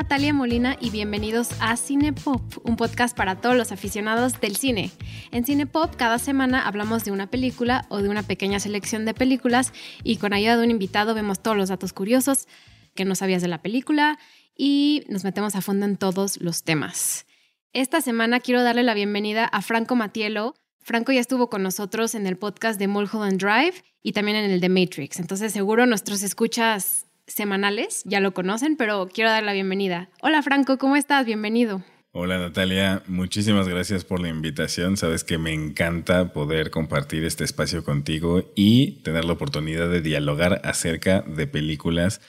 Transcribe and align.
Natalia 0.00 0.32
Molina 0.32 0.78
y 0.80 0.88
bienvenidos 0.88 1.50
a 1.60 1.76
Cinepop, 1.76 2.40
un 2.66 2.76
podcast 2.76 3.14
para 3.14 3.38
todos 3.38 3.54
los 3.54 3.70
aficionados 3.70 4.40
del 4.40 4.56
cine. 4.56 4.90
En 5.30 5.44
Cinepop 5.44 5.94
cada 5.94 6.18
semana 6.18 6.66
hablamos 6.66 7.04
de 7.04 7.10
una 7.10 7.26
película 7.26 7.84
o 7.90 8.00
de 8.00 8.08
una 8.08 8.22
pequeña 8.22 8.60
selección 8.60 9.04
de 9.04 9.12
películas 9.12 9.74
y 10.02 10.16
con 10.16 10.32
ayuda 10.32 10.56
de 10.56 10.64
un 10.64 10.70
invitado 10.70 11.14
vemos 11.14 11.42
todos 11.42 11.58
los 11.58 11.68
datos 11.68 11.92
curiosos 11.92 12.48
que 12.94 13.04
no 13.04 13.14
sabías 13.14 13.42
de 13.42 13.48
la 13.48 13.60
película 13.60 14.18
y 14.56 15.04
nos 15.10 15.22
metemos 15.22 15.54
a 15.54 15.60
fondo 15.60 15.84
en 15.84 15.98
todos 15.98 16.40
los 16.40 16.64
temas. 16.64 17.26
Esta 17.74 18.00
semana 18.00 18.40
quiero 18.40 18.62
darle 18.62 18.84
la 18.84 18.94
bienvenida 18.94 19.44
a 19.44 19.60
Franco 19.60 19.96
Matielo. 19.96 20.54
Franco 20.80 21.12
ya 21.12 21.20
estuvo 21.20 21.50
con 21.50 21.62
nosotros 21.62 22.14
en 22.14 22.26
el 22.26 22.38
podcast 22.38 22.78
de 22.78 22.88
Mulholland 22.88 23.38
Drive 23.38 23.84
y 24.02 24.12
también 24.12 24.38
en 24.38 24.50
el 24.50 24.60
de 24.60 24.70
Matrix. 24.70 25.20
Entonces 25.20 25.52
seguro 25.52 25.84
nuestros 25.84 26.22
escuchas 26.22 27.04
semanales 27.30 28.02
ya 28.04 28.20
lo 28.20 28.32
conocen, 28.34 28.76
pero 28.76 29.08
quiero 29.12 29.30
dar 29.30 29.42
la 29.42 29.52
bienvenida. 29.52 30.10
Hola 30.20 30.42
Franco, 30.42 30.78
¿cómo 30.78 30.96
estás? 30.96 31.24
Bienvenido. 31.26 31.82
Hola 32.12 32.38
Natalia, 32.38 33.04
muchísimas 33.06 33.68
gracias 33.68 34.04
por 34.04 34.18
la 34.18 34.28
invitación. 34.28 34.96
Sabes 34.96 35.22
que 35.22 35.38
me 35.38 35.52
encanta 35.52 36.32
poder 36.32 36.70
compartir 36.70 37.24
este 37.24 37.44
espacio 37.44 37.84
contigo 37.84 38.50
y 38.56 39.02
tener 39.02 39.24
la 39.24 39.34
oportunidad 39.34 39.88
de 39.88 40.00
dialogar 40.00 40.60
acerca 40.64 41.20
de 41.20 41.46
películas 41.46 42.20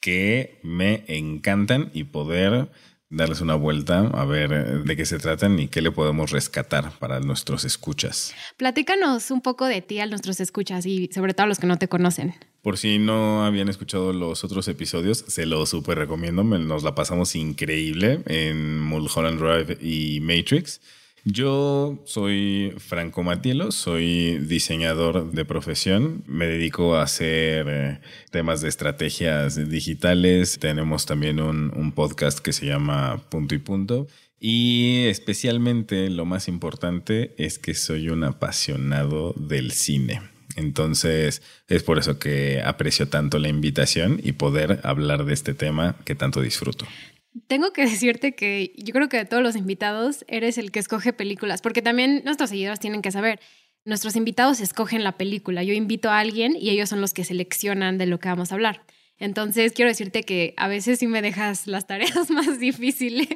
que 0.00 0.60
me 0.62 1.04
encantan 1.08 1.90
y 1.92 2.04
poder 2.04 2.70
darles 3.14 3.40
una 3.40 3.54
vuelta 3.54 4.00
a 4.00 4.24
ver 4.24 4.52
eh, 4.52 4.64
de 4.84 4.96
qué 4.96 5.06
se 5.06 5.18
tratan 5.18 5.58
y 5.58 5.68
qué 5.68 5.80
le 5.80 5.90
podemos 5.90 6.30
rescatar 6.30 6.92
para 6.98 7.20
nuestros 7.20 7.64
escuchas. 7.64 8.34
Platícanos 8.56 9.30
un 9.30 9.40
poco 9.40 9.66
de 9.66 9.82
ti 9.82 10.00
a 10.00 10.06
nuestros 10.06 10.40
escuchas 10.40 10.86
y 10.86 11.08
sobre 11.12 11.34
todo 11.34 11.44
a 11.44 11.48
los 11.48 11.58
que 11.58 11.66
no 11.66 11.78
te 11.78 11.88
conocen. 11.88 12.34
Por 12.62 12.78
si 12.78 12.98
no 12.98 13.44
habían 13.44 13.68
escuchado 13.68 14.12
los 14.12 14.42
otros 14.42 14.68
episodios, 14.68 15.24
se 15.28 15.44
los 15.44 15.68
súper 15.68 15.98
recomiendo. 15.98 16.42
Nos 16.44 16.82
la 16.82 16.94
pasamos 16.94 17.36
increíble 17.36 18.22
en 18.26 18.80
Mulholland 18.80 19.38
Drive 19.38 19.78
y 19.80 20.20
Matrix. 20.20 20.80
Yo 21.26 22.02
soy 22.04 22.74
Franco 22.76 23.22
Matielo, 23.22 23.72
soy 23.72 24.36
diseñador 24.40 25.32
de 25.32 25.46
profesión, 25.46 26.22
me 26.26 26.46
dedico 26.46 26.96
a 26.96 27.02
hacer 27.02 27.66
eh, 27.66 28.00
temas 28.30 28.60
de 28.60 28.68
estrategias 28.68 29.70
digitales, 29.70 30.58
tenemos 30.58 31.06
también 31.06 31.40
un, 31.40 31.72
un 31.74 31.92
podcast 31.92 32.40
que 32.40 32.52
se 32.52 32.66
llama 32.66 33.22
Punto 33.30 33.54
y 33.54 33.58
Punto 33.58 34.06
y 34.38 35.06
especialmente 35.06 36.10
lo 36.10 36.26
más 36.26 36.46
importante 36.46 37.34
es 37.38 37.58
que 37.58 37.72
soy 37.72 38.10
un 38.10 38.22
apasionado 38.24 39.32
del 39.38 39.72
cine. 39.72 40.20
Entonces 40.56 41.40
es 41.68 41.82
por 41.82 41.98
eso 41.98 42.18
que 42.18 42.60
aprecio 42.62 43.08
tanto 43.08 43.38
la 43.38 43.48
invitación 43.48 44.20
y 44.22 44.32
poder 44.32 44.80
hablar 44.84 45.24
de 45.24 45.32
este 45.32 45.54
tema 45.54 45.96
que 46.04 46.14
tanto 46.14 46.42
disfruto. 46.42 46.86
Tengo 47.46 47.72
que 47.72 47.82
decirte 47.86 48.34
que 48.34 48.72
yo 48.76 48.92
creo 48.92 49.08
que 49.08 49.18
de 49.18 49.24
todos 49.24 49.42
los 49.42 49.56
invitados 49.56 50.24
eres 50.28 50.58
el 50.58 50.70
que 50.70 50.80
escoge 50.80 51.12
películas, 51.12 51.62
porque 51.62 51.82
también 51.82 52.22
nuestros 52.24 52.50
seguidores 52.50 52.80
tienen 52.80 53.02
que 53.02 53.10
saber, 53.10 53.40
nuestros 53.84 54.16
invitados 54.16 54.60
escogen 54.60 55.04
la 55.04 55.18
película. 55.18 55.62
Yo 55.62 55.74
invito 55.74 56.10
a 56.10 56.18
alguien 56.18 56.56
y 56.58 56.70
ellos 56.70 56.88
son 56.88 57.00
los 57.00 57.12
que 57.12 57.24
seleccionan 57.24 57.98
de 57.98 58.06
lo 58.06 58.18
que 58.18 58.28
vamos 58.28 58.50
a 58.50 58.54
hablar. 58.54 58.84
Entonces 59.18 59.72
quiero 59.72 59.90
decirte 59.90 60.24
que 60.24 60.54
a 60.56 60.66
veces 60.66 60.98
sí 60.98 61.06
me 61.06 61.22
dejas 61.22 61.66
las 61.66 61.86
tareas 61.86 62.30
más 62.30 62.58
difíciles. 62.58 63.28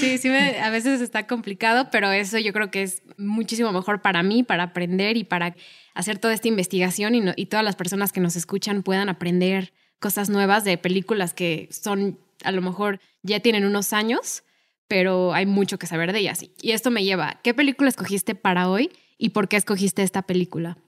sí, 0.00 0.18
sí, 0.18 0.28
a 0.28 0.70
veces 0.70 1.00
está 1.00 1.26
complicado, 1.26 1.88
pero 1.92 2.10
eso 2.10 2.38
yo 2.38 2.52
creo 2.52 2.70
que 2.70 2.82
es 2.82 3.02
muchísimo 3.16 3.72
mejor 3.72 4.02
para 4.02 4.22
mí, 4.22 4.42
para 4.42 4.64
aprender 4.64 5.16
y 5.16 5.24
para 5.24 5.54
hacer 5.94 6.18
toda 6.18 6.34
esta 6.34 6.48
investigación 6.48 7.14
y, 7.14 7.22
y 7.36 7.46
todas 7.46 7.64
las 7.64 7.76
personas 7.76 8.10
que 8.12 8.20
nos 8.20 8.34
escuchan 8.34 8.82
puedan 8.82 9.08
aprender 9.08 9.72
cosas 10.00 10.30
nuevas 10.30 10.64
de 10.64 10.76
películas 10.78 11.34
que 11.34 11.68
son, 11.70 12.18
a 12.42 12.50
lo 12.52 12.62
mejor 12.62 13.00
ya 13.22 13.40
tienen 13.40 13.64
unos 13.64 13.92
años, 13.92 14.42
pero 14.88 15.32
hay 15.34 15.46
mucho 15.46 15.78
que 15.78 15.86
saber 15.86 16.12
de 16.12 16.18
ellas. 16.18 16.44
Y 16.60 16.72
esto 16.72 16.90
me 16.90 17.04
lleva, 17.04 17.38
¿qué 17.44 17.54
película 17.54 17.88
escogiste 17.88 18.34
para 18.34 18.68
hoy 18.68 18.90
y 19.18 19.30
por 19.30 19.46
qué 19.46 19.56
escogiste 19.56 20.02
esta 20.02 20.22
película? 20.22 20.78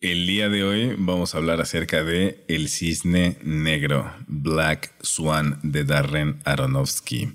El 0.00 0.26
día 0.26 0.48
de 0.48 0.62
hoy 0.62 0.94
vamos 0.96 1.34
a 1.34 1.38
hablar 1.38 1.60
acerca 1.60 2.04
de 2.04 2.44
El 2.48 2.68
Cisne 2.68 3.38
Negro, 3.42 4.12
Black 4.26 4.94
Swan 5.00 5.58
de 5.62 5.84
Darren 5.84 6.40
Aronofsky. 6.44 7.32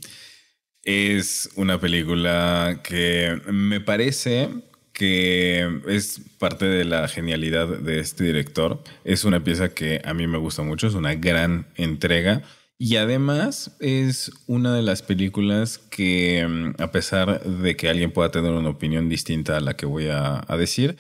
Es 0.84 1.50
una 1.56 1.80
película 1.80 2.82
que 2.84 3.42
me 3.48 3.82
parece 3.82 4.50
que 4.94 5.82
es 5.88 6.22
parte 6.38 6.66
de 6.66 6.86
la 6.86 7.08
genialidad 7.08 7.68
de 7.68 8.00
este 8.00 8.24
director. 8.24 8.84
Es 9.04 9.24
una 9.24 9.44
pieza 9.44 9.74
que 9.74 10.02
a 10.04 10.14
mí 10.14 10.28
me 10.28 10.38
gusta 10.38 10.64
mucho, 10.64 10.88
es 10.88 10.94
una 10.94 11.16
gran 11.16 11.68
entrega. 11.76 12.42
Y 12.78 12.96
además 12.96 13.76
es 13.80 14.32
una 14.48 14.76
de 14.76 14.82
las 14.82 15.04
películas 15.04 15.78
que, 15.78 16.74
a 16.80 16.92
pesar 16.92 17.44
de 17.44 17.76
que 17.76 17.90
alguien 17.90 18.12
pueda 18.12 18.32
tener 18.32 18.52
una 18.52 18.70
opinión 18.70 19.08
distinta 19.08 19.58
a 19.58 19.62
la 19.62 19.76
que 19.76 19.86
voy 19.86 20.08
a, 20.08 20.44
a 20.48 20.58
decir, 20.58 20.98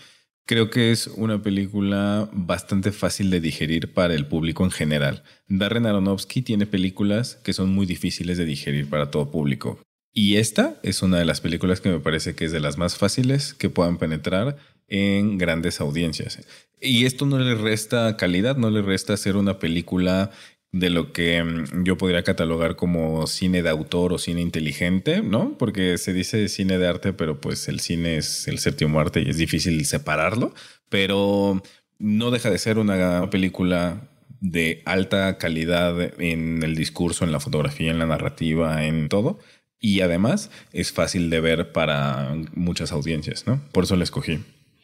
Creo 0.52 0.69
que 0.69 0.91
es 0.91 1.08
una 1.08 1.41
película 1.41 2.29
bastante 2.34 2.91
fácil 2.91 3.29
de 3.29 3.40
digerir 3.40 3.94
para 3.94 4.16
el 4.16 4.28
público 4.28 4.66
en 4.66 4.72
general. 4.72 5.23
Darren 5.47 5.85
Aronofsky 5.85 6.41
tiene 6.41 6.66
películas 6.66 7.35
que 7.35 7.53
son 7.53 7.73
muy 7.73 7.85
difíciles 7.85 8.38
de 8.38 8.44
digerir 8.44 8.90
para 8.90 9.12
todo 9.12 9.31
público. 9.31 9.79
Y 10.13 10.38
esta 10.38 10.79
es 10.83 11.01
una 11.01 11.19
de 11.19 11.25
las 11.25 11.41
películas 11.41 11.79
que 11.81 11.89
me 11.89 11.99
parece 11.99 12.35
que 12.35 12.45
es 12.45 12.51
de 12.51 12.59
las 12.59 12.77
más 12.77 12.97
fáciles 12.97 13.53
que 13.53 13.69
puedan 13.69 13.97
penetrar 13.97 14.57
en 14.88 15.38
grandes 15.38 15.79
audiencias. 15.79 16.39
Y 16.81 17.05
esto 17.05 17.25
no 17.25 17.39
le 17.39 17.55
resta 17.55 18.17
calidad, 18.17 18.57
no 18.57 18.69
le 18.69 18.81
resta 18.81 19.16
ser 19.16 19.38
una 19.38 19.59
película 19.59 20.31
de 20.73 20.89
lo 20.89 21.11
que 21.11 21.44
mm, 21.44 21.83
yo 21.83 21.97
podría 21.97 22.23
catalogar 22.23 22.75
como 22.75 23.27
cine 23.27 23.61
de 23.61 23.69
autor 23.69 24.13
o 24.13 24.17
cine 24.17 24.41
inteligente, 24.41 25.22
¿no? 25.22 25.57
Porque 25.57 25.97
se 25.97 26.13
dice 26.13 26.47
cine 26.47 26.78
de 26.78 26.88
arte, 26.88 27.13
pero 27.13 27.39
pues 27.39 27.67
el 27.67 27.79
cine 27.79 28.17
es 28.17 28.47
el 28.47 28.59
séptimo 28.59 28.99
arte 28.99 29.22
y 29.22 29.29
es 29.29 29.38
difícil 29.38 29.85
separarlo, 29.85 30.53
pero 30.89 31.61
no 31.99 32.31
deja 32.31 32.49
de 32.49 32.57
ser 32.57 32.79
una 32.79 33.29
película 33.29 34.09
de 34.39 34.81
alta 34.85 35.38
calidad 35.38 36.19
en 36.19 36.63
el 36.63 36.75
discurso, 36.75 37.25
en 37.25 37.31
la 37.31 37.39
fotografía, 37.39 37.91
en 37.91 37.99
la 37.99 38.07
narrativa, 38.07 38.85
en 38.85 39.07
todo. 39.07 39.39
Y 39.81 40.01
además 40.01 40.51
es 40.71 40.93
fácil 40.93 41.29
de 41.31 41.41
ver 41.41 41.73
para 41.73 42.35
muchas 42.53 42.91
audiencias, 42.91 43.47
¿no? 43.47 43.59
Por 43.73 43.83
eso 43.83 43.95
la 43.97 44.03
escogí. 44.03 44.39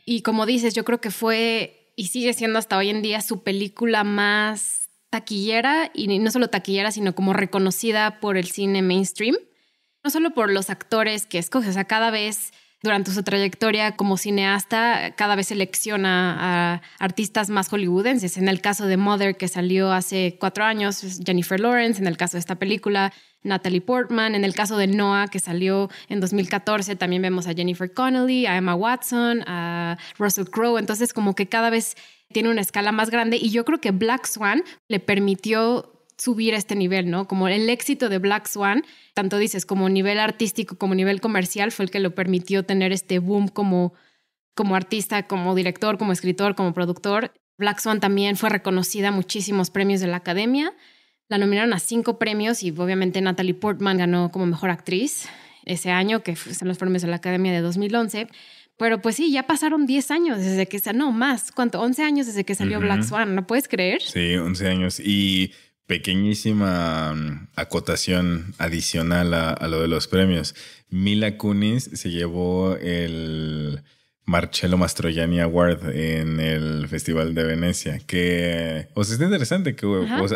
Y 0.05 0.23
como 0.23 0.45
dices, 0.45 0.73
yo 0.73 0.83
creo 0.83 0.99
que 0.99 1.11
fue 1.11 1.93
y 1.95 2.07
sigue 2.07 2.33
siendo 2.33 2.59
hasta 2.59 2.77
hoy 2.77 2.89
en 2.89 3.01
día 3.01 3.21
su 3.21 3.43
película 3.43 4.03
más 4.03 4.89
taquillera 5.09 5.91
y 5.93 6.07
no 6.19 6.31
solo 6.31 6.49
taquillera, 6.49 6.91
sino 6.91 7.15
como 7.15 7.33
reconocida 7.33 8.19
por 8.19 8.37
el 8.37 8.47
cine 8.47 8.81
mainstream. 8.81 9.35
No 10.03 10.09
solo 10.09 10.33
por 10.33 10.51
los 10.51 10.69
actores 10.69 11.25
que 11.25 11.37
escoge, 11.37 11.69
o 11.69 11.73
sea, 11.73 11.85
cada 11.85 12.11
vez 12.11 12.51
durante 12.83 13.11
su 13.11 13.23
trayectoria 13.23 13.95
como 13.95 14.17
cineasta, 14.17 15.13
cada 15.15 15.35
vez 15.35 15.47
selecciona 15.47 16.37
a 16.39 16.81
artistas 16.99 17.49
más 17.49 17.69
hollywoodenses. 17.69 18.37
En 18.37 18.47
el 18.47 18.61
caso 18.61 18.85
de 18.85 18.97
Mother, 18.97 19.35
que 19.35 19.47
salió 19.47 19.91
hace 19.91 20.37
cuatro 20.39 20.63
años, 20.63 21.01
Jennifer 21.25 21.59
Lawrence. 21.59 21.99
En 21.99 22.07
el 22.07 22.17
caso 22.17 22.37
de 22.37 22.39
esta 22.39 22.55
película, 22.55 23.13
Natalie 23.43 23.81
Portman. 23.81 24.35
En 24.35 24.45
el 24.45 24.53
caso 24.53 24.77
de 24.77 24.87
Noah, 24.87 25.27
que 25.27 25.39
salió 25.39 25.89
en 26.07 26.19
2014, 26.19 26.95
también 26.95 27.21
vemos 27.21 27.47
a 27.47 27.53
Jennifer 27.53 27.91
Connelly, 27.91 28.45
a 28.45 28.57
Emma 28.57 28.75
Watson, 28.75 29.43
a 29.47 29.97
Russell 30.19 30.45
Crowe. 30.45 30.77
Entonces, 30.77 31.13
como 31.13 31.33
que 31.33 31.47
cada 31.47 31.69
vez 31.71 31.95
tiene 32.31 32.49
una 32.49 32.61
escala 32.61 32.91
más 32.91 33.09
grande 33.09 33.37
y 33.37 33.49
yo 33.49 33.65
creo 33.65 33.79
que 33.79 33.91
Black 33.91 34.25
Swan 34.25 34.63
le 34.87 34.99
permitió 34.99 35.96
subir 36.17 36.55
a 36.55 36.57
este 36.57 36.75
nivel, 36.75 37.09
¿no? 37.09 37.27
Como 37.27 37.47
el 37.47 37.69
éxito 37.69 38.09
de 38.09 38.17
Black 38.17 38.47
Swan, 38.47 38.83
tanto 39.13 39.37
dices 39.37 39.65
como 39.65 39.87
nivel 39.89 40.19
artístico 40.19 40.77
como 40.77 40.95
nivel 40.95 41.21
comercial, 41.21 41.71
fue 41.71 41.85
el 41.85 41.91
que 41.91 41.99
lo 41.99 42.15
permitió 42.15 42.63
tener 42.63 42.91
este 42.91 43.19
boom 43.19 43.47
como, 43.47 43.93
como 44.55 44.75
artista, 44.75 45.27
como 45.27 45.53
director, 45.55 45.97
como 45.97 46.11
escritor, 46.11 46.55
como 46.55 46.73
productor. 46.73 47.33
Black 47.57 47.79
Swan 47.79 47.99
también 47.99 48.35
fue 48.35 48.49
reconocida 48.49 49.09
a 49.09 49.11
muchísimos 49.11 49.69
premios 49.69 50.01
de 50.01 50.07
la 50.07 50.17
academia. 50.17 50.73
La 51.29 51.37
nominaron 51.37 51.73
a 51.73 51.79
cinco 51.79 52.17
premios 52.17 52.63
y 52.63 52.71
obviamente 52.71 53.21
Natalie 53.21 53.53
Portman 53.53 53.97
ganó 53.97 54.31
como 54.31 54.45
mejor 54.45 54.69
actriz 54.69 55.27
ese 55.65 55.91
año, 55.91 56.23
que 56.23 56.35
son 56.35 56.67
los 56.67 56.77
premios 56.77 57.01
de 57.01 57.09
la 57.09 57.17
academia 57.17 57.51
de 57.51 57.61
2011. 57.61 58.27
Pero 58.77 59.01
pues 59.01 59.15
sí, 59.15 59.31
ya 59.31 59.43
pasaron 59.43 59.87
10 59.87 60.11
años 60.11 60.37
desde 60.37 60.67
que, 60.67 60.79
no, 60.93 61.11
más, 61.11 61.51
¿cuánto? 61.51 61.81
11 61.81 62.03
años 62.03 62.27
desde 62.27 62.43
que 62.43 62.53
salió 62.53 62.79
Black 62.79 63.01
Swan, 63.01 63.33
¿no 63.33 63.47
puedes 63.47 63.67
creer? 63.67 64.03
Sí, 64.03 64.35
11 64.35 64.67
años. 64.67 64.99
Y 64.99 65.51
pequeñísima 65.87 67.13
mm, 67.13 67.47
acotación 67.55 68.53
adicional 68.57 69.33
a, 69.33 69.67
lo 69.67 69.81
de 69.81 69.87
los 69.87 70.07
premios. 70.07 70.53
Mila 70.89 71.37
Kunis 71.37 71.89
se 71.93 72.11
llevó 72.11 72.75
el 72.75 73.81
Marcello 74.25 74.77
Mastroianni 74.77 75.39
Award 75.39 75.95
en 75.95 76.39
el 76.39 76.87
Festival 76.87 77.33
de 77.33 77.43
Venecia, 77.43 77.99
que, 78.05 78.89
o 78.93 79.03
sea, 79.03 79.13
está 79.13 79.25
interesante 79.25 79.75
que 79.75 79.87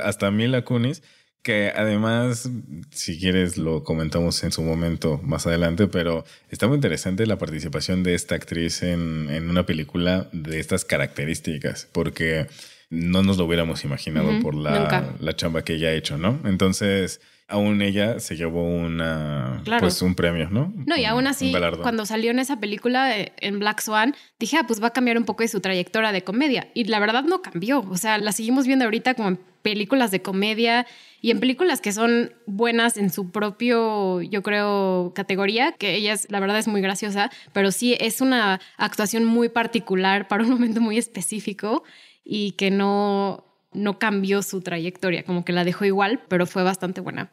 hasta 0.03 0.31
Mila 0.31 0.63
Kunis 0.63 1.03
que 1.43 1.71
además, 1.75 2.49
si 2.91 3.19
quieres, 3.19 3.57
lo 3.57 3.83
comentamos 3.83 4.43
en 4.43 4.51
su 4.51 4.61
momento 4.61 5.19
más 5.23 5.47
adelante, 5.47 5.87
pero 5.87 6.23
está 6.49 6.67
muy 6.67 6.75
interesante 6.75 7.25
la 7.25 7.39
participación 7.39 8.03
de 8.03 8.13
esta 8.13 8.35
actriz 8.35 8.83
en, 8.83 9.27
en 9.31 9.49
una 9.49 9.65
película 9.65 10.29
de 10.33 10.59
estas 10.59 10.85
características, 10.85 11.87
porque 11.91 12.47
no 12.91 13.23
nos 13.23 13.37
lo 13.37 13.45
hubiéramos 13.45 13.85
imaginado 13.85 14.37
por 14.41 14.53
la, 14.53 15.15
la, 15.17 15.35
chamba 15.35 15.63
que 15.63 15.75
ella 15.75 15.87
ha 15.87 15.93
hecho, 15.93 16.17
¿no? 16.17 16.37
Entonces, 16.43 17.21
aún 17.47 17.81
ella 17.81 18.19
se 18.19 18.35
llevó 18.35 18.63
una, 18.63 19.63
pues 19.79 20.01
un 20.01 20.13
premio, 20.13 20.49
¿no? 20.49 20.73
No, 20.85 20.97
y 20.97 21.05
aún 21.05 21.25
así, 21.25 21.53
cuando 21.81 22.05
salió 22.05 22.31
en 22.31 22.39
esa 22.39 22.59
película, 22.59 23.17
eh, 23.17 23.31
en 23.37 23.59
Black 23.59 23.79
Swan, 23.79 24.13
dije, 24.39 24.57
ah, 24.57 24.65
pues 24.67 24.83
va 24.83 24.87
a 24.87 24.93
cambiar 24.93 25.17
un 25.17 25.23
poco 25.23 25.41
de 25.41 25.47
su 25.47 25.61
trayectoria 25.61 26.11
de 26.11 26.25
comedia. 26.25 26.67
Y 26.73 26.83
la 26.83 26.99
verdad 26.99 27.23
no 27.23 27.41
cambió. 27.41 27.79
O 27.89 27.95
sea, 27.95 28.17
la 28.17 28.33
seguimos 28.33 28.67
viendo 28.67 28.83
ahorita 28.83 29.13
como 29.13 29.29
en 29.29 29.39
películas 29.61 30.11
de 30.11 30.21
comedia 30.21 30.85
y 31.21 31.31
en 31.31 31.39
películas 31.39 31.79
que 31.79 31.93
son 31.93 32.33
buenas 32.45 32.97
en 32.97 33.09
su 33.09 33.31
propio, 33.31 34.21
yo 34.21 34.43
creo, 34.43 35.13
categoría, 35.15 35.71
que 35.73 35.95
ella 35.95 36.13
es, 36.13 36.29
la 36.29 36.41
verdad 36.41 36.57
es 36.57 36.67
muy 36.67 36.81
graciosa, 36.81 37.31
pero 37.53 37.71
sí 37.71 37.95
es 38.01 38.19
una 38.19 38.59
actuación 38.75 39.23
muy 39.23 39.47
particular 39.47 40.27
para 40.27 40.43
un 40.43 40.49
momento 40.49 40.81
muy 40.81 40.97
específico 40.97 41.83
y 42.23 42.51
que 42.53 42.71
no, 42.71 43.45
no 43.73 43.99
cambió 43.99 44.43
su 44.43 44.61
trayectoria, 44.61 45.23
como 45.23 45.45
que 45.45 45.53
la 45.53 45.63
dejó 45.63 45.85
igual, 45.85 46.21
pero 46.27 46.45
fue 46.45 46.63
bastante 46.63 47.01
buena. 47.01 47.31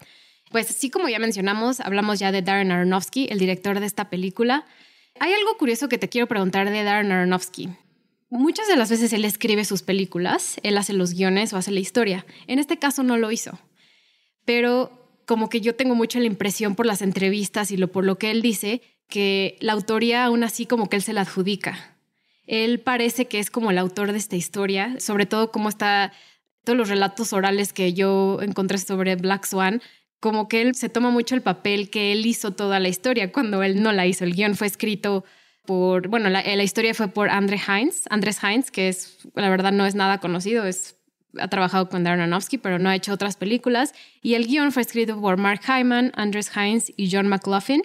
Pues 0.51 0.67
sí, 0.67 0.91
como 0.91 1.09
ya 1.09 1.19
mencionamos, 1.19 1.81
hablamos 1.81 2.19
ya 2.19 2.33
de 2.33 2.43
Darren 2.43 2.73
Aronofsky, 2.73 3.29
el 3.31 3.39
director 3.39 3.81
de 3.81 3.87
esta 3.87 4.09
película. 4.09 4.65
Hay 5.21 5.33
algo 5.33 5.57
curioso 5.59 5.89
que 5.89 5.99
te 5.99 6.09
quiero 6.09 6.27
preguntar 6.27 6.71
de 6.71 6.83
Darren 6.83 7.13
Aronofsky. 7.13 7.69
Muchas 8.31 8.69
de 8.69 8.77
las 8.77 8.91
veces 8.91 9.13
él 9.13 9.25
escribe 9.25 9.65
sus 9.65 9.83
películas, 9.83 10.57
él 10.63 10.77
hace 10.77 10.93
los 10.93 11.15
guiones 11.15 11.53
o 11.53 11.57
hace 11.57 11.71
la 11.71 11.81
historia. 11.81 12.27
En 12.47 12.59
este 12.59 12.79
caso 12.79 13.03
no 13.03 13.17
lo 13.17 13.31
hizo. 13.31 13.59
Pero 14.45 15.21
como 15.27 15.49
que 15.49 15.61
yo 15.61 15.75
tengo 15.75 15.95
mucho 15.95 16.19
la 16.19 16.27
impresión 16.27 16.75
por 16.75 16.87
las 16.87 17.03
entrevistas 17.03 17.71
y 17.71 17.77
por 17.87 18.05
lo 18.05 18.19
que 18.19 18.31
él 18.31 18.43
dice, 18.43 18.83
que 19.09 19.57
la 19.61 19.73
autoría 19.73 20.25
aún 20.25 20.45
así 20.45 20.67
como 20.67 20.89
que 20.89 20.97
él 20.97 21.03
se 21.03 21.13
la 21.13 21.23
adjudica. 21.23 21.98
Él 22.49 22.81
parece 22.81 23.27
que 23.27 23.39
es 23.39 23.51
como 23.51 23.71
el 23.71 23.79
autor 23.79 24.11
de 24.11 24.19
esta 24.19 24.35
historia, 24.35 24.97
sobre 24.99 25.27
todo 25.27 25.53
como 25.53 25.69
está 25.69 26.13
todos 26.65 26.79
los 26.79 26.89
relatos 26.89 27.33
orales 27.35 27.75
que 27.75 27.93
yo 27.93 28.39
encontré 28.41 28.79
sobre 28.79 29.17
Black 29.17 29.45
Swan, 29.45 29.83
como 30.19 30.49
que 30.49 30.63
él 30.63 30.75
se 30.75 30.89
toma 30.89 31.11
mucho 31.11 31.35
el 31.35 31.43
papel 31.43 31.91
que 31.91 32.11
él 32.11 32.25
hizo 32.27 32.53
toda 32.53 32.81
la 32.81 32.89
historia 32.89 33.31
cuando 33.33 33.63
él 33.63 33.83
no 33.83 33.93
la 33.93 34.07
hizo. 34.07 34.25
El 34.25 34.35
guion 34.35 34.55
fue 34.57 34.67
escrito 34.67 35.25
por, 35.67 36.09
bueno, 36.09 36.31
la, 36.31 36.63
historia 36.63 36.95
fue 36.95 37.09
por 37.09 37.29
Andre 37.29 37.61
Heinz, 37.69 38.05
Andrés 38.09 38.43
Heinz, 38.43 38.71
que 38.71 38.89
es, 38.89 39.19
la 39.35 39.51
verdad 39.51 39.71
no 39.71 39.85
es 39.85 39.95
nada 39.95 40.19
conocido, 40.19 40.65
es, 40.65 40.97
ha 41.39 41.49
trabajado 41.49 41.91
con 41.91 42.03
Darren 42.03 42.23
Aronofsky, 42.23 42.57
pero 42.57 42.79
no 42.79 42.89
ha 42.89 42.97
hecho 42.97 43.13
otras 43.13 43.37
películas. 43.37 43.93
Y 44.23 44.35
el 44.35 44.47
guion 44.47 44.73
fue 44.73 44.81
escrito 44.81 45.21
por 45.21 45.37
Mark 45.37 45.61
Hyman, 45.67 46.13
Andrés 46.15 46.51
Heinz 46.57 46.91
y 46.97 47.11
John 47.13 47.29
McLaughlin 47.29 47.83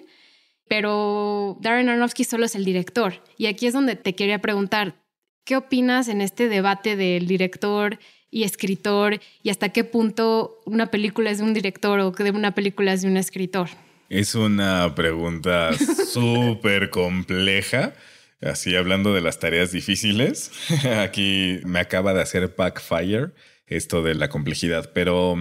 pero 0.68 1.58
Darren 1.60 1.88
Aronofsky 1.88 2.24
solo 2.24 2.46
es 2.46 2.54
el 2.54 2.64
director. 2.64 3.22
Y 3.36 3.46
aquí 3.46 3.66
es 3.66 3.74
donde 3.74 3.96
te 3.96 4.14
quería 4.14 4.40
preguntar, 4.40 4.96
¿qué 5.44 5.56
opinas 5.56 6.08
en 6.08 6.20
este 6.20 6.48
debate 6.48 6.96
del 6.96 7.26
director 7.26 7.98
y 8.30 8.42
escritor 8.44 9.20
y 9.42 9.50
hasta 9.50 9.68
qué 9.68 9.84
punto 9.84 10.60
una 10.66 10.90
película 10.90 11.30
es 11.30 11.38
de 11.38 11.44
un 11.44 11.54
director 11.54 12.00
o 12.00 12.12
que 12.12 12.30
una 12.30 12.54
película 12.54 12.92
es 12.92 13.02
de 13.02 13.08
un 13.08 13.16
escritor? 13.16 13.68
Es 14.08 14.34
una 14.34 14.94
pregunta 14.94 15.72
súper 16.12 16.90
compleja. 16.90 17.94
Así 18.42 18.76
hablando 18.76 19.14
de 19.14 19.22
las 19.22 19.38
tareas 19.38 19.72
difíciles, 19.72 20.50
aquí 21.02 21.60
me 21.64 21.80
acaba 21.80 22.12
de 22.12 22.22
hacer 22.22 22.54
backfire 22.56 23.32
esto 23.66 24.02
de 24.02 24.14
la 24.14 24.28
complejidad, 24.28 24.92
pero 24.92 25.36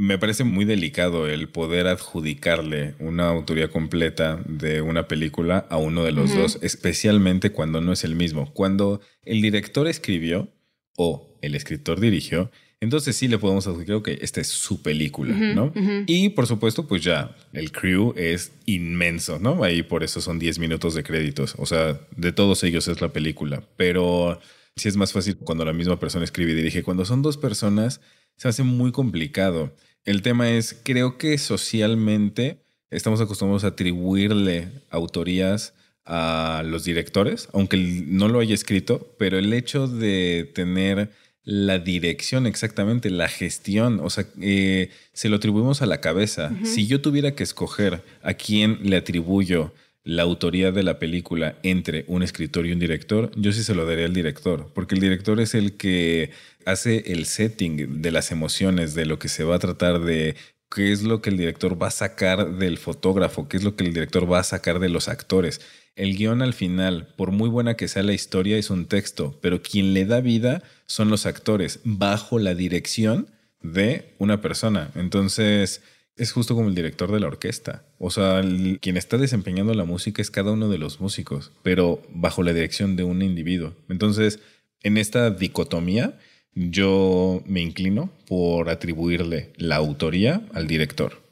me 0.00 0.16
parece 0.16 0.44
muy 0.44 0.64
delicado 0.64 1.28
el 1.28 1.50
poder 1.50 1.86
adjudicarle 1.86 2.94
una 3.00 3.28
autoría 3.28 3.68
completa 3.68 4.42
de 4.46 4.80
una 4.80 5.06
película 5.06 5.66
a 5.68 5.76
uno 5.76 6.04
de 6.04 6.12
los 6.12 6.34
dos, 6.34 6.58
especialmente 6.62 7.52
cuando 7.52 7.82
no 7.82 7.92
es 7.92 8.02
el 8.02 8.16
mismo. 8.16 8.50
Cuando 8.54 9.02
el 9.24 9.42
director 9.42 9.86
escribió 9.86 10.48
o 10.96 11.36
el 11.42 11.54
escritor 11.54 12.00
dirigió, 12.00 12.50
entonces 12.80 13.14
sí 13.14 13.28
le 13.28 13.36
podemos 13.36 13.66
adjudicar, 13.66 13.96
ok, 13.96 14.08
esta 14.22 14.40
es 14.40 14.48
su 14.48 14.80
película, 14.80 15.34
¿no? 15.34 15.70
Y 16.06 16.30
por 16.30 16.46
supuesto, 16.46 16.88
pues 16.88 17.04
ya, 17.04 17.36
el 17.52 17.70
crew 17.70 18.14
es 18.16 18.52
inmenso, 18.64 19.38
¿no? 19.38 19.62
Ahí 19.64 19.82
por 19.82 20.02
eso 20.02 20.22
son 20.22 20.38
10 20.38 20.60
minutos 20.60 20.94
de 20.94 21.02
créditos. 21.02 21.56
O 21.58 21.66
sea, 21.66 22.00
de 22.16 22.32
todos 22.32 22.64
ellos 22.64 22.88
es 22.88 23.02
la 23.02 23.12
película. 23.12 23.62
Pero 23.76 24.40
sí 24.76 24.88
es 24.88 24.96
más 24.96 25.12
fácil 25.12 25.36
cuando 25.36 25.66
la 25.66 25.74
misma 25.74 26.00
persona 26.00 26.24
escribe 26.24 26.52
y 26.52 26.54
dirige. 26.54 26.82
Cuando 26.82 27.04
son 27.04 27.20
dos 27.20 27.36
personas, 27.36 28.00
se 28.38 28.48
hace 28.48 28.62
muy 28.62 28.92
complicado. 28.92 29.74
El 30.04 30.22
tema 30.22 30.50
es, 30.50 30.80
creo 30.82 31.18
que 31.18 31.36
socialmente 31.38 32.64
estamos 32.90 33.20
acostumbrados 33.20 33.64
a 33.64 33.68
atribuirle 33.68 34.68
autorías 34.90 35.74
a 36.04 36.62
los 36.66 36.84
directores, 36.84 37.48
aunque 37.52 37.76
no 38.06 38.28
lo 38.28 38.40
haya 38.40 38.54
escrito, 38.54 39.14
pero 39.18 39.38
el 39.38 39.52
hecho 39.52 39.86
de 39.86 40.50
tener 40.54 41.10
la 41.42 41.78
dirección 41.78 42.46
exactamente, 42.46 43.10
la 43.10 43.28
gestión, 43.28 44.00
o 44.00 44.10
sea, 44.10 44.26
eh, 44.40 44.90
se 45.12 45.28
lo 45.28 45.36
atribuimos 45.36 45.82
a 45.82 45.86
la 45.86 46.00
cabeza. 46.00 46.52
Si 46.64 46.86
yo 46.86 47.00
tuviera 47.00 47.34
que 47.34 47.42
escoger 47.42 48.02
a 48.22 48.34
quién 48.34 48.78
le 48.82 48.96
atribuyo 48.96 49.72
la 50.04 50.22
autoría 50.22 50.72
de 50.72 50.82
la 50.82 50.98
película 50.98 51.58
entre 51.62 52.04
un 52.08 52.22
escritor 52.22 52.66
y 52.66 52.72
un 52.72 52.78
director, 52.78 53.30
yo 53.36 53.52
sí 53.52 53.62
se 53.62 53.74
lo 53.74 53.86
daría 53.86 54.06
al 54.06 54.14
director, 54.14 54.70
porque 54.74 54.94
el 54.94 55.00
director 55.00 55.40
es 55.40 55.54
el 55.54 55.76
que 55.76 56.30
hace 56.64 57.12
el 57.12 57.26
setting 57.26 58.00
de 58.00 58.10
las 58.10 58.32
emociones, 58.32 58.94
de 58.94 59.06
lo 59.06 59.18
que 59.18 59.28
se 59.28 59.44
va 59.44 59.56
a 59.56 59.58
tratar 59.60 60.00
de 60.00 60.36
qué 60.70 60.92
es 60.92 61.02
lo 61.02 61.20
que 61.20 61.30
el 61.30 61.36
director 61.36 61.80
va 61.80 61.88
a 61.88 61.92
sacar 61.92 62.56
del 62.56 62.78
fotógrafo, 62.78 63.48
qué 63.48 63.56
es 63.56 63.64
lo 63.64 63.76
que 63.76 63.84
el 63.84 63.92
director 63.92 64.30
va 64.30 64.38
a 64.38 64.44
sacar 64.44 64.78
de 64.78 64.88
los 64.88 65.08
actores. 65.08 65.60
El 65.96 66.16
guion 66.16 66.42
al 66.42 66.54
final, 66.54 67.08
por 67.16 67.32
muy 67.32 67.48
buena 67.48 67.76
que 67.76 67.88
sea 67.88 68.02
la 68.02 68.12
historia, 68.12 68.56
es 68.56 68.70
un 68.70 68.86
texto, 68.86 69.38
pero 69.42 69.60
quien 69.62 69.92
le 69.92 70.06
da 70.06 70.20
vida 70.20 70.62
son 70.86 71.10
los 71.10 71.26
actores, 71.26 71.80
bajo 71.84 72.38
la 72.38 72.54
dirección 72.54 73.26
de 73.62 74.14
una 74.18 74.40
persona. 74.40 74.90
Entonces, 74.94 75.82
es 76.20 76.32
justo 76.32 76.54
como 76.54 76.68
el 76.68 76.74
director 76.74 77.10
de 77.10 77.18
la 77.18 77.28
orquesta. 77.28 77.82
O 77.98 78.10
sea, 78.10 78.42
quien 78.80 78.98
está 78.98 79.16
desempeñando 79.16 79.72
la 79.72 79.86
música 79.86 80.20
es 80.20 80.30
cada 80.30 80.52
uno 80.52 80.68
de 80.68 80.76
los 80.76 81.00
músicos, 81.00 81.50
pero 81.62 82.02
bajo 82.10 82.42
la 82.42 82.52
dirección 82.52 82.94
de 82.94 83.04
un 83.04 83.22
individuo. 83.22 83.72
Entonces, 83.88 84.38
en 84.82 84.98
esta 84.98 85.30
dicotomía, 85.30 86.18
yo 86.54 87.42
me 87.46 87.62
inclino 87.62 88.12
por 88.28 88.68
atribuirle 88.68 89.54
la 89.56 89.76
autoría 89.76 90.42
al 90.52 90.66
director. 90.66 91.22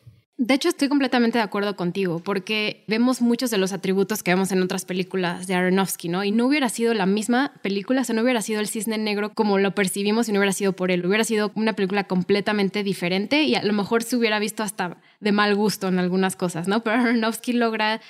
De 0.41 0.55
hecho, 0.55 0.69
estoy 0.69 0.89
completamente 0.89 1.39
de 1.39 1.43
acuerdo 1.43 1.75
contigo, 1.75 2.21
porque 2.21 2.85
vemos 2.87 3.21
muchos 3.21 3.51
de 3.51 3.59
los 3.59 3.73
atributos 3.73 4.23
que 4.23 4.31
vemos 4.31 4.53
en 4.53 4.63
otras 4.63 4.85
películas 4.85 5.49
de 5.49 5.55
Aronofsky, 5.57 6.09
¿no? 6.09 6.23
Y 6.23 6.31
no 6.31 6.47
hubiera 6.47 6.69
sido 6.69 6.95
la 6.95 7.07
misma 7.07 7.53
película, 7.61 8.03
o 8.03 8.05
sea, 8.05 8.15
no 8.15 8.23
hubiera 8.23 8.41
sido 8.41 8.61
el 8.61 8.69
cisne 8.69 8.99
negro 8.99 9.35
como 9.35 9.59
lo 9.59 9.75
percibimos 9.75 10.27
si 10.27 10.33
no 10.33 10.39
hubiera 10.39 10.53
sido 10.53 10.75
por 10.75 10.93
él. 10.93 11.05
Hubiera 11.05 11.25
sido 11.25 11.51
una 11.57 11.73
película 11.73 12.05
completamente 12.05 12.85
diferente 12.85 13.43
y 13.43 13.57
a 13.57 13.65
lo 13.65 13.73
mejor 13.73 14.05
se 14.05 14.15
hubiera 14.15 14.39
visto 14.39 14.63
hasta 14.63 14.99
de 15.19 15.33
mal 15.33 15.57
gusto 15.57 15.89
en 15.89 15.99
algunas 15.99 16.37
cosas, 16.37 16.69
¿no? 16.69 16.85
Pero 16.85 17.01
Aronofsky 17.01 17.55
logra 17.55 18.01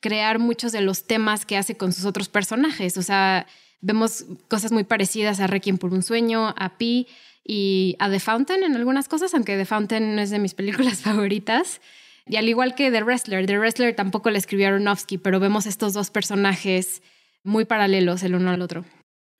crear 0.00 0.38
muchos 0.38 0.72
de 0.72 0.82
los 0.82 1.06
temas 1.06 1.46
que 1.46 1.56
hace 1.56 1.78
con 1.78 1.94
sus 1.94 2.04
otros 2.04 2.28
personajes, 2.28 2.98
o 2.98 3.02
sea, 3.02 3.46
vemos 3.80 4.26
cosas 4.48 4.72
muy 4.72 4.84
parecidas 4.84 5.40
a 5.40 5.46
Requiem 5.46 5.78
por 5.78 5.94
un 5.94 6.02
sueño, 6.02 6.54
a 6.58 6.76
Pi 6.76 7.06
y 7.48 7.96
a 7.98 8.10
The 8.10 8.20
Fountain 8.20 8.62
en 8.62 8.76
algunas 8.76 9.08
cosas, 9.08 9.32
aunque 9.32 9.56
The 9.56 9.64
Fountain 9.64 10.14
no 10.14 10.20
es 10.20 10.28
de 10.30 10.38
mis 10.38 10.54
películas 10.54 11.00
favoritas. 11.02 11.80
Y 12.26 12.36
al 12.36 12.46
igual 12.46 12.74
que 12.74 12.90
The 12.90 13.02
Wrestler, 13.02 13.46
The 13.46 13.58
Wrestler 13.58 13.96
tampoco 13.96 14.30
le 14.30 14.38
escribió 14.38 14.68
Aronofsky, 14.68 15.16
pero 15.16 15.40
vemos 15.40 15.64
estos 15.64 15.94
dos 15.94 16.10
personajes 16.10 17.02
muy 17.42 17.64
paralelos 17.64 18.22
el 18.22 18.34
uno 18.34 18.50
al 18.50 18.60
otro. 18.60 18.84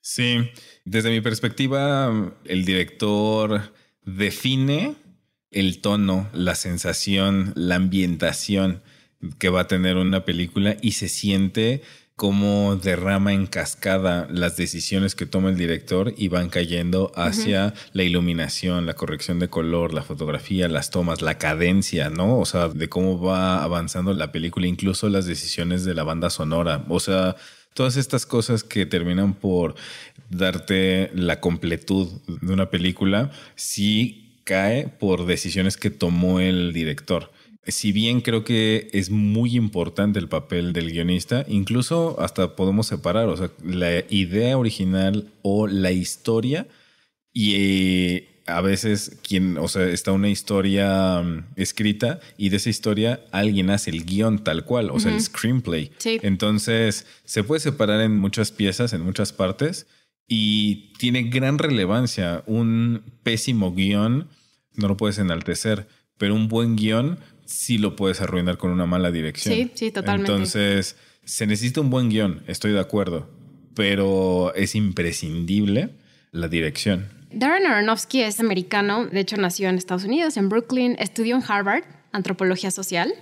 Sí, 0.01 0.51
desde 0.87 1.11
mi 1.11 1.21
perspectiva, 1.21 2.33
el 2.47 2.65
director 2.65 3.75
define 4.07 4.95
el 5.51 5.83
tono, 5.83 6.31
la 6.33 6.55
sensación, 6.55 7.53
la 7.57 7.75
ambientación 7.75 8.83
que 9.39 9.51
va 9.51 9.63
a 9.63 9.69
tener 9.69 9.99
una 9.99 10.25
película 10.25 10.79
y 10.81 10.93
se 10.93 11.09
siente 11.09 11.83
cómo 12.19 12.75
derrama 12.75 13.33
en 13.33 13.47
cascada 13.47 14.27
las 14.29 14.57
decisiones 14.57 15.15
que 15.15 15.25
toma 15.25 15.51
el 15.51 15.57
director 15.57 16.13
y 16.17 16.27
van 16.27 16.49
cayendo 16.49 17.13
hacia 17.15 17.75
la 17.93 18.03
iluminación, 18.03 18.87
la 18.87 18.95
corrección 18.95 19.39
de 19.39 19.47
color, 19.49 19.95
la 19.95 20.03
fotografía, 20.03 20.67
las 20.67 20.91
tomas, 20.91 21.23
la 21.23 21.39
cadencia, 21.39 22.11
¿no? 22.11 22.41
O 22.41 22.45
sea, 22.45 22.71
de 22.71 22.89
cómo 22.89 23.21
va 23.21 23.63
avanzando 23.63 24.13
la 24.15 24.33
película, 24.33 24.67
incluso 24.67 25.09
las 25.09 25.27
decisiones 25.27 25.85
de 25.85 25.95
la 25.95 26.03
banda 26.03 26.29
sonora. 26.29 26.85
O 26.89 26.99
sea, 26.99 27.37
todas 27.73 27.97
estas 27.97 28.27
cosas 28.27 28.65
que 28.65 28.85
terminan 28.85 29.35
por 29.35 29.77
darte 30.29 31.13
la 31.15 31.39
completud 31.39 32.09
de 32.27 32.53
una 32.53 32.69
película, 32.69 33.31
sí 33.55 34.41
cae 34.43 34.89
por 34.89 35.25
decisiones 35.25 35.77
que 35.77 35.91
tomó 35.91 36.41
el 36.41 36.73
director 36.73 37.31
si 37.69 37.93
bien 37.93 38.21
creo 38.21 38.45
que 38.45 38.89
es 38.93 39.11
muy 39.11 39.57
importante 39.57 40.19
el 40.19 40.29
papel 40.29 40.73
del 40.73 40.91
guionista, 40.91 41.45
incluso 41.49 42.21
hasta 42.21 42.57
podemos 42.57 42.87
separar, 42.87 43.29
o 43.29 43.37
sea, 43.37 43.51
la 43.63 44.05
idea 44.09 44.57
original 44.57 45.31
o 45.43 45.67
la 45.67 45.93
historia 45.93 46.67
y 47.33 47.55
eh, 47.57 48.29
a 48.47 48.63
veces 48.63 49.19
quien, 49.23 49.59
o 49.59 49.69
sea, 49.69 49.85
está 49.85 50.13
una 50.13 50.31
historia 50.31 51.23
mm, 51.23 51.45
escrita 51.57 52.21
y 52.39 52.49
de 52.49 52.57
esa 52.57 52.71
historia 52.71 53.21
alguien 53.31 53.71
hace 53.71 53.91
el 53.91 54.05
guion 54.05 54.43
tal 54.43 54.65
cual, 54.65 54.91
o 54.91 54.99
sea, 54.99 55.15
el 55.15 55.21
screenplay. 55.21 55.93
Entonces, 56.05 57.07
se 57.25 57.45
puede 57.45 57.61
separar 57.61 58.01
en 58.01 58.19
muchas 58.19 58.51
piezas, 58.51 58.95
en 58.95 59.03
muchas 59.03 59.33
partes 59.33 59.87
y 60.27 60.93
tiene 60.99 61.25
gran 61.25 61.59
relevancia. 61.59 62.43
Un 62.47 63.03
pésimo 63.23 63.75
guion 63.75 64.29
no 64.75 64.89
lo 64.89 64.97
puedes 64.97 65.19
enaltecer, 65.19 65.87
pero 66.17 66.35
un 66.35 66.49
buen 66.49 66.77
guion 66.77 67.19
sí 67.49 67.79
lo 67.79 67.97
puedes 67.97 68.21
arruinar 68.21 68.59
con 68.59 68.71
una 68.71 68.87
mala 68.87 69.11
dirección. 69.11 69.55
Sí, 69.55 69.71
sí, 69.75 69.91
totalmente. 69.91 70.31
Entonces, 70.31 70.97
se 71.25 71.47
necesita 71.47 71.81
un 71.81 71.91
buen 71.91 72.11
guion, 72.11 72.43
estoy 72.47 72.73
de 72.73 72.81
acuerdo, 72.81 73.29
pero 73.75 74.55
es 74.55 74.75
imprescindible 74.75 75.91
la 76.31 76.49
dirección. 76.49 77.09
Darren 77.33 77.67
Aronofsky 77.67 78.23
es 78.23 78.39
americano, 78.41 79.07
de 79.07 79.21
hecho 79.21 79.37
nació 79.37 79.69
en 79.69 79.77
Estados 79.77 80.05
Unidos, 80.05 80.37
en 80.37 80.49
Brooklyn, 80.49 80.97
estudió 80.99 81.37
en 81.37 81.43
Harvard 81.47 81.85
antropología 82.13 82.71
social 82.71 83.13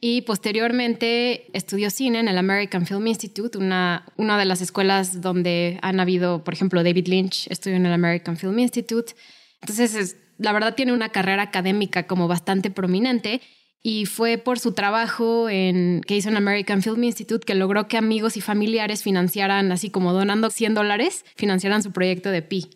y 0.00 0.22
posteriormente 0.22 1.46
estudió 1.56 1.90
cine 1.90 2.20
en 2.20 2.28
el 2.28 2.38
American 2.38 2.86
Film 2.86 3.06
Institute, 3.06 3.56
una, 3.56 4.04
una 4.16 4.38
de 4.38 4.44
las 4.44 4.60
escuelas 4.60 5.20
donde 5.20 5.78
han 5.82 5.98
habido, 6.00 6.44
por 6.44 6.54
ejemplo, 6.54 6.82
David 6.82 7.06
Lynch 7.06 7.46
estudió 7.50 7.76
en 7.76 7.86
el 7.86 7.92
American 7.92 8.36
Film 8.36 8.58
Institute. 8.58 9.14
Entonces, 9.60 10.16
la 10.38 10.52
verdad 10.52 10.74
tiene 10.74 10.92
una 10.92 11.10
carrera 11.10 11.42
académica 11.42 12.06
como 12.06 12.28
bastante 12.28 12.70
prominente 12.70 13.40
y 13.86 14.06
fue 14.06 14.38
por 14.38 14.58
su 14.58 14.72
trabajo 14.72 15.50
en, 15.50 16.00
que 16.06 16.16
hizo 16.16 16.30
en 16.30 16.38
American 16.38 16.82
Film 16.82 17.04
Institute 17.04 17.44
que 17.44 17.54
logró 17.54 17.86
que 17.86 17.98
amigos 17.98 18.36
y 18.38 18.40
familiares 18.40 19.02
financiaran, 19.02 19.70
así 19.72 19.90
como 19.90 20.14
donando 20.14 20.48
100 20.48 20.74
dólares, 20.74 21.24
financiaran 21.36 21.82
su 21.82 21.92
proyecto 21.92 22.30
de 22.30 22.40
Pi. 22.40 22.70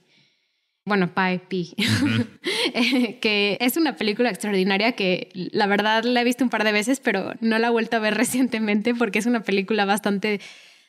Bueno, 0.84 1.14
Pi 1.14 1.38
Pi, 1.48 1.74
que 3.22 3.56
es 3.60 3.76
una 3.76 3.96
película 3.96 4.28
extraordinaria 4.28 4.92
que 4.92 5.30
la 5.34 5.66
verdad 5.66 6.04
la 6.04 6.20
he 6.20 6.24
visto 6.24 6.44
un 6.44 6.50
par 6.50 6.64
de 6.64 6.72
veces, 6.72 7.00
pero 7.00 7.32
no 7.40 7.58
la 7.58 7.68
he 7.68 7.70
vuelto 7.70 7.96
a 7.96 8.00
ver 8.00 8.14
recientemente 8.16 8.94
porque 8.94 9.18
es 9.18 9.26
una 9.26 9.40
película 9.40 9.86
bastante 9.86 10.40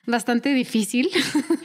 bastante 0.09 0.53
difícil 0.53 1.09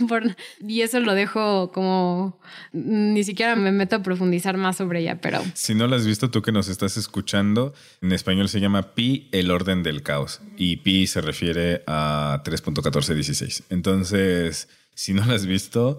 y 0.67 0.83
eso 0.83 1.01
lo 1.01 1.15
dejo 1.15 1.73
como 1.73 2.39
ni 2.73 3.25
siquiera 3.25 3.57
me 3.57 3.73
meto 3.73 3.97
a 3.97 4.03
profundizar 4.03 4.57
más 4.57 4.77
sobre 4.77 5.01
ella, 5.01 5.21
pero 5.21 5.43
si 5.55 5.75
no 5.75 5.87
la 5.87 5.97
has 5.97 6.07
visto 6.07 6.31
tú 6.31 6.43
que 6.43 6.53
nos 6.53 6.69
estás 6.69 6.97
escuchando, 6.97 7.75
en 8.01 8.13
español 8.13 8.49
se 8.49 8.61
llama 8.61 8.95
Pi 8.95 9.29
el 9.33 9.51
orden 9.51 9.83
del 9.83 10.03
caos 10.03 10.41
y 10.57 10.77
Pi 10.77 11.07
se 11.07 11.21
refiere 11.21 11.83
a 11.87 12.43
3.1416. 12.45 13.65
Entonces, 13.71 14.69
si 14.95 15.13
no 15.13 15.25
la 15.25 15.35
has 15.35 15.47
visto, 15.47 15.99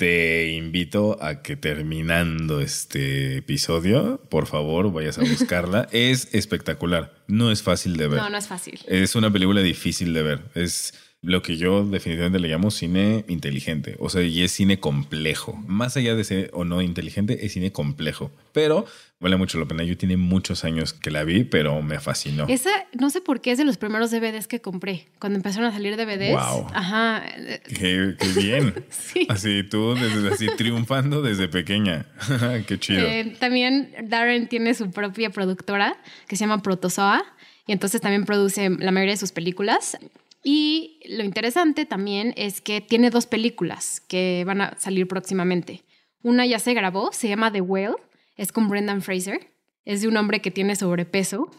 te 0.00 0.52
invito 0.52 1.22
a 1.22 1.42
que 1.42 1.56
terminando 1.56 2.62
este 2.62 3.36
episodio, 3.36 4.18
por 4.30 4.46
favor, 4.46 4.90
vayas 4.90 5.18
a 5.18 5.20
buscarla. 5.20 5.88
es 5.92 6.32
espectacular. 6.32 7.14
No 7.26 7.50
es 7.50 7.62
fácil 7.62 7.98
de 7.98 8.08
ver. 8.08 8.18
No, 8.18 8.30
no 8.30 8.38
es 8.38 8.46
fácil. 8.46 8.80
Es 8.86 9.14
una 9.14 9.30
película 9.30 9.60
difícil 9.60 10.14
de 10.14 10.22
ver. 10.22 10.40
Es 10.54 10.94
lo 11.22 11.42
que 11.42 11.58
yo 11.58 11.84
definitivamente 11.84 12.38
le 12.38 12.48
llamo 12.48 12.70
cine 12.70 13.24
inteligente. 13.28 13.96
O 13.98 14.08
sea, 14.08 14.22
y 14.22 14.42
es 14.42 14.52
cine 14.52 14.80
complejo. 14.80 15.52
Más 15.66 15.96
allá 15.96 16.14
de 16.14 16.24
ser 16.24 16.50
o 16.54 16.64
no 16.64 16.80
inteligente, 16.80 17.44
es 17.44 17.52
cine 17.52 17.72
complejo. 17.72 18.30
Pero 18.52 18.86
vale 19.20 19.36
mucho 19.36 19.58
la 19.58 19.66
pena. 19.66 19.84
Yo 19.84 19.98
tiene 19.98 20.16
muchos 20.16 20.64
años 20.64 20.94
que 20.94 21.10
la 21.10 21.22
vi, 21.24 21.44
pero 21.44 21.82
me 21.82 22.00
fascinó. 22.00 22.46
Esa, 22.48 22.70
no 22.98 23.10
sé 23.10 23.20
por 23.20 23.42
qué, 23.42 23.52
es 23.52 23.58
de 23.58 23.64
los 23.64 23.76
primeros 23.76 24.10
DVDs 24.10 24.46
que 24.46 24.62
compré. 24.62 25.08
Cuando 25.18 25.36
empezaron 25.36 25.68
a 25.68 25.72
salir 25.72 25.96
DVDs. 25.96 26.32
Wow. 26.32 26.68
Ajá. 26.72 27.22
Qué, 27.68 28.16
bien. 28.34 28.72
sí. 28.88 29.26
Así 29.28 29.62
tú, 29.62 29.94
desde, 29.94 30.32
así 30.32 30.46
triunfando 30.56 31.20
desde 31.20 31.48
pequeña. 31.48 32.06
qué 32.66 32.78
chido. 32.78 33.06
Eh, 33.06 33.36
también 33.38 33.92
Darren 34.04 34.48
tiene 34.48 34.72
su 34.72 34.90
propia 34.90 35.28
productora 35.28 35.98
que 36.26 36.36
se 36.36 36.44
llama 36.44 36.62
Protozoa. 36.62 37.22
Y 37.66 37.72
entonces 37.72 38.00
también 38.00 38.24
produce 38.24 38.70
la 38.70 38.90
mayoría 38.90 39.12
de 39.12 39.18
sus 39.18 39.32
películas. 39.32 39.98
Y 40.42 41.00
lo 41.06 41.22
interesante 41.24 41.84
también 41.84 42.32
es 42.36 42.60
que 42.60 42.80
tiene 42.80 43.10
dos 43.10 43.26
películas 43.26 44.00
que 44.00 44.44
van 44.46 44.62
a 44.62 44.78
salir 44.78 45.06
próximamente. 45.06 45.84
Una 46.22 46.46
ya 46.46 46.58
se 46.58 46.74
grabó, 46.74 47.12
se 47.12 47.28
llama 47.28 47.52
The 47.52 47.60
Whale, 47.60 47.96
es 48.36 48.52
con 48.52 48.68
Brendan 48.68 49.02
Fraser. 49.02 49.52
Es 49.84 50.02
de 50.02 50.08
un 50.08 50.16
hombre 50.16 50.40
que 50.40 50.50
tiene 50.50 50.76
sobrepeso 50.76 51.50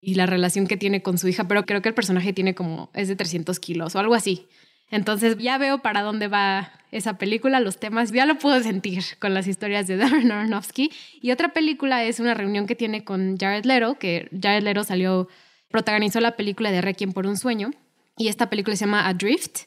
y 0.00 0.14
la 0.14 0.26
relación 0.26 0.66
que 0.66 0.76
tiene 0.76 1.02
con 1.02 1.16
su 1.16 1.28
hija, 1.28 1.46
pero 1.46 1.64
creo 1.64 1.80
que 1.80 1.88
el 1.88 1.94
personaje 1.94 2.32
tiene 2.32 2.54
como, 2.54 2.90
es 2.94 3.08
de 3.08 3.16
300 3.16 3.58
kilos 3.60 3.94
o 3.94 3.98
algo 3.98 4.14
así. 4.14 4.48
Entonces 4.90 5.38
ya 5.38 5.56
veo 5.58 5.78
para 5.78 6.02
dónde 6.02 6.28
va 6.28 6.72
esa 6.90 7.16
película, 7.16 7.60
los 7.60 7.78
temas, 7.78 8.12
ya 8.12 8.26
lo 8.26 8.36
puedo 8.38 8.62
sentir 8.62 9.02
con 9.20 9.32
las 9.32 9.46
historias 9.46 9.86
de 9.86 9.96
Darren 9.96 10.30
Aronofsky. 10.30 10.90
Y 11.20 11.30
otra 11.30 11.52
película 11.54 12.04
es 12.04 12.20
una 12.20 12.34
reunión 12.34 12.66
que 12.66 12.74
tiene 12.74 13.04
con 13.04 13.38
Jared 13.38 13.64
Leto, 13.64 13.98
que 13.98 14.28
Jared 14.38 14.62
Leto 14.62 14.84
salió, 14.84 15.28
protagonizó 15.70 16.20
la 16.20 16.36
película 16.36 16.70
de 16.70 16.82
Requiem 16.82 17.12
por 17.12 17.26
un 17.26 17.36
sueño 17.36 17.70
y 18.16 18.28
esta 18.28 18.50
película 18.50 18.76
se 18.76 18.84
llama 18.84 19.08
Adrift 19.08 19.66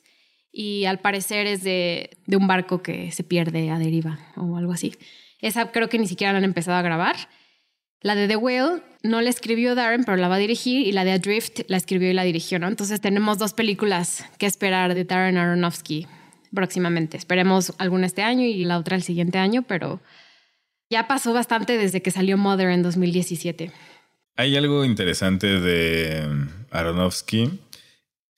y 0.52 0.86
al 0.86 1.00
parecer 1.00 1.48
es 1.48 1.64
de, 1.64 2.18
de 2.26 2.38
un 2.38 2.48
barco 2.48 2.82
que 2.82 3.12
se 3.12 3.24
pierde 3.24 3.70
a 3.70 3.80
deriva 3.80 4.20
o 4.38 4.58
algo 4.58 4.72
así. 4.72 4.94
Esa 5.42 5.72
creo 5.72 5.90
que 5.90 6.00
ni 6.00 6.08
siquiera 6.08 6.32
la 6.34 6.40
han 6.40 6.46
empezado 6.46 6.78
a 6.78 6.82
grabar. 6.82 7.16
La 8.02 8.16
de 8.16 8.28
The 8.28 8.36
Whale 8.36 8.82
no 9.04 9.22
la 9.22 9.30
escribió 9.30 9.76
Darren, 9.76 10.04
pero 10.04 10.18
la 10.18 10.28
va 10.28 10.36
a 10.36 10.40
dirigir 10.40 10.88
y 10.88 10.92
la 10.92 11.04
de 11.04 11.12
Adrift 11.12 11.62
la 11.68 11.78
escribió 11.78 12.10
y 12.10 12.14
la 12.14 12.24
dirigió, 12.24 12.60
¿no? 12.60 12.68
Entonces 12.68 13.02
tenemos 13.02 13.38
dos 13.38 13.54
películas 13.54 14.26
que 14.38 14.46
esperar 14.46 14.94
de 14.94 15.04
Darren 15.04 15.38
Aronofsky 15.38 16.08
próximamente. 16.54 17.18
Esperemos 17.18 17.74
alguna 17.78 18.06
este 18.06 18.24
año 18.24 18.46
y 18.46 18.64
la 18.64 18.78
otra 18.78 18.96
el 18.96 19.04
siguiente 19.04 19.38
año, 19.38 19.64
pero 19.64 20.02
ya 20.90 21.08
pasó 21.08 21.34
bastante 21.34 21.78
desde 21.78 22.02
que 22.02 22.12
salió 22.12 22.38
Mother 22.38 22.70
en 22.70 22.84
2017. 22.84 23.72
Hay 24.38 24.56
algo 24.56 24.84
interesante 24.84 25.48
de 25.60 26.48
Aronofsky 26.72 27.60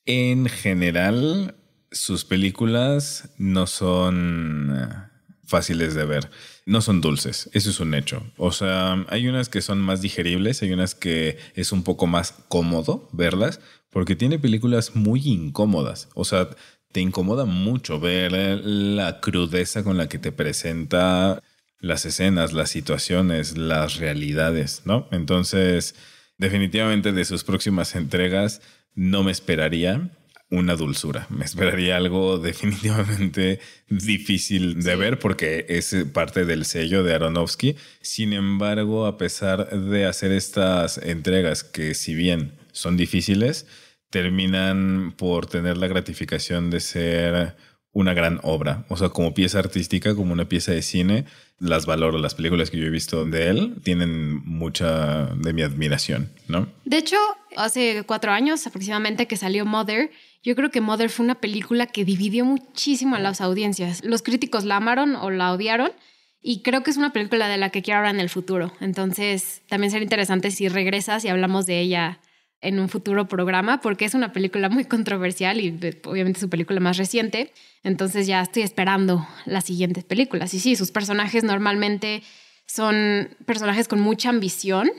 en 0.07 0.47
general, 0.47 1.55
sus 1.91 2.25
películas 2.25 3.29
no 3.37 3.67
son 3.67 4.75
eh, 4.75 5.07
fáciles 5.45 5.93
de 5.93 6.05
ver. 6.05 6.29
No 6.65 6.81
son 6.81 7.01
dulces, 7.01 7.49
eso 7.53 7.69
es 7.69 7.79
un 7.79 7.93
hecho. 7.93 8.23
O 8.37 8.51
sea, 8.51 9.05
hay 9.09 9.27
unas 9.27 9.49
que 9.49 9.61
son 9.61 9.79
más 9.79 10.01
digeribles, 10.01 10.61
hay 10.61 10.71
unas 10.71 10.95
que 10.95 11.37
es 11.55 11.71
un 11.71 11.83
poco 11.83 12.07
más 12.07 12.33
cómodo 12.47 13.09
verlas, 13.13 13.59
porque 13.89 14.15
tiene 14.15 14.39
películas 14.39 14.95
muy 14.95 15.21
incómodas. 15.27 16.09
O 16.15 16.25
sea, 16.25 16.49
te 16.91 17.01
incomoda 17.01 17.45
mucho 17.45 17.99
ver 17.99 18.31
la 18.31 19.19
crudeza 19.19 19.83
con 19.83 19.97
la 19.97 20.09
que 20.09 20.19
te 20.19 20.31
presenta 20.31 21.41
las 21.79 22.05
escenas, 22.05 22.53
las 22.53 22.69
situaciones, 22.69 23.57
las 23.57 23.97
realidades, 23.97 24.81
¿no? 24.85 25.07
Entonces, 25.11 25.95
definitivamente 26.37 27.11
de 27.11 27.25
sus 27.25 27.43
próximas 27.43 27.95
entregas 27.95 28.61
no 28.97 29.23
me 29.23 29.31
esperaría 29.31 30.09
una 30.49 30.75
dulzura. 30.75 31.27
Me 31.29 31.45
esperaría 31.45 31.97
algo 31.97 32.37
definitivamente 32.39 33.59
difícil 33.89 34.81
de 34.81 34.95
ver 34.95 35.19
porque 35.19 35.65
es 35.69 35.95
parte 36.13 36.45
del 36.45 36.65
sello 36.65 37.03
de 37.03 37.13
Aronofsky. 37.13 37.75
Sin 38.01 38.33
embargo, 38.33 39.05
a 39.05 39.17
pesar 39.17 39.69
de 39.69 40.05
hacer 40.05 40.31
estas 40.31 40.97
entregas 40.97 41.63
que 41.63 41.93
si 41.93 42.15
bien 42.15 42.57
son 42.71 42.97
difíciles, 42.97 43.67
terminan 44.09 45.13
por 45.15 45.45
tener 45.45 45.77
la 45.77 45.87
gratificación 45.87 46.71
de 46.71 46.79
ser 46.79 47.55
una 47.91 48.15
gran 48.15 48.39
obra. 48.41 48.85
O 48.89 48.97
sea, 48.97 49.09
como 49.09 49.35
pieza 49.35 49.59
artística, 49.59 50.15
como 50.15 50.33
una 50.33 50.49
pieza 50.49 50.71
de 50.71 50.81
cine, 50.81 51.25
las 51.59 51.85
valoro. 51.85 52.17
Las 52.17 52.35
películas 52.35 52.69
que 52.69 52.77
yo 52.77 52.85
he 52.85 52.89
visto 52.89 53.25
de 53.25 53.49
él 53.49 53.75
tienen 53.83 54.43
mucha 54.45 55.25
de 55.35 55.53
mi 55.53 55.61
admiración, 55.61 56.31
¿no? 56.47 56.67
De 56.85 56.97
hecho, 56.97 57.17
hace 57.55 58.03
cuatro 58.05 58.31
años 58.31 58.65
aproximadamente 58.67 59.27
que 59.27 59.37
salió 59.37 59.65
Mother, 59.65 60.11
yo 60.43 60.55
creo 60.55 60.69
que 60.69 60.81
Mother 60.81 61.09
fue 61.09 61.25
una 61.25 61.35
película 61.35 61.87
que 61.87 62.05
dividió 62.05 62.45
muchísimo 62.45 63.15
a 63.15 63.19
las 63.19 63.41
audiencias. 63.41 64.03
Los 64.03 64.21
críticos 64.21 64.63
la 64.63 64.77
amaron 64.77 65.15
o 65.15 65.29
la 65.29 65.51
odiaron. 65.51 65.91
Y 66.39 66.61
creo 66.61 66.83
que 66.83 66.91
es 66.91 66.97
una 66.97 67.11
película 67.11 67.49
de 67.49 67.57
la 67.57 67.71
que 67.71 67.81
quiero 67.81 67.97
hablar 67.97 68.15
en 68.15 68.21
el 68.21 68.29
futuro. 68.29 68.71
Entonces, 68.79 69.63
también 69.67 69.91
sería 69.91 70.03
interesante 70.03 70.51
si 70.51 70.69
regresas 70.69 71.25
y 71.25 71.27
hablamos 71.27 71.65
de 71.65 71.81
ella 71.81 72.19
en 72.61 72.79
un 72.79 72.89
futuro 72.89 73.27
programa, 73.27 73.81
porque 73.81 74.05
es 74.05 74.13
una 74.13 74.31
película 74.31 74.69
muy 74.69 74.85
controversial 74.85 75.59
y 75.59 75.69
obviamente 76.05 76.39
su 76.39 76.49
película 76.49 76.79
más 76.79 76.97
reciente. 76.97 77.53
Entonces 77.83 78.27
ya 78.27 78.41
estoy 78.41 78.63
esperando 78.63 79.27
las 79.45 79.65
siguientes 79.65 80.03
películas. 80.03 80.53
Y 80.53 80.59
sí, 80.59 80.75
sus 80.75 80.91
personajes 80.91 81.43
normalmente 81.43 82.23
son 82.65 83.29
personajes 83.45 83.87
con 83.87 83.99
mucha 83.99 84.29
ambición 84.29 84.89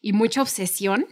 y 0.00 0.12
mucha 0.12 0.42
obsesión. 0.42 1.06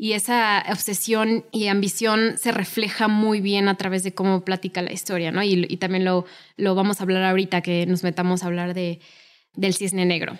Y 0.00 0.12
esa 0.12 0.64
obsesión 0.70 1.44
y 1.50 1.66
ambición 1.66 2.38
se 2.38 2.52
refleja 2.52 3.08
muy 3.08 3.40
bien 3.40 3.68
a 3.68 3.74
través 3.76 4.04
de 4.04 4.14
cómo 4.14 4.44
platica 4.44 4.80
la 4.80 4.92
historia, 4.92 5.32
¿no? 5.32 5.42
Y, 5.42 5.76
también 5.78 6.04
lo, 6.04 6.24
lo 6.56 6.76
vamos 6.76 7.00
a 7.00 7.02
hablar 7.02 7.24
ahorita 7.24 7.62
que 7.62 7.84
nos 7.84 8.04
metamos 8.04 8.42
a 8.42 8.46
hablar 8.46 8.74
de, 8.74 9.00
del 9.54 9.74
cisne 9.74 10.06
negro. 10.06 10.38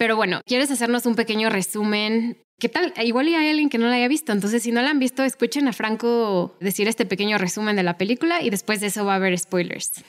Pero 0.00 0.16
bueno, 0.16 0.40
¿quieres 0.46 0.70
hacernos 0.70 1.04
un 1.04 1.14
pequeño 1.14 1.50
resumen 1.50 2.38
¿Qué 2.58 2.70
tal? 2.70 2.92
Igual 3.02 3.26
hay 3.26 3.48
alguien 3.48 3.68
que 3.68 3.78
no 3.78 3.86
la 3.86 3.94
haya 3.94 4.08
visto, 4.08 4.32
entonces 4.32 4.62
si 4.62 4.70
no 4.70 4.82
la 4.82 4.90
han 4.90 4.98
visto, 4.98 5.24
escuchen 5.24 5.66
a 5.68 5.72
Franco 5.72 6.56
decir 6.60 6.88
este 6.88 7.06
pequeño 7.06 7.38
resumen 7.38 7.74
de 7.74 7.82
la 7.82 7.96
película 7.96 8.42
y 8.42 8.50
después 8.50 8.80
de 8.80 8.88
eso 8.88 9.04
va 9.06 9.14
a 9.14 9.16
haber 9.16 9.38
spoilers. 9.38 10.04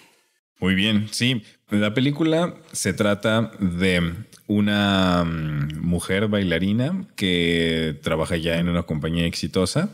Muy 0.60 0.76
bien, 0.76 1.08
sí. 1.12 1.44
La 1.70 1.94
película 1.94 2.56
se 2.74 2.94
trata 2.94 3.52
de 3.60 4.14
una 4.48 5.24
mm, 5.24 5.80
mujer 5.82 6.28
bailarina 6.28 7.08
que 7.16 7.98
trabaja 8.02 8.36
ya 8.36 8.60
en 8.60 8.70
una 8.70 8.84
compañía 8.84 9.26
exitosa 9.26 9.90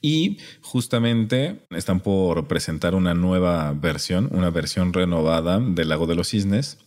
Y 0.00 0.38
justamente 0.62 1.60
están 1.70 2.00
por 2.00 2.48
presentar 2.48 2.94
una 2.94 3.14
nueva 3.14 3.72
versión, 3.72 4.28
una 4.32 4.50
versión 4.50 4.92
renovada 4.92 5.60
del 5.60 5.88
Lago 5.88 6.06
de 6.06 6.16
los 6.16 6.28
Cisnes. 6.28 6.78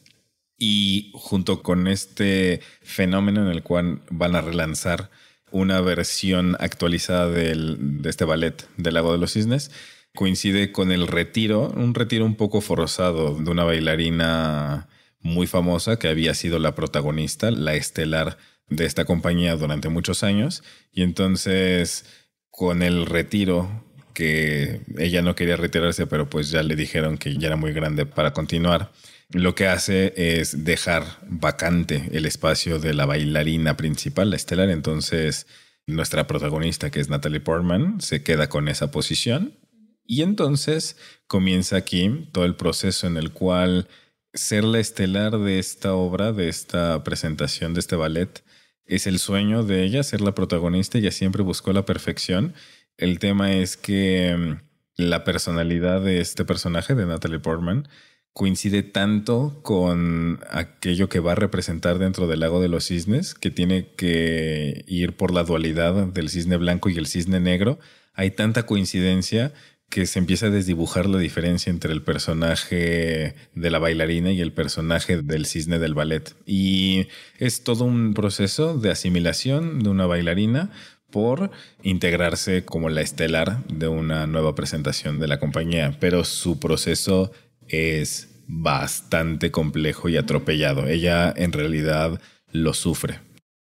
Y 0.58 1.12
junto 1.14 1.62
con 1.62 1.88
este 1.88 2.62
fenómeno 2.82 3.42
en 3.42 3.50
el 3.50 3.64
cual 3.64 4.02
van 4.10 4.36
a 4.36 4.42
relanzar 4.42 5.10
una 5.52 5.82
versión 5.82 6.56
actualizada 6.60 7.30
de 7.30 7.78
este 8.10 8.26
ballet 8.26 8.68
del 8.78 8.96
Lago 8.96 9.12
de 9.12 9.20
los 9.20 9.34
Cisnes, 9.34 9.72
coincide 10.16 10.72
con 10.72 10.92
el 10.92 11.08
retiro, 11.08 11.72
un 11.76 11.94
retiro 11.94 12.26
un 12.26 12.36
poco 12.36 12.62
forzado 12.62 13.36
de 13.36 13.50
una 13.50 13.64
bailarina 13.64 14.88
muy 15.20 15.48
famosa 15.48 15.98
que 15.98 16.08
había 16.08 16.34
sido 16.34 16.60
la 16.60 16.76
protagonista, 16.76 17.50
la 17.50 17.76
estelar 17.76 18.38
de 18.68 18.86
esta 18.86 19.06
compañía 19.06 19.56
durante 19.56 19.90
muchos 19.90 20.24
años. 20.24 20.64
Y 20.92 21.02
entonces 21.02 22.06
con 22.50 22.84
el 22.84 23.06
retiro 23.06 23.86
que 24.14 24.82
ella 24.98 25.22
no 25.24 25.36
quería 25.36 25.56
retirarse, 25.56 26.06
pero 26.06 26.30
pues 26.30 26.52
ya 26.52 26.62
le 26.62 26.76
dijeron 26.76 27.18
que 27.18 27.36
ya 27.38 27.48
era 27.48 27.56
muy 27.56 27.74
grande 27.74 28.06
para 28.06 28.34
continuar. 28.34 28.92
Lo 29.34 29.56
que 29.56 29.66
hace 29.66 30.14
es 30.16 30.64
dejar 30.64 31.04
vacante 31.28 32.08
el 32.12 32.28
espacio 32.28 32.78
de 32.78 32.94
la 32.94 33.08
bailarina 33.08 33.76
principal, 33.76 34.30
la 34.30 34.36
estelar. 34.36 34.70
Entonces, 34.70 35.48
nuestra 35.88 36.28
protagonista, 36.28 36.92
que 36.92 37.00
es 37.00 37.10
Natalie 37.10 37.40
Portman, 37.40 38.00
se 38.00 38.22
queda 38.22 38.48
con 38.48 38.68
esa 38.68 38.92
posición. 38.92 39.58
Y 40.06 40.22
entonces 40.22 40.98
comienza 41.26 41.78
aquí 41.78 42.30
todo 42.32 42.46
el 42.46 42.56
proceso 42.56 43.08
en 43.08 43.18
el 43.18 43.32
cual 43.32 43.88
ser 44.36 44.64
la 44.64 44.80
estelar 44.80 45.40
de 45.40 45.58
esta 45.58 45.96
obra, 45.96 46.32
de 46.32 46.50
esta 46.50 47.04
presentación, 47.04 47.74
de 47.74 47.80
este 47.80 47.96
ballet, 47.96 48.44
es 48.86 49.08
el 49.08 49.18
sueño 49.18 49.64
de 49.64 49.84
ella 49.84 50.04
ser 50.04 50.22
la 50.22 50.36
protagonista. 50.36 51.00
Ella 51.00 51.12
siempre 51.12 51.42
buscó 51.42 51.74
la 51.74 51.86
perfección. 51.86 52.54
El 52.98 53.18
tema 53.18 53.54
es 53.54 53.78
que 53.78 54.36
mm, 54.38 54.58
la 54.98 55.24
personalidad 55.24 56.02
de 56.02 56.20
este 56.20 56.46
personaje, 56.46 56.94
de 56.94 57.08
Natalie 57.08 57.40
Portman, 57.40 57.88
coincide 58.34 58.82
tanto 58.82 59.60
con 59.62 60.40
aquello 60.50 61.08
que 61.08 61.20
va 61.20 61.34
a 61.34 61.36
representar 61.36 62.00
dentro 62.00 62.28
del 62.28 62.40
lago 62.40 62.62
de 62.62 62.68
los 62.68 62.86
cisnes, 62.86 63.36
que 63.36 63.52
tiene 63.52 63.94
que 63.96 64.84
ir 64.88 65.16
por 65.16 65.32
la 65.32 65.44
dualidad 65.44 66.08
del 66.08 66.30
cisne 66.30 66.58
blanco 66.58 66.90
y 66.90 66.98
el 66.98 67.06
cisne 67.06 67.40
negro. 67.40 67.80
Hay 68.14 68.32
tanta 68.32 68.66
coincidencia 68.66 69.54
que 69.90 70.08
se 70.08 70.18
empieza 70.18 70.48
a 70.48 70.50
desdibujar 70.50 71.06
la 71.08 71.20
diferencia 71.20 71.70
entre 71.70 71.94
el 71.94 72.02
personaje 72.02 73.36
de 73.54 73.70
la 73.70 73.78
bailarina 73.78 74.32
y 74.32 74.42
el 74.42 74.52
personaje 74.52 75.22
del 75.22 75.46
cisne 75.46 75.78
del 75.78 75.94
ballet. 75.94 76.36
Y 76.48 77.10
es 77.38 77.64
todo 77.64 77.86
un 77.86 78.16
proceso 78.16 78.76
de 78.76 78.90
asimilación 78.90 79.84
de 79.84 79.90
una 79.90 80.08
bailarina 80.08 80.72
por 81.12 81.52
integrarse 81.84 82.66
como 82.66 82.90
la 82.90 83.02
estelar 83.02 83.64
de 83.68 83.88
una 83.88 84.26
nueva 84.26 84.56
presentación 84.56 85.20
de 85.20 85.28
la 85.28 85.40
compañía, 85.40 85.96
pero 86.00 86.24
su 86.24 86.60
proceso 86.60 87.32
es 87.74 88.30
bastante 88.48 89.52
complejo 89.52 90.10
y 90.10 90.18
atropellado. 90.18 90.88
Ella 90.88 91.34
en 91.36 91.52
realidad 91.52 92.22
lo 92.52 92.74
sufre. 92.74 93.20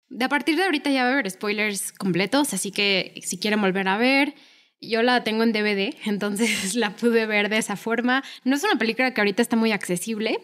De 0.10 0.26
a 0.26 0.30
partir 0.30 0.58
de 0.58 0.64
ahorita 0.64 0.90
ya 0.90 1.04
va 1.04 1.10
a 1.10 1.14
haber 1.14 1.30
spoilers 1.30 1.94
completos, 1.94 2.54
así 2.54 2.72
que 2.72 3.14
si 3.24 3.40
quieren 3.40 3.62
volver 3.62 3.88
a 3.88 3.98
ver, 3.98 4.34
yo 4.82 5.04
la 5.04 5.24
tengo 5.24 5.44
en 5.44 5.54
DVD, 5.54 5.96
entonces 6.06 6.76
la 6.76 6.96
pude 6.96 7.26
ver 7.26 7.50
de 7.50 7.58
esa 7.58 7.78
forma. 7.78 8.24
No 8.44 8.56
es 8.56 8.64
una 8.64 8.78
película 8.78 9.14
que 9.14 9.22
ahorita 9.22 9.42
está 9.42 9.56
muy 9.56 9.72
accesible, 9.72 10.40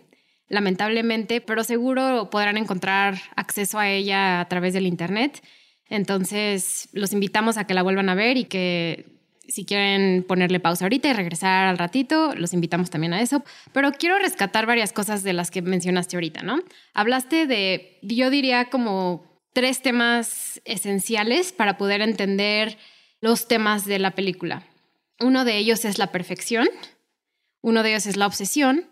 lamentablemente, 0.48 1.42
pero 1.42 1.64
seguro 1.64 2.30
podrán 2.30 2.58
encontrar 2.58 3.20
acceso 3.36 3.80
a 3.80 3.90
ella 3.90 4.40
a 4.40 4.48
través 4.48 4.74
del 4.74 4.88
Internet. 4.88 5.44
Entonces, 5.90 6.90
los 6.94 7.14
invitamos 7.14 7.58
a 7.58 7.66
que 7.66 7.74
la 7.74 7.84
vuelvan 7.84 8.10
a 8.10 8.16
ver 8.16 8.38
y 8.38 8.46
que 8.46 9.17
si 9.48 9.66
quieren 9.66 10.24
ponerle 10.24 10.60
pausa 10.60 10.86
ahorita 10.86 11.10
y 11.10 11.14
regresar 11.14 11.68
al 11.68 11.78
ratito, 11.78 12.34
los 12.36 12.54
invitamos 12.54 12.90
también 12.90 13.14
a 13.14 13.22
eso. 13.22 13.44
Pero 13.72 13.92
quiero 13.94 14.20
rescatar 14.20 14.66
varias 14.66 14.94
cosas 14.94 15.24
de 15.24 15.34
las 15.34 15.52
que 15.52 15.62
mencionaste 15.62 16.18
ahorita, 16.18 16.44
¿no? 16.44 16.60
Hablaste 16.94 17.48
de, 17.48 17.98
yo 18.02 18.30
diría 18.30 18.70
como 18.70 19.26
tres 19.54 19.82
temas 19.82 20.62
esenciales 20.66 21.52
para 21.52 21.78
poder 21.78 22.02
entender 22.02 22.78
los 23.22 23.48
temas 23.48 23.86
de 23.86 24.00
la 24.00 24.12
película. 24.12 24.64
Uno 25.20 25.46
de 25.46 25.58
ellos 25.58 25.86
es 25.86 25.98
la 25.98 26.12
perfección, 26.12 26.68
uno 27.62 27.84
de 27.84 27.90
ellos 27.90 28.06
es 28.06 28.18
la 28.18 28.28
obsesión, 28.28 28.86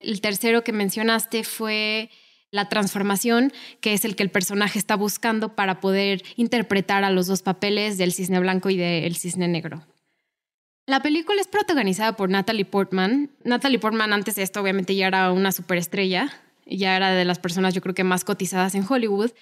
el 0.00 0.20
tercero 0.20 0.62
que 0.64 0.72
mencionaste 0.72 1.44
fue 1.44 2.10
la 2.54 2.68
transformación, 2.68 3.52
que 3.80 3.94
es 3.94 4.04
el 4.04 4.16
que 4.16 4.22
el 4.22 4.30
personaje 4.30 4.78
está 4.78 4.94
buscando 4.96 5.54
para 5.54 5.80
poder 5.80 6.22
interpretar 6.36 7.02
a 7.04 7.10
los 7.10 7.26
dos 7.26 7.42
papeles 7.42 7.98
del 7.98 8.12
cisne 8.12 8.38
blanco 8.38 8.70
y 8.70 8.76
del 8.76 9.16
cisne 9.16 9.48
negro. 9.48 9.84
La 10.86 11.00
película 11.00 11.40
es 11.40 11.48
protagonizada 11.48 12.14
por 12.14 12.30
Natalie 12.30 12.64
Portman. 12.64 13.30
Natalie 13.42 13.78
Portman 13.78 14.12
antes 14.12 14.36
de 14.36 14.42
esto 14.42 14.60
obviamente 14.60 14.94
ya 14.94 15.08
era 15.08 15.32
una 15.32 15.50
superestrella, 15.50 16.32
ya 16.66 16.96
era 16.96 17.10
de 17.10 17.24
las 17.24 17.38
personas 17.38 17.74
yo 17.74 17.80
creo 17.80 17.94
que 17.94 18.04
más 18.04 18.24
cotizadas 18.24 18.74
en 18.74 18.84
Hollywood 18.88 19.32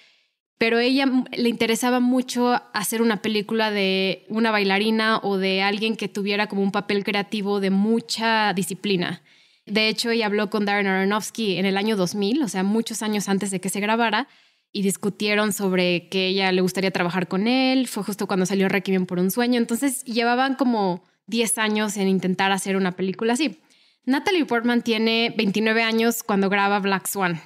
pero 0.57 0.79
ella 0.79 1.05
le 1.35 1.49
interesaba 1.49 1.99
mucho 1.99 2.61
hacer 2.73 3.01
una 3.01 3.21
película 3.21 3.71
de 3.71 4.25
una 4.29 4.51
bailarina 4.51 5.19
o 5.21 5.37
de 5.37 5.61
alguien 5.61 5.95
que 5.95 6.07
tuviera 6.07 6.47
como 6.47 6.61
un 6.61 6.71
papel 6.71 7.03
creativo 7.03 7.59
de 7.59 7.69
mucha 7.69 8.53
disciplina. 8.53 9.21
De 9.65 9.87
hecho, 9.87 10.09
ella 10.09 10.25
habló 10.25 10.49
con 10.49 10.65
Darren 10.65 10.87
Aronofsky 10.87 11.57
en 11.57 11.65
el 11.65 11.77
año 11.77 11.95
2000, 11.95 12.43
o 12.43 12.47
sea, 12.47 12.63
muchos 12.63 13.01
años 13.01 13.29
antes 13.29 13.51
de 13.51 13.61
que 13.61 13.69
se 13.69 13.79
grabara, 13.79 14.27
y 14.73 14.81
discutieron 14.81 15.53
sobre 15.53 16.09
que 16.09 16.27
ella 16.27 16.51
le 16.51 16.61
gustaría 16.61 16.91
trabajar 16.91 17.27
con 17.27 17.47
él. 17.47 17.87
Fue 17.87 18.03
justo 18.03 18.27
cuando 18.27 18.45
salió 18.45 18.67
Requiem 18.67 19.05
por 19.05 19.19
un 19.19 19.29
sueño. 19.29 19.59
Entonces, 19.59 20.03
llevaban 20.03 20.55
como 20.55 21.03
10 21.27 21.59
años 21.59 21.95
en 21.95 22.07
intentar 22.07 22.51
hacer 22.51 22.75
una 22.75 22.93
película 22.93 23.33
así. 23.33 23.59
Natalie 24.05 24.45
Portman 24.45 24.81
tiene 24.81 25.33
29 25.37 25.83
años 25.83 26.23
cuando 26.23 26.49
graba 26.49 26.79
Black 26.79 27.07
Swan. 27.07 27.39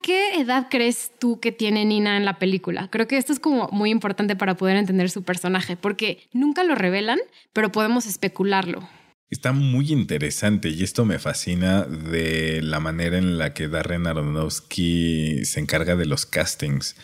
¿Qué 0.00 0.36
edad 0.40 0.68
crees 0.70 1.10
tú 1.18 1.40
que 1.40 1.50
tiene 1.50 1.84
Nina 1.84 2.16
en 2.16 2.24
la 2.24 2.38
película? 2.38 2.88
Creo 2.88 3.08
que 3.08 3.16
esto 3.16 3.32
es 3.32 3.40
como 3.40 3.68
muy 3.72 3.90
importante 3.90 4.36
para 4.36 4.56
poder 4.56 4.76
entender 4.76 5.10
su 5.10 5.24
personaje, 5.24 5.76
porque 5.76 6.28
nunca 6.32 6.62
lo 6.62 6.76
revelan, 6.76 7.18
pero 7.52 7.72
podemos 7.72 8.06
especularlo. 8.06 8.88
Está 9.30 9.52
muy 9.52 9.92
interesante 9.92 10.70
y 10.70 10.82
esto 10.82 11.04
me 11.04 11.18
fascina 11.18 11.84
de 11.84 12.62
la 12.62 12.80
manera 12.80 13.18
en 13.18 13.36
la 13.36 13.52
que 13.52 13.68
Darren 13.68 14.06
Aronofsky 14.06 15.44
se 15.44 15.60
encarga 15.60 15.96
de 15.96 16.06
los 16.06 16.24
castings. 16.24 16.96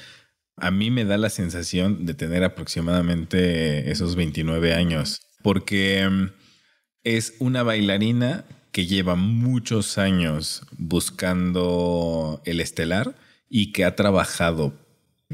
A 0.56 0.70
mí 0.70 0.90
me 0.90 1.04
da 1.04 1.18
la 1.18 1.28
sensación 1.28 2.06
de 2.06 2.14
tener 2.14 2.42
aproximadamente 2.42 3.90
esos 3.90 4.16
29 4.16 4.72
años, 4.72 5.20
porque 5.42 6.08
mm, 6.08 6.30
es 7.02 7.34
una 7.40 7.62
bailarina 7.62 8.46
que 8.72 8.86
lleva 8.86 9.16
muchos 9.16 9.98
años 9.98 10.62
buscando 10.78 12.40
el 12.46 12.60
estelar 12.60 13.16
y 13.50 13.72
que 13.72 13.84
ha 13.84 13.96
trabajado 13.96 14.83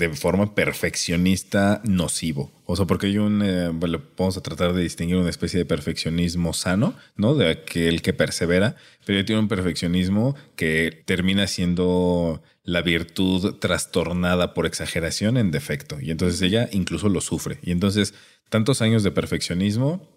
de 0.00 0.08
forma 0.16 0.54
perfeccionista 0.54 1.80
nocivo. 1.84 2.50
O 2.64 2.74
sea, 2.74 2.86
porque 2.86 3.06
hay 3.06 3.18
un, 3.18 3.42
eh, 3.44 3.70
vamos 4.16 4.36
a 4.36 4.40
tratar 4.40 4.72
de 4.72 4.82
distinguir 4.82 5.16
una 5.16 5.30
especie 5.30 5.58
de 5.58 5.66
perfeccionismo 5.66 6.54
sano, 6.54 6.94
¿no? 7.16 7.34
De 7.34 7.50
aquel 7.50 8.00
que 8.00 8.14
persevera, 8.14 8.76
pero 9.04 9.24
tiene 9.24 9.40
un 9.40 9.48
perfeccionismo 9.48 10.34
que 10.56 11.02
termina 11.04 11.46
siendo 11.46 12.42
la 12.64 12.80
virtud 12.80 13.56
trastornada 13.56 14.54
por 14.54 14.66
exageración 14.66 15.36
en 15.36 15.50
defecto. 15.50 16.00
Y 16.00 16.10
entonces 16.10 16.40
ella 16.40 16.68
incluso 16.72 17.08
lo 17.08 17.20
sufre. 17.20 17.58
Y 17.62 17.70
entonces, 17.70 18.14
tantos 18.48 18.80
años 18.80 19.02
de 19.02 19.10
perfeccionismo, 19.10 20.08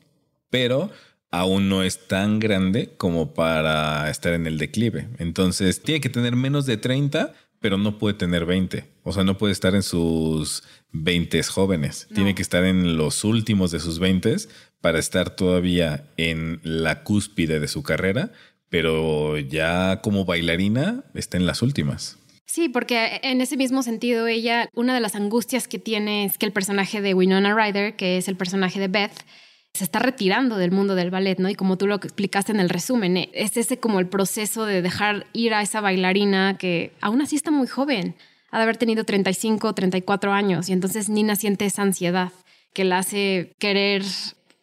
pero 0.50 0.91
aún 1.30 1.67
no 1.67 1.82
es 1.82 2.08
tan 2.08 2.39
grande 2.39 2.91
como 2.96 3.34
para 3.34 4.10
estar 4.10 4.34
en 4.34 4.46
el 4.46 4.60
declive. 4.60 5.10
Entonces, 5.17 5.82
tiene 5.82 6.00
que 6.00 6.10
tener 6.10 6.36
menos 6.36 6.67
de 6.67 6.78
30, 6.78 7.34
pero 7.63 7.78
no 7.78 7.97
puede 7.97 8.15
tener 8.15 8.45
20. 8.45 8.84
O 9.04 9.13
sea, 9.13 9.23
no 9.23 9.38
puede 9.38 9.54
estar 9.54 9.73
en 9.73 9.84
sus 9.84 10.63
20 10.91 11.41
jóvenes. 11.43 12.10
Tiene 12.13 12.36
que 12.36 12.41
estar 12.41 12.65
en 12.65 12.97
los 12.97 13.23
últimos 13.23 13.71
de 13.71 13.80
sus 13.80 13.99
20 13.99 14.36
para 14.82 14.99
estar 14.99 15.38
todavía 15.38 16.04
en 16.17 16.60
la 16.63 17.04
cúspide 17.04 17.62
de 17.62 17.69
su 17.69 17.82
carrera, 17.82 18.34
pero 18.67 19.38
ya 19.38 20.02
como 20.02 20.26
bailarina 20.26 21.06
está 21.13 21.38
en 21.38 21.45
las 21.45 21.62
últimas. 21.62 22.17
Sí, 22.47 22.67
porque 22.67 23.21
en 23.23 23.39
ese 23.39 23.56
mismo 23.56 23.82
sentido, 23.82 24.28
ella, 24.28 24.67
una 24.73 24.93
de 24.93 24.99
las 24.99 25.15
angustias 25.15 25.69
que 25.69 25.80
tiene 25.80 26.26
es 26.26 26.38
que 26.38 26.45
el 26.45 26.52
personaje 26.52 26.99
de 26.99 27.13
Winona 27.13 27.56
Ryder, 27.56 27.95
que 27.95 28.17
es 28.17 28.28
el 28.28 28.36
personaje 28.36 28.82
de 28.82 28.89
Beth, 28.89 29.23
se 29.74 29.84
está 29.84 30.00
retirando 30.00 30.58
del 30.58 30.72
mundo 30.72 30.94
del 30.94 31.10
ballet, 31.10 31.40
¿no? 31.40 31.50
Y 31.50 31.56
como 31.56 31.78
tú 31.78 31.88
lo 31.88 31.96
explicaste 31.96 32.52
en 32.52 32.60
el 32.60 32.70
resumen, 32.70 33.18
eh, 33.18 33.30
es 33.34 33.58
ese 33.58 33.80
como 33.80 34.00
el 34.00 34.08
proceso 34.08 34.66
de 34.66 34.84
dejar 34.84 35.26
ir 35.34 35.54
a 35.54 35.64
esa 35.64 35.82
bailarina 35.82 36.58
que 36.58 36.94
aún 37.02 37.22
así 37.22 37.36
está 37.36 37.50
muy 37.50 37.68
joven, 37.68 38.16
ha 38.52 38.58
de 38.58 38.64
haber 38.64 38.78
tenido 38.78 39.04
35, 39.04 39.74
34 39.74 40.32
años, 40.32 40.70
y 40.70 40.74
entonces 40.74 41.10
Nina 41.10 41.36
siente 41.36 41.66
esa 41.66 41.82
ansiedad 41.82 42.32
que 42.74 42.84
la 42.84 43.00
hace 43.00 43.56
querer 43.58 44.04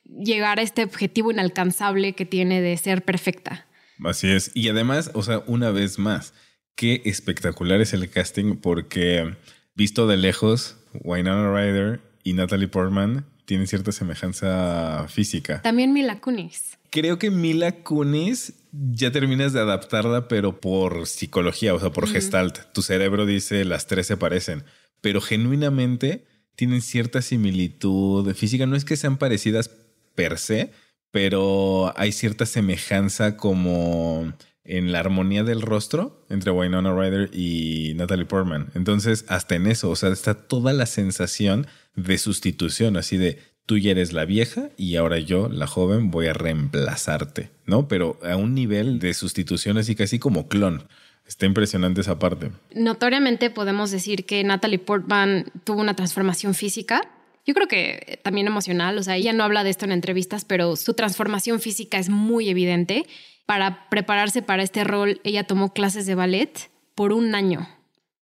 llegar 0.04 0.60
a 0.60 0.62
este 0.62 0.84
objetivo 0.84 1.32
inalcanzable 1.32 2.12
que 2.12 2.24
tiene 2.24 2.60
de 2.60 2.76
ser 2.76 3.02
perfecta. 3.02 3.66
Así 4.04 4.30
es. 4.30 4.52
Y 4.54 4.68
además, 4.68 5.10
o 5.14 5.22
sea, 5.22 5.42
una 5.46 5.70
vez 5.70 5.98
más, 5.98 6.34
qué 6.76 7.02
espectacular 7.04 7.80
es 7.80 7.92
el 7.92 8.08
casting 8.10 8.56
porque 8.56 9.36
visto 9.74 10.06
de 10.06 10.16
lejos, 10.16 10.76
Winona 11.02 11.52
Ryder 11.52 12.00
y 12.22 12.32
Natalie 12.34 12.68
Portman 12.68 13.26
tienen 13.50 13.66
cierta 13.66 13.90
semejanza 13.90 15.06
física. 15.08 15.60
También 15.60 15.92
Mila 15.92 16.20
Kunis. 16.20 16.78
Creo 16.88 17.18
que 17.18 17.32
Mila 17.32 17.82
Kunis 17.82 18.52
ya 18.70 19.10
terminas 19.10 19.52
de 19.52 19.58
adaptarla, 19.58 20.28
pero 20.28 20.60
por 20.60 21.08
psicología, 21.08 21.74
o 21.74 21.80
sea, 21.80 21.90
por 21.90 22.06
gestalt. 22.06 22.60
Tu 22.72 22.82
cerebro 22.82 23.26
dice 23.26 23.64
las 23.64 23.88
tres 23.88 24.06
se 24.06 24.16
parecen, 24.16 24.62
pero 25.00 25.20
genuinamente 25.20 26.26
tienen 26.54 26.80
cierta 26.80 27.22
similitud 27.22 28.32
física. 28.34 28.66
No 28.66 28.76
es 28.76 28.84
que 28.84 28.96
sean 28.96 29.16
parecidas 29.16 29.68
per 30.14 30.38
se, 30.38 30.70
pero 31.10 31.92
hay 31.96 32.12
cierta 32.12 32.46
semejanza 32.46 33.36
como 33.36 34.32
en 34.62 34.92
la 34.92 35.00
armonía 35.00 35.42
del 35.42 35.60
rostro 35.60 36.24
entre 36.30 36.52
Winona 36.52 36.94
Ryder 36.94 37.30
y 37.34 37.94
Natalie 37.96 38.26
Portman. 38.26 38.70
Entonces, 38.76 39.24
hasta 39.26 39.56
en 39.56 39.66
eso, 39.66 39.90
o 39.90 39.96
sea, 39.96 40.10
está 40.10 40.34
toda 40.34 40.72
la 40.72 40.86
sensación 40.86 41.66
de 41.94 42.18
sustitución, 42.18 42.96
así 42.96 43.16
de 43.16 43.38
tú 43.66 43.78
ya 43.78 43.92
eres 43.92 44.12
la 44.12 44.24
vieja 44.24 44.70
y 44.76 44.96
ahora 44.96 45.18
yo, 45.18 45.48
la 45.48 45.66
joven, 45.66 46.10
voy 46.10 46.26
a 46.26 46.32
reemplazarte, 46.32 47.50
¿no? 47.66 47.88
Pero 47.88 48.18
a 48.22 48.36
un 48.36 48.54
nivel 48.54 48.98
de 48.98 49.14
sustitución 49.14 49.78
así 49.78 49.94
casi 49.94 50.18
como 50.18 50.48
clon. 50.48 50.88
Está 51.26 51.46
impresionante 51.46 52.00
esa 52.00 52.18
parte. 52.18 52.50
Notoriamente 52.74 53.50
podemos 53.50 53.92
decir 53.92 54.26
que 54.26 54.42
Natalie 54.42 54.80
Portman 54.80 55.52
tuvo 55.62 55.80
una 55.80 55.94
transformación 55.94 56.54
física. 56.54 57.02
Yo 57.46 57.54
creo 57.54 57.68
que 57.68 58.18
también 58.24 58.48
emocional, 58.48 58.98
o 58.98 59.02
sea, 59.02 59.16
ella 59.16 59.32
no 59.32 59.44
habla 59.44 59.62
de 59.62 59.70
esto 59.70 59.84
en 59.84 59.92
entrevistas, 59.92 60.44
pero 60.44 60.74
su 60.74 60.94
transformación 60.94 61.60
física 61.60 61.98
es 61.98 62.08
muy 62.08 62.48
evidente 62.48 63.06
para 63.50 63.88
prepararse 63.88 64.42
para 64.42 64.62
este 64.62 64.84
rol, 64.84 65.20
ella 65.24 65.42
tomó 65.42 65.72
clases 65.72 66.06
de 66.06 66.14
ballet 66.14 66.70
por 66.94 67.12
un 67.12 67.34
año 67.34 67.68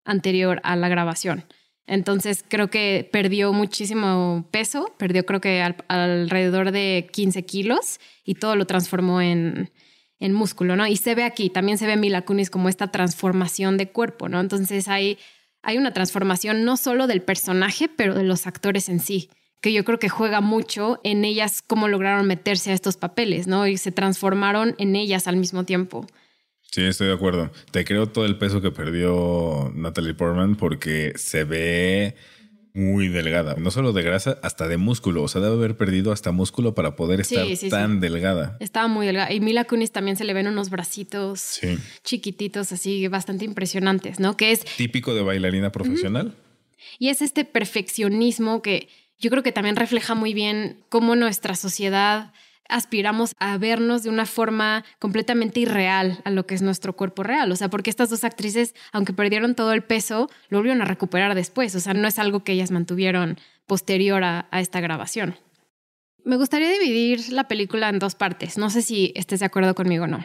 anterior 0.07 0.61
a 0.65 0.75
la 0.75 0.89
grabación. 0.89 1.45
Entonces 1.89 2.45
creo 2.47 2.69
que 2.69 3.09
perdió 3.11 3.53
muchísimo 3.53 4.47
peso, 4.51 4.95
perdió 4.99 5.25
creo 5.25 5.41
que 5.41 5.63
alrededor 5.89 6.71
de 6.71 7.09
15 7.13 7.45
kilos 7.45 7.99
y 8.25 8.35
todo 8.35 8.57
lo 8.57 8.67
transformó 8.67 9.23
en, 9.23 9.71
en 10.21 10.33
músculo, 10.35 10.77
¿no? 10.77 10.87
Y 10.87 10.97
se 10.97 11.15
ve 11.15 11.25
aquí, 11.25 11.49
también 11.49 11.79
se 11.79 11.87
ve 11.87 11.97
Mila 11.97 12.23
Kunis 12.23 12.51
como 12.51 12.69
esta 12.69 12.93
transformación 12.93 13.79
de 13.79 13.91
cuerpo, 13.91 14.29
¿no? 14.29 14.39
Entonces 14.39 14.87
hay, 14.87 15.19
hay 15.63 15.79
una 15.79 15.93
transformación 15.95 16.65
no 16.65 16.77
solo 16.77 17.07
del 17.07 17.23
personaje, 17.23 17.89
pero 17.89 18.15
de 18.15 18.23
los 18.23 18.47
actores 18.47 18.91
en 18.91 19.01
sí 19.01 19.31
que 19.61 19.73
yo 19.73 19.85
creo 19.85 19.99
que 19.99 20.09
juega 20.09 20.41
mucho 20.41 21.01
en 21.03 21.25
ellas 21.25 21.63
cómo 21.67 21.89
lograron 21.89 22.27
meterse 22.27 22.71
a 22.71 22.75
estos 22.75 22.97
papeles, 22.97 23.47
¿no? 23.47 23.67
Y 23.67 23.77
se 23.77 23.93
transformaron 23.93 24.75
en 24.79 24.95
ellas 24.95 25.27
al 25.27 25.37
mismo 25.37 25.65
tiempo. 25.65 26.07
Sí, 26.71 26.83
estoy 26.85 27.09
de 27.09 27.15
acuerdo. 27.15 27.51
Te 27.71 27.85
creo 27.85 28.09
todo 28.09 28.27
el 28.27 28.37
peso 28.37 28.61
que 28.61 28.71
perdió 28.71 29.73
Natalie 29.75 30.15
Portman 30.15 30.57
porque 30.57 31.13
se 31.17 31.45
ve 31.45 32.15
muy 32.75 33.09
delgada. 33.09 33.57
No 33.59 33.71
solo 33.71 33.93
de 33.93 34.03
grasa, 34.03 34.39
hasta 34.43 34.69
de 34.69 34.77
músculo. 34.77 35.23
O 35.23 35.29
sea, 35.29 35.41
debe 35.41 35.55
haber 35.55 35.77
perdido 35.77 36.13
hasta 36.13 36.31
músculo 36.31 36.75
para 36.75 36.95
poder 36.95 37.21
estar 37.21 37.47
tan 37.71 38.01
delgada. 38.01 38.57
Estaba 38.61 38.87
muy 38.87 39.07
delgada. 39.07 39.33
Y 39.33 39.41
Mila 39.41 39.65
Kunis 39.65 39.91
también 39.91 40.17
se 40.17 40.25
le 40.25 40.35
ven 40.35 40.47
unos 40.47 40.71
bracitos 40.71 41.59
chiquititos, 42.05 42.71
así 42.71 43.09
bastante 43.09 43.45
impresionantes, 43.45 44.21
¿no? 44.21 44.37
Que 44.37 44.53
es... 44.53 44.65
Típico 44.77 45.15
de 45.15 45.23
bailarina 45.23 45.73
profesional. 45.73 46.35
Y 46.99 47.09
es 47.09 47.23
este 47.23 47.45
perfeccionismo 47.45 48.63
que 48.63 48.89
yo 49.19 49.31
creo 49.31 49.43
que 49.43 49.53
también 49.53 49.75
refleja 49.75 50.15
muy 50.15 50.35
bien 50.35 50.79
cómo 50.89 51.17
nuestra 51.17 51.57
sociedad 51.57 52.33
aspiramos 52.69 53.35
a 53.39 53.57
vernos 53.59 54.03
de 54.03 54.11
una 54.11 54.27
forma 54.27 54.85
completamente 54.99 55.61
irreal 55.61 56.21
a 56.25 56.31
lo 56.31 56.47
que 56.47 56.55
es 56.55 56.63
nuestro 56.63 56.95
cuerpo 56.95 57.23
real. 57.23 57.51
O 57.51 57.57
sea, 57.57 57.69
porque 57.69 57.91
estas 57.91 58.11
dos 58.11 58.25
actrices, 58.25 58.75
aunque 58.93 59.13
perdieron 59.13 59.55
todo 59.55 59.73
el 59.73 59.83
peso, 59.83 60.31
lo 60.49 60.59
volvieron 60.59 60.83
a 60.83 60.85
recuperar 60.85 61.35
después. 61.35 61.75
O 61.75 61.81
sea, 61.81 61.95
no 61.95 62.07
es 62.07 62.19
algo 62.19 62.45
que 62.45 62.53
ellas 62.53 62.71
mantuvieron 62.71 63.39
posterior 63.67 64.23
a, 64.25 64.49
esta 64.53 64.81
grabación. 64.81 65.37
Me 66.25 66.37
gustaría 66.37 66.71
dividir 66.71 67.33
la 67.33 67.49
película 67.49 67.89
en 67.89 67.99
dos 67.99 68.15
partes. 68.15 68.59
No 68.59 68.71
sé 68.71 68.83
si 68.83 69.13
estés 69.15 69.41
de 69.41 69.47
acuerdo 69.47 69.75
conmigo 69.75 70.05
o 70.05 70.09
no. 70.09 70.25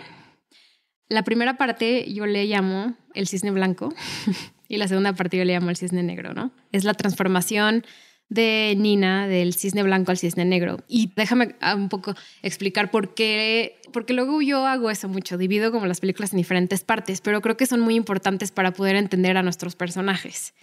La 1.07 1.23
primera 1.23 1.57
parte 1.57 2.11
yo 2.11 2.25
le 2.25 2.45
llamo 2.45 2.95
el 3.13 3.27
cisne 3.27 3.51
blanco 3.51 3.93
y 4.67 4.77
la 4.77 4.87
segunda 4.87 5.13
parte 5.13 5.37
yo 5.37 5.45
le 5.45 5.53
llamo 5.53 5.69
el 5.69 5.77
cisne 5.77 6.03
negro, 6.03 6.33
¿no? 6.33 6.51
Es 6.71 6.83
la 6.83 6.93
transformación 6.93 7.85
de 8.29 8.75
Nina, 8.77 9.27
del 9.27 9.53
cisne 9.53 9.83
blanco 9.83 10.11
al 10.11 10.17
cisne 10.17 10.45
negro. 10.45 10.77
Y 10.87 11.11
déjame 11.15 11.55
ah, 11.61 11.75
un 11.75 11.89
poco 11.89 12.15
explicar 12.41 12.89
por 12.91 13.13
qué, 13.13 13.79
porque 13.91 14.13
luego 14.13 14.41
yo 14.41 14.65
hago 14.65 14.89
eso 14.89 15.07
mucho, 15.07 15.37
divido 15.37 15.71
como 15.71 15.85
las 15.85 15.99
películas 15.99 16.33
en 16.33 16.37
diferentes 16.37 16.83
partes, 16.83 17.21
pero 17.21 17.41
creo 17.41 17.57
que 17.57 17.65
son 17.65 17.79
muy 17.79 17.95
importantes 17.95 18.51
para 18.51 18.73
poder 18.73 18.95
entender 18.95 19.37
a 19.37 19.43
nuestros 19.43 19.75
personajes. 19.75 20.53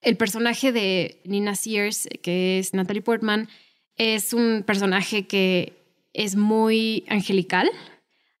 El 0.00 0.16
personaje 0.16 0.70
de 0.70 1.20
Nina 1.24 1.56
Sears, 1.56 2.08
que 2.22 2.58
es 2.58 2.72
Natalie 2.72 3.02
Portman, 3.02 3.48
es 3.96 4.32
un 4.32 4.62
personaje 4.64 5.26
que 5.26 5.72
es 6.12 6.36
muy 6.36 7.04
angelical. 7.08 7.68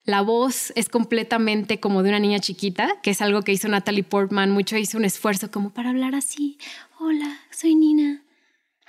La 0.04 0.22
voz 0.22 0.72
es 0.76 0.88
completamente 0.88 1.80
como 1.80 2.02
de 2.02 2.10
una 2.10 2.20
niña 2.20 2.38
chiquita, 2.38 3.00
que 3.02 3.10
es 3.10 3.20
algo 3.20 3.42
que 3.42 3.52
hizo 3.52 3.68
Natalie 3.68 4.04
Portman. 4.04 4.52
Mucho 4.52 4.76
hizo 4.76 4.96
un 4.98 5.04
esfuerzo 5.04 5.50
como 5.50 5.70
para 5.70 5.90
hablar 5.90 6.14
así. 6.14 6.58
Hola, 7.00 7.40
soy 7.50 7.74
Nina. 7.74 8.22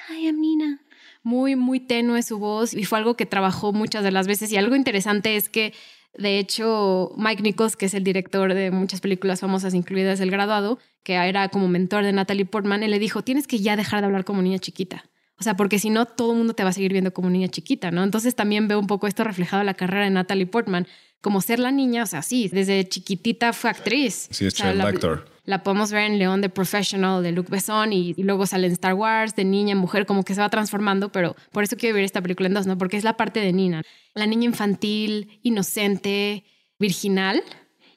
Hi, 0.09 0.25
I'm 0.25 0.41
Nina. 0.41 0.79
Muy, 1.21 1.55
muy 1.55 1.79
tenue 1.79 2.23
su 2.23 2.39
voz 2.39 2.73
y 2.73 2.83
fue 2.85 2.97
algo 2.97 3.15
que 3.15 3.27
trabajó 3.27 3.73
muchas 3.73 4.03
de 4.03 4.09
las 4.09 4.25
veces. 4.25 4.51
Y 4.51 4.57
algo 4.57 4.75
interesante 4.75 5.35
es 5.35 5.49
que, 5.49 5.71
de 6.17 6.39
hecho, 6.39 7.13
Mike 7.15 7.43
Nichols, 7.43 7.75
que 7.75 7.85
es 7.85 7.93
el 7.93 8.03
director 8.03 8.55
de 8.55 8.71
muchas 8.71 9.01
películas 9.01 9.41
famosas, 9.41 9.75
incluidas 9.75 10.19
El 10.19 10.31
Graduado, 10.31 10.79
que 11.03 11.13
era 11.13 11.49
como 11.49 11.67
mentor 11.67 12.03
de 12.03 12.11
Natalie 12.11 12.45
Portman, 12.45 12.81
él 12.81 12.89
le 12.89 12.97
dijo, 12.97 13.23
tienes 13.23 13.45
que 13.45 13.59
ya 13.59 13.75
dejar 13.75 13.99
de 14.01 14.07
hablar 14.07 14.25
como 14.25 14.41
niña 14.41 14.57
chiquita. 14.57 15.05
O 15.37 15.43
sea, 15.43 15.55
porque 15.55 15.77
si 15.77 15.91
no, 15.91 16.07
todo 16.07 16.31
el 16.31 16.39
mundo 16.39 16.53
te 16.55 16.63
va 16.63 16.71
a 16.71 16.73
seguir 16.73 16.91
viendo 16.91 17.13
como 17.13 17.29
niña 17.29 17.47
chiquita, 17.47 17.91
¿no? 17.91 18.03
Entonces 18.03 18.35
también 18.35 18.67
veo 18.67 18.79
un 18.79 18.87
poco 18.87 19.05
esto 19.05 19.23
reflejado 19.23 19.61
en 19.61 19.67
la 19.67 19.75
carrera 19.75 20.05
de 20.05 20.09
Natalie 20.09 20.47
Portman. 20.47 20.87
Como 21.21 21.41
ser 21.41 21.60
la 21.60 21.71
niña, 21.71 22.03
o 22.03 22.05
sea, 22.05 22.21
sí, 22.21 22.49
desde 22.51 22.88
chiquitita 22.88 23.53
fue 23.53 23.69
actriz. 23.69 24.29
Sí, 24.32 24.45
es 24.45 24.53
child 24.53 24.82
actor 24.82 25.25
la 25.49 25.63
podemos 25.63 25.91
ver 25.91 26.03
en 26.03 26.19
León 26.19 26.41
de 26.41 26.49
Professional 26.49 27.23
de 27.23 27.32
Luc 27.32 27.49
Besson 27.49 27.91
y, 27.91 28.13
luego 28.19 28.45
sale 28.45 28.67
en 28.67 28.73
Star 28.73 28.93
Wars 28.93 29.36
de 29.36 29.45
niña, 29.45 29.73
mujer, 29.73 30.05
como 30.05 30.23
que 30.23 30.36
se 30.36 30.41
va 30.41 30.49
transformando, 30.49 31.12
pero 31.12 31.36
por 31.51 31.63
eso 31.63 31.75
quiero 31.75 31.95
ver 31.95 32.03
esta 32.03 32.21
película 32.21 32.47
en 32.47 32.53
dos, 32.53 32.67
¿no? 32.67 32.77
Porque 32.77 32.97
es 32.97 33.03
la 33.03 33.17
parte 33.17 33.39
de 33.39 33.51
Nina, 33.51 33.82
la 34.13 34.27
niña 34.27 34.45
infantil, 34.45 35.39
inocente, 35.41 36.43
virginal, 36.77 37.41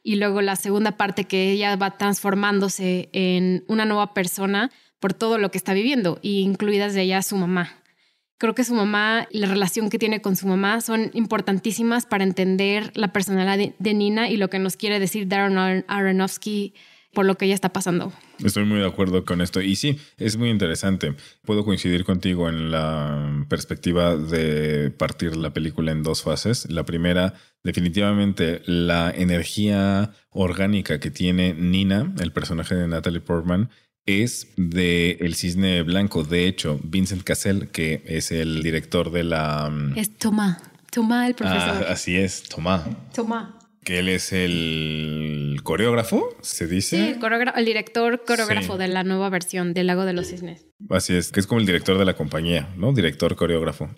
y 0.03 0.17
luego 0.17 0.41
la 0.41 0.57
segunda 0.57 0.97
parte 0.97 1.25
que 1.25 1.53
ella 1.53 1.77
va 1.77 1.99
transformándose 1.99 3.11
en 3.13 3.65
una 3.69 3.85
nueva 3.85 4.15
persona 4.15 4.71
por 4.99 5.13
todo 5.13 5.37
lo 5.37 5.51
que 5.51 5.59
está 5.59 5.75
viviendo, 5.75 6.19
incluidas 6.23 6.95
de 6.95 7.03
ella 7.03 7.21
su 7.21 7.37
mamá. 7.37 7.82
Creo 8.39 8.55
que 8.55 8.65
su 8.65 8.75
mamá 8.75 9.29
la 9.31 9.47
relación 9.47 9.89
que 9.89 9.99
tiene 9.99 10.21
con 10.21 10.37
su 10.37 10.47
mamá 10.47 10.81
son 10.81 11.11
importantísimas 11.15 12.07
para 12.07 12.25
entender 12.25 12.91
la 12.95 13.13
personalidad 13.13 13.75
de 13.79 13.95
Nina 13.95 14.29
y 14.29 14.37
lo 14.37 14.51
que 14.51 14.59
nos 14.59 14.77
quiere 14.77 14.99
decir 14.99 15.29
Darren 15.29 15.85
Aronofsky 15.87 16.75
por 17.13 17.27
lo 17.27 17.37
que 17.37 17.45
ella 17.45 17.55
está 17.55 17.73
pasando. 17.73 18.13
Estoy 18.43 18.65
muy 18.65 18.81
de 18.81 18.87
acuerdo 18.87 19.25
con 19.25 19.41
esto. 19.41 19.61
Y 19.61 19.77
sí, 19.77 19.99
es 20.17 20.37
muy 20.37 20.49
interesante. 20.49 21.15
Puedo 21.45 21.65
coincidir 21.65 22.05
contigo 22.05 22.49
en 22.49 22.71
la 22.71 23.45
perspectiva 23.49 24.17
de 24.17 24.91
partir 24.91 25.37
la 25.37 25.53
película 25.53 25.93
en 25.93 26.03
dos 26.03 26.23
fases. 26.23 26.71
La 26.71 26.85
primera, 26.85 27.35
definitivamente, 27.63 28.63
la 28.65 29.13
energía 29.15 30.13
orgánica 30.31 31.01
que 31.01 31.11
tiene 31.11 31.53
Nina, 31.55 32.13
el 32.21 32.33
personaje 32.33 32.75
de 32.75 32.89
Natalie 32.89 33.21
Portman, 33.21 33.69
es 34.07 34.49
de 34.57 35.13
El 35.21 35.35
Cisne 35.35 35.83
Blanco. 35.83 36.25
De 36.25 36.47
hecho, 36.47 36.81
Vincent 36.83 37.23
Cassell, 37.23 37.69
que 37.69 38.03
es 38.07 38.33
el 38.33 38.63
director 38.63 39.11
de 39.11 39.25
la... 39.25 39.71
Mm, 39.71 39.99
es 39.99 40.17
Tomás. 40.17 40.59
Tomás, 40.91 41.29
el 41.29 41.35
profesor. 41.35 41.87
Ah, 41.87 41.93
así 41.93 42.17
es, 42.17 42.43
Tomás. 42.43 42.83
Tomás 43.15 43.63
que 43.85 43.99
él 43.99 44.09
es 44.09 44.33
el 44.33 45.61
coreógrafo, 45.63 46.37
se 46.41 46.67
dice. 46.67 46.97
Sí, 46.97 47.21
el, 47.57 47.65
director 47.65 48.25
coreógrafo 48.25 48.79
de 48.79 48.89
la 48.89 49.03
nueva 49.03 49.29
versión 49.29 49.75
del 49.75 49.89
Lago 49.89 50.05
de 50.05 50.13
los 50.13 50.29
Cisnes. 50.29 50.67
Así 50.89 51.15
es, 51.15 51.33
que 51.33 51.41
es 51.41 51.47
como 51.47 51.61
el 51.61 51.67
director 51.67 51.99
de 51.99 52.05
la 52.05 52.15
compañía, 52.15 52.69
¿no? 52.77 52.93
Director 52.93 53.35
coreógrafo. 53.35 53.91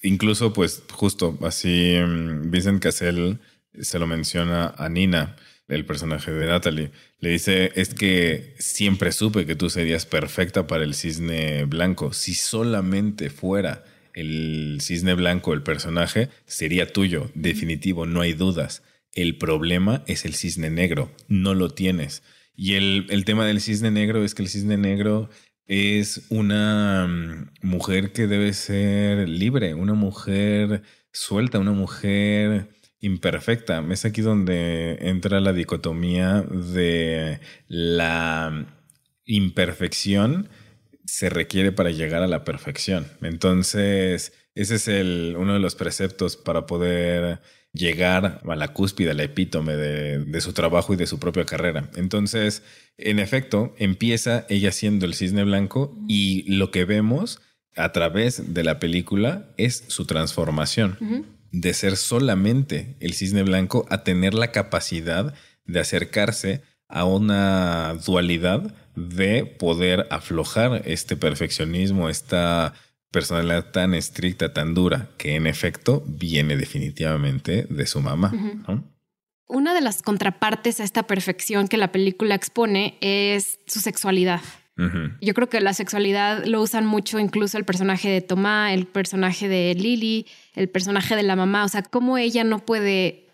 Incluso, 0.00 0.52
pues, 0.52 0.82
justo 0.92 1.38
así, 1.42 1.96
mm, 1.96 2.50
Vincent 2.50 2.82
Cassell 2.82 3.40
se 3.80 3.98
lo 3.98 4.06
menciona 4.06 4.74
a 4.76 4.88
Nina, 4.88 5.36
el 5.72 5.84
personaje 5.84 6.30
de 6.30 6.46
Natalie. 6.46 6.90
Le 7.20 7.30
dice, 7.30 7.72
es 7.74 7.94
que 7.94 8.54
siempre 8.58 9.12
supe 9.12 9.46
que 9.46 9.56
tú 9.56 9.70
serías 9.70 10.06
perfecta 10.06 10.66
para 10.66 10.84
el 10.84 10.94
cisne 10.94 11.64
blanco. 11.64 12.12
Si 12.12 12.34
solamente 12.34 13.30
fuera 13.30 13.84
el 14.14 14.78
cisne 14.80 15.14
blanco 15.14 15.54
el 15.54 15.62
personaje, 15.62 16.28
sería 16.46 16.92
tuyo, 16.92 17.30
definitivo, 17.34 18.06
no 18.06 18.20
hay 18.20 18.34
dudas 18.34 18.82
el 19.14 19.36
problema 19.36 20.02
es 20.06 20.24
el 20.24 20.34
cisne 20.34 20.70
negro, 20.70 21.10
no 21.28 21.54
lo 21.54 21.70
tienes. 21.70 22.22
Y 22.56 22.74
el, 22.74 23.24
tema 23.24 23.46
del 23.46 23.60
cisne 23.60 23.90
negro 23.90 24.24
es 24.24 24.34
que 24.34 24.42
el 24.42 24.48
cisne 24.48 24.76
negro 24.76 25.30
es 25.66 26.26
una 26.30 27.06
mm, 27.06 27.66
mujer 27.66 28.12
que 28.12 28.26
debe 28.26 28.52
ser 28.52 29.28
libre, 29.28 29.74
una 29.74 29.94
mujer 29.94 30.82
suelta, 31.12 31.58
una 31.58 31.72
mujer 31.72 32.70
imperfecta. 33.02 33.84
Es 33.90 34.06
aquí 34.06 34.22
donde 34.22 34.96
entra 35.00 35.40
la 35.40 35.52
dicotomía 35.52 36.42
de 36.42 37.40
la 37.68 38.66
imperfección 39.26 40.48
se 41.04 41.28
requiere 41.28 41.72
para 41.72 41.90
llegar 41.90 42.22
a 42.22 42.28
la 42.28 42.44
perfección. 42.44 43.06
Entonces, 43.20 44.32
ese 44.54 44.76
es 44.76 44.88
el, 44.88 45.34
uno 45.36 45.52
de 45.52 45.58
los 45.58 45.74
preceptos 45.74 46.36
para 46.36 46.64
poder 46.66 47.40
llegar 47.72 48.40
a 48.44 48.56
la 48.56 48.68
cúspide, 48.68 49.10
al 49.10 49.20
epítome 49.20 49.74
de, 49.76 50.24
de, 50.24 50.40
su 50.40 50.52
trabajo 50.52 50.94
y 50.94 50.96
de 50.96 51.06
su 51.06 51.18
propia 51.18 51.44
carrera. 51.44 51.90
Entonces, 51.96 52.62
en 52.98 53.18
efecto, 53.18 53.74
empieza 53.78 54.46
ella 54.48 54.70
siendo 54.72 55.06
el 55.06 55.14
cisne 55.14 55.42
blanco 55.44 55.98
y 56.06 56.44
lo 56.54 56.70
que 56.70 56.84
vemos 56.84 57.40
a 57.76 57.90
través 57.92 58.54
de 58.54 58.62
la 58.62 58.78
película 58.78 59.50
es 59.56 59.84
su 59.88 60.06
transformación 60.06 60.98
de 61.52 61.74
ser 61.74 61.96
solamente 61.96 62.96
el 63.00 63.12
cisne 63.12 63.42
blanco 63.42 63.86
a 63.90 64.02
tener 64.02 64.34
la 64.34 64.50
capacidad 64.50 65.34
de 65.64 65.80
acercarse 65.80 66.62
a 66.88 67.04
una 67.04 67.94
dualidad 68.04 68.74
de 68.96 69.46
poder 69.46 70.06
aflojar 70.10 70.82
este 70.84 71.16
perfeccionismo, 71.16 72.08
esta 72.08 72.74
personalidad 73.10 73.70
tan 73.70 73.94
estricta, 73.94 74.52
tan 74.52 74.74
dura, 74.74 75.10
que 75.18 75.36
en 75.36 75.46
efecto 75.46 76.02
viene 76.06 76.56
definitivamente 76.56 77.66
de 77.68 77.86
su 77.86 78.00
mamá. 78.00 78.32
Una 79.46 79.74
de 79.74 79.82
las 79.82 80.02
contrapartes 80.02 80.80
a 80.80 80.84
esta 80.84 81.02
perfección 81.04 81.68
que 81.68 81.76
la 81.76 81.92
película 81.92 82.34
expone 82.34 82.96
es 83.00 83.60
su 83.66 83.80
sexualidad. 83.80 84.40
Yo 85.20 85.34
creo 85.34 85.48
que 85.48 85.60
la 85.60 85.74
sexualidad 85.74 86.44
lo 86.46 86.60
usan 86.60 86.86
mucho 86.86 87.20
incluso 87.20 87.56
el 87.56 87.64
personaje 87.64 88.08
de 88.08 88.20
Tomás, 88.20 88.72
el 88.72 88.86
personaje 88.86 89.46
de 89.46 89.74
Lily, 89.74 90.26
el 90.54 90.68
personaje 90.68 91.16
de 91.16 91.22
la 91.22 91.36
mamá, 91.36 91.64
o 91.64 91.68
sea, 91.68 91.82
cómo 91.82 92.18
ella 92.18 92.44
no 92.44 92.58
puede 92.58 93.28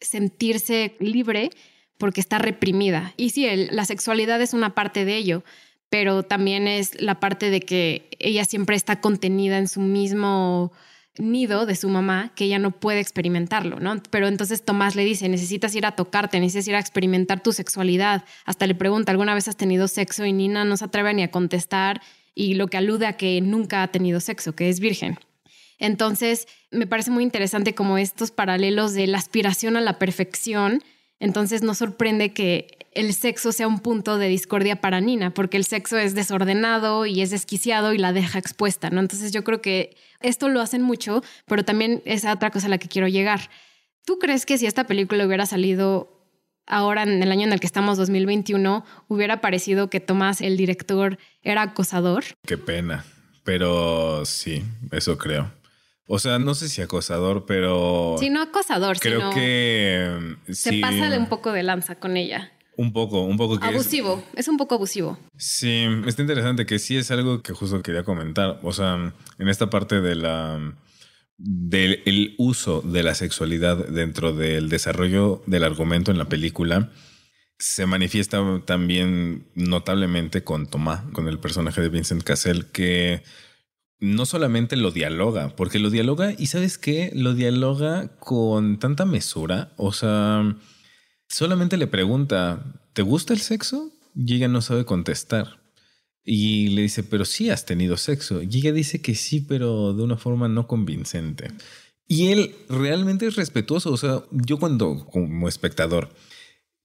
sentirse 0.00 0.96
libre 0.98 1.50
porque 1.98 2.20
está 2.20 2.38
reprimida. 2.38 3.14
Y 3.16 3.30
sí, 3.30 3.46
la 3.70 3.84
sexualidad 3.84 4.40
es 4.40 4.52
una 4.52 4.74
parte 4.74 5.04
de 5.04 5.16
ello, 5.16 5.44
pero 5.88 6.22
también 6.22 6.66
es 6.66 7.00
la 7.00 7.20
parte 7.20 7.50
de 7.50 7.60
que 7.60 8.08
ella 8.18 8.44
siempre 8.44 8.76
está 8.76 9.00
contenida 9.00 9.58
en 9.58 9.68
su 9.68 9.80
mismo 9.80 10.72
nido 11.16 11.66
de 11.66 11.76
su 11.76 11.88
mamá 11.88 12.32
que 12.34 12.44
ella 12.44 12.58
no 12.58 12.72
puede 12.72 12.98
experimentarlo, 12.98 13.78
¿no? 13.78 14.02
Pero 14.10 14.26
entonces 14.26 14.64
Tomás 14.64 14.96
le 14.96 15.04
dice, 15.04 15.28
necesitas 15.28 15.74
ir 15.76 15.86
a 15.86 15.92
tocarte, 15.92 16.40
necesitas 16.40 16.68
ir 16.68 16.74
a 16.74 16.80
experimentar 16.80 17.40
tu 17.40 17.52
sexualidad. 17.52 18.24
Hasta 18.44 18.66
le 18.66 18.74
pregunta, 18.74 19.12
¿alguna 19.12 19.34
vez 19.34 19.46
has 19.46 19.56
tenido 19.56 19.86
sexo? 19.86 20.24
Y 20.24 20.32
Nina 20.32 20.64
no 20.64 20.76
se 20.76 20.86
atreve 20.86 21.14
ni 21.14 21.22
a 21.22 21.30
contestar 21.30 22.02
y 22.34 22.54
lo 22.54 22.66
que 22.66 22.78
alude 22.78 23.06
a 23.06 23.16
que 23.16 23.40
nunca 23.40 23.84
ha 23.84 23.88
tenido 23.88 24.18
sexo, 24.18 24.56
que 24.56 24.68
es 24.68 24.80
virgen. 24.80 25.18
Entonces, 25.84 26.48
me 26.70 26.86
parece 26.86 27.10
muy 27.10 27.22
interesante 27.22 27.74
como 27.74 27.98
estos 27.98 28.30
paralelos 28.30 28.94
de 28.94 29.06
la 29.06 29.18
aspiración 29.18 29.76
a 29.76 29.82
la 29.82 29.98
perfección. 29.98 30.82
Entonces, 31.20 31.62
no 31.62 31.74
sorprende 31.74 32.32
que 32.32 32.78
el 32.92 33.12
sexo 33.12 33.52
sea 33.52 33.68
un 33.68 33.80
punto 33.80 34.16
de 34.16 34.28
discordia 34.28 34.80
para 34.80 35.02
Nina, 35.02 35.34
porque 35.34 35.58
el 35.58 35.64
sexo 35.64 35.98
es 35.98 36.14
desordenado 36.14 37.04
y 37.04 37.20
es 37.20 37.28
desquiciado 37.30 37.92
y 37.92 37.98
la 37.98 38.14
deja 38.14 38.38
expuesta, 38.38 38.88
¿no? 38.88 39.00
Entonces 39.00 39.30
yo 39.30 39.44
creo 39.44 39.60
que 39.60 39.94
esto 40.20 40.48
lo 40.48 40.62
hacen 40.62 40.80
mucho, 40.80 41.22
pero 41.46 41.66
también 41.66 42.00
es 42.06 42.24
otra 42.24 42.50
cosa 42.50 42.66
a 42.66 42.70
la 42.70 42.78
que 42.78 42.88
quiero 42.88 43.08
llegar. 43.08 43.50
¿Tú 44.06 44.18
crees 44.18 44.46
que 44.46 44.56
si 44.56 44.64
esta 44.64 44.86
película 44.86 45.26
hubiera 45.26 45.44
salido 45.44 46.24
ahora 46.66 47.02
en 47.02 47.22
el 47.22 47.30
año 47.30 47.42
en 47.42 47.52
el 47.52 47.60
que 47.60 47.66
estamos, 47.66 47.98
2021, 47.98 48.86
hubiera 49.08 49.42
parecido 49.42 49.90
que 49.90 50.00
Tomás, 50.00 50.40
el 50.40 50.56
director, 50.56 51.18
era 51.42 51.60
acosador? 51.60 52.24
Qué 52.46 52.56
pena, 52.56 53.04
pero 53.42 54.24
sí, 54.24 54.64
eso 54.92 55.18
creo. 55.18 55.50
O 56.06 56.18
sea, 56.18 56.38
no 56.38 56.54
sé 56.54 56.68
si 56.68 56.82
acosador, 56.82 57.46
pero... 57.46 58.16
Sí, 58.18 58.28
no 58.28 58.42
acosador, 58.42 58.98
creo 59.00 59.30
que... 59.30 60.36
Se 60.50 60.80
pasa 60.80 61.08
de 61.08 61.18
un 61.18 61.28
poco 61.28 61.52
de 61.52 61.62
lanza 61.62 61.94
con 61.94 62.16
ella. 62.16 62.52
Un 62.76 62.92
poco, 62.92 63.22
un 63.22 63.36
poco 63.36 63.58
que 63.58 63.66
abusivo, 63.66 64.22
es... 64.34 64.48
un 64.48 64.56
poco 64.56 64.74
abusivo. 64.74 65.18
Sí, 65.36 65.86
está 66.06 66.22
interesante 66.22 66.66
que 66.66 66.78
sí 66.78 66.96
es 66.96 67.10
algo 67.10 67.40
que 67.40 67.52
justo 67.52 67.82
quería 67.82 68.02
comentar. 68.02 68.58
O 68.62 68.72
sea, 68.72 69.14
en 69.38 69.48
esta 69.48 69.70
parte 69.70 70.00
de 70.00 70.14
la 70.16 70.74
del 71.36 72.02
el 72.04 72.34
uso 72.38 72.80
de 72.82 73.02
la 73.02 73.14
sexualidad 73.14 73.88
dentro 73.88 74.32
del 74.32 74.68
desarrollo 74.68 75.42
del 75.46 75.64
argumento 75.64 76.10
en 76.10 76.18
la 76.18 76.28
película 76.28 76.90
se 77.58 77.86
manifiesta 77.86 78.42
también 78.66 79.48
notablemente 79.54 80.42
con 80.42 80.66
Tomás, 80.66 81.02
con 81.12 81.28
el 81.28 81.38
personaje 81.38 81.80
de 81.80 81.88
Vincent 81.88 82.22
Cassell, 82.22 82.66
que 82.72 83.22
no 84.04 84.26
solamente 84.26 84.76
lo 84.76 84.90
dialoga, 84.90 85.56
porque 85.56 85.78
lo 85.78 85.90
dialoga 85.90 86.34
y 86.36 86.46
sabes 86.46 86.78
qué, 86.78 87.10
lo 87.14 87.34
dialoga 87.34 88.08
con 88.18 88.78
tanta 88.78 89.06
mesura, 89.06 89.72
o 89.76 89.92
sea, 89.92 90.56
solamente 91.28 91.76
le 91.76 91.86
pregunta, 91.86 92.64
¿te 92.92 93.02
gusta 93.02 93.32
el 93.32 93.40
sexo? 93.40 93.90
Y 94.14 94.34
ella 94.36 94.48
no 94.48 94.60
sabe 94.60 94.84
contestar. 94.84 95.60
Y 96.22 96.68
le 96.68 96.82
dice, 96.82 97.02
pero 97.02 97.24
sí 97.24 97.50
has 97.50 97.66
tenido 97.66 97.96
sexo. 97.96 98.42
Y 98.42 98.58
ella 98.58 98.72
dice 98.72 99.02
que 99.02 99.14
sí, 99.14 99.40
pero 99.40 99.92
de 99.92 100.02
una 100.02 100.16
forma 100.16 100.48
no 100.48 100.66
convincente. 100.66 101.48
Y 102.06 102.28
él 102.28 102.54
realmente 102.68 103.26
es 103.26 103.36
respetuoso. 103.36 103.90
O 103.92 103.96
sea, 103.96 104.22
yo 104.30 104.58
cuando 104.58 105.06
como 105.06 105.48
espectador 105.48 106.10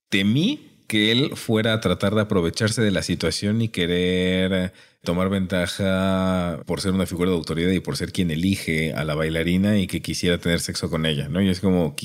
temí 0.09 0.83
que 0.87 1.11
él 1.11 1.35
fuera 1.35 1.73
a 1.73 1.81
tratar 1.81 2.15
de 2.15 2.21
aprovecharse 2.21 2.81
de 2.81 2.91
la 2.91 3.03
situación 3.03 3.61
y 3.61 3.69
querer 3.69 4.73
tomar 5.03 5.29
ventaja 5.29 6.61
por 6.65 6.81
ser 6.81 6.91
una 6.91 7.05
figura 7.05 7.29
de 7.29 7.37
autoridad 7.37 7.71
y 7.71 7.79
por 7.79 7.95
ser 7.95 8.11
quien 8.11 8.31
elige 8.31 8.93
a 8.93 9.05
la 9.05 9.15
bailarina 9.15 9.79
y 9.79 9.87
que 9.87 10.01
quisiera 10.01 10.37
tener 10.37 10.59
sexo 10.59 10.89
con 10.89 11.05
ella, 11.05 11.29
¿no? 11.29 11.41
Y 11.41 11.49
es 11.49 11.61
como, 11.61 11.95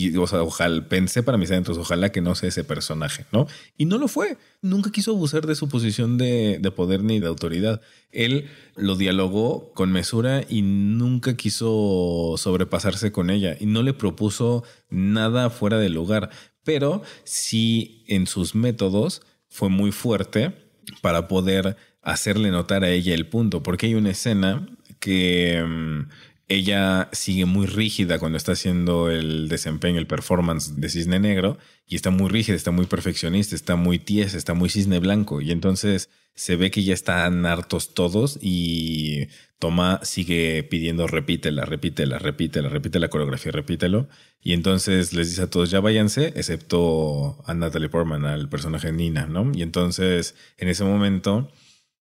ojalá, 0.40 0.88
pensé 0.88 1.22
para 1.22 1.36
mis 1.38 1.50
adentros, 1.50 1.76
ojalá 1.76 2.12
que 2.12 2.20
no 2.20 2.34
sea 2.34 2.50
ese 2.50 2.64
personaje, 2.64 3.26
¿no? 3.32 3.46
Y 3.76 3.86
no 3.86 3.98
lo 3.98 4.06
fue. 4.06 4.36
Nunca 4.62 4.92
quiso 4.92 5.10
abusar 5.10 5.46
de 5.46 5.56
su 5.56 5.68
posición 5.68 6.18
de, 6.18 6.58
de 6.60 6.70
poder 6.70 7.02
ni 7.02 7.18
de 7.18 7.26
autoridad. 7.26 7.80
Él 8.12 8.48
lo 8.76 8.96
dialogó 8.96 9.72
con 9.74 9.90
mesura 9.90 10.44
y 10.48 10.62
nunca 10.62 11.36
quiso 11.36 12.34
sobrepasarse 12.36 13.10
con 13.10 13.30
ella 13.30 13.56
y 13.58 13.66
no 13.66 13.82
le 13.82 13.92
propuso 13.92 14.62
nada 14.88 15.50
fuera 15.50 15.78
de 15.78 15.88
lugar 15.88 16.30
pero 16.64 17.02
sí 17.24 18.04
en 18.08 18.26
sus 18.26 18.54
métodos 18.54 19.22
fue 19.48 19.68
muy 19.68 19.92
fuerte 19.92 20.52
para 21.00 21.28
poder 21.28 21.76
hacerle 22.04 22.50
notar 22.50 22.84
a 22.84 22.90
ella 22.90 23.14
el 23.14 23.26
punto, 23.26 23.62
porque 23.62 23.86
hay 23.86 23.94
una 23.94 24.10
escena 24.10 24.66
que 25.00 25.62
mm, 25.66 26.08
ella 26.48 27.08
sigue 27.12 27.46
muy 27.46 27.66
rígida 27.66 28.18
cuando 28.18 28.36
está 28.36 28.52
haciendo 28.52 29.10
el 29.10 29.48
desempeño, 29.48 29.98
el 29.98 30.06
performance 30.06 30.76
de 30.76 30.88
Cisne 30.88 31.18
Negro, 31.18 31.58
y 31.86 31.96
está 31.96 32.10
muy 32.10 32.28
rígida, 32.28 32.56
está 32.56 32.70
muy 32.70 32.86
perfeccionista, 32.86 33.54
está 33.54 33.76
muy 33.76 33.98
tiesa, 33.98 34.36
está 34.36 34.54
muy 34.54 34.68
cisne 34.68 34.98
blanco, 34.98 35.40
y 35.40 35.50
entonces 35.50 36.10
se 36.34 36.56
ve 36.56 36.70
que 36.70 36.82
ya 36.82 36.94
están 36.94 37.46
hartos 37.46 37.94
todos 37.94 38.38
y 38.42 39.28
Toma 39.64 40.00
sigue 40.02 40.62
pidiendo 40.64 41.06
repítela, 41.06 41.64
repítela, 41.64 42.18
repítela, 42.18 42.68
repite 42.68 42.98
la 42.98 43.08
coreografía, 43.08 43.52
repítelo. 43.52 44.08
Y 44.42 44.52
entonces 44.52 45.14
les 45.14 45.30
dice 45.30 45.42
a 45.42 45.48
todos, 45.48 45.70
ya 45.70 45.80
váyanse, 45.80 46.34
excepto 46.36 47.42
a 47.46 47.54
Natalie 47.54 47.88
Portman, 47.88 48.26
al 48.26 48.48
personaje 48.48 48.92
Nina, 48.92 49.26
¿no? 49.26 49.50
Y 49.54 49.62
entonces 49.62 50.34
en 50.58 50.68
ese 50.68 50.84
momento 50.84 51.50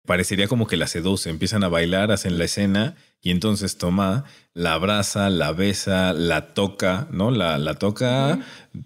parecería 0.05 0.47
como 0.47 0.67
que 0.67 0.77
la 0.77 0.87
seduce, 0.87 1.29
empiezan 1.29 1.63
a 1.63 1.69
bailar, 1.69 2.11
hacen 2.11 2.37
la 2.37 2.45
escena 2.45 2.95
y 3.21 3.31
entonces 3.31 3.77
toma, 3.77 4.25
la 4.53 4.73
abraza, 4.73 5.29
la 5.29 5.53
besa, 5.53 6.11
la 6.11 6.53
toca, 6.53 7.07
¿no? 7.09 7.31
La, 7.31 7.57
la 7.57 7.75
toca 7.75 8.39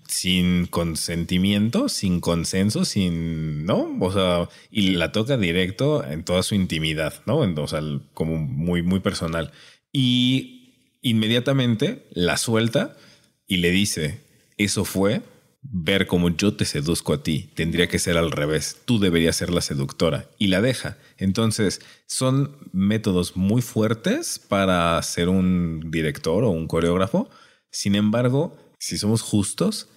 sin 0.07 0.67
consentimiento, 0.67 1.89
sin 1.89 2.19
consenso, 2.19 2.85
sin, 2.85 3.65
¿no? 3.65 3.97
O 3.99 4.11
sea, 4.11 4.47
y 4.69 4.91
la 4.91 5.11
toca 5.11 5.37
directo 5.37 6.05
en 6.05 6.23
toda 6.23 6.43
su 6.43 6.53
intimidad, 6.53 7.15
¿no? 7.25 7.37
o 7.37 7.67
sea, 7.67 7.81
como 8.13 8.37
muy, 8.37 8.83
muy 8.83 8.99
personal. 8.99 9.51
Y 9.91 10.75
inmediatamente 11.01 12.05
la 12.11 12.37
suelta 12.37 12.95
y 13.47 13.57
le 13.57 13.71
dice, 13.71 14.21
eso 14.57 14.85
fue 14.85 15.21
ver 15.61 16.07
cómo 16.07 16.29
yo 16.29 16.55
te 16.55 16.65
seduzco 16.65 17.13
a 17.13 17.23
ti. 17.23 17.49
Tendría 17.55 17.87
que 17.87 17.99
ser 17.99 18.17
al 18.17 18.31
revés. 18.31 18.81
Tú 18.85 18.99
deberías 18.99 19.35
ser 19.35 19.49
la 19.49 19.61
seductora. 19.61 20.29
Y 20.37 20.47
la 20.47 20.61
deja. 20.61 20.97
Entonces, 21.17 21.81
son 22.05 22.57
métodos 22.71 23.35
muy 23.35 23.61
fuertes 23.61 24.39
para 24.39 25.01
ser 25.01 25.29
un 25.29 25.91
director 25.91 26.43
o 26.43 26.49
un 26.49 26.67
coreógrafo. 26.67 27.29
Sin 27.69 27.95
embargo, 27.95 28.57
si 28.79 28.97
somos 28.97 29.21
justos, 29.21 29.89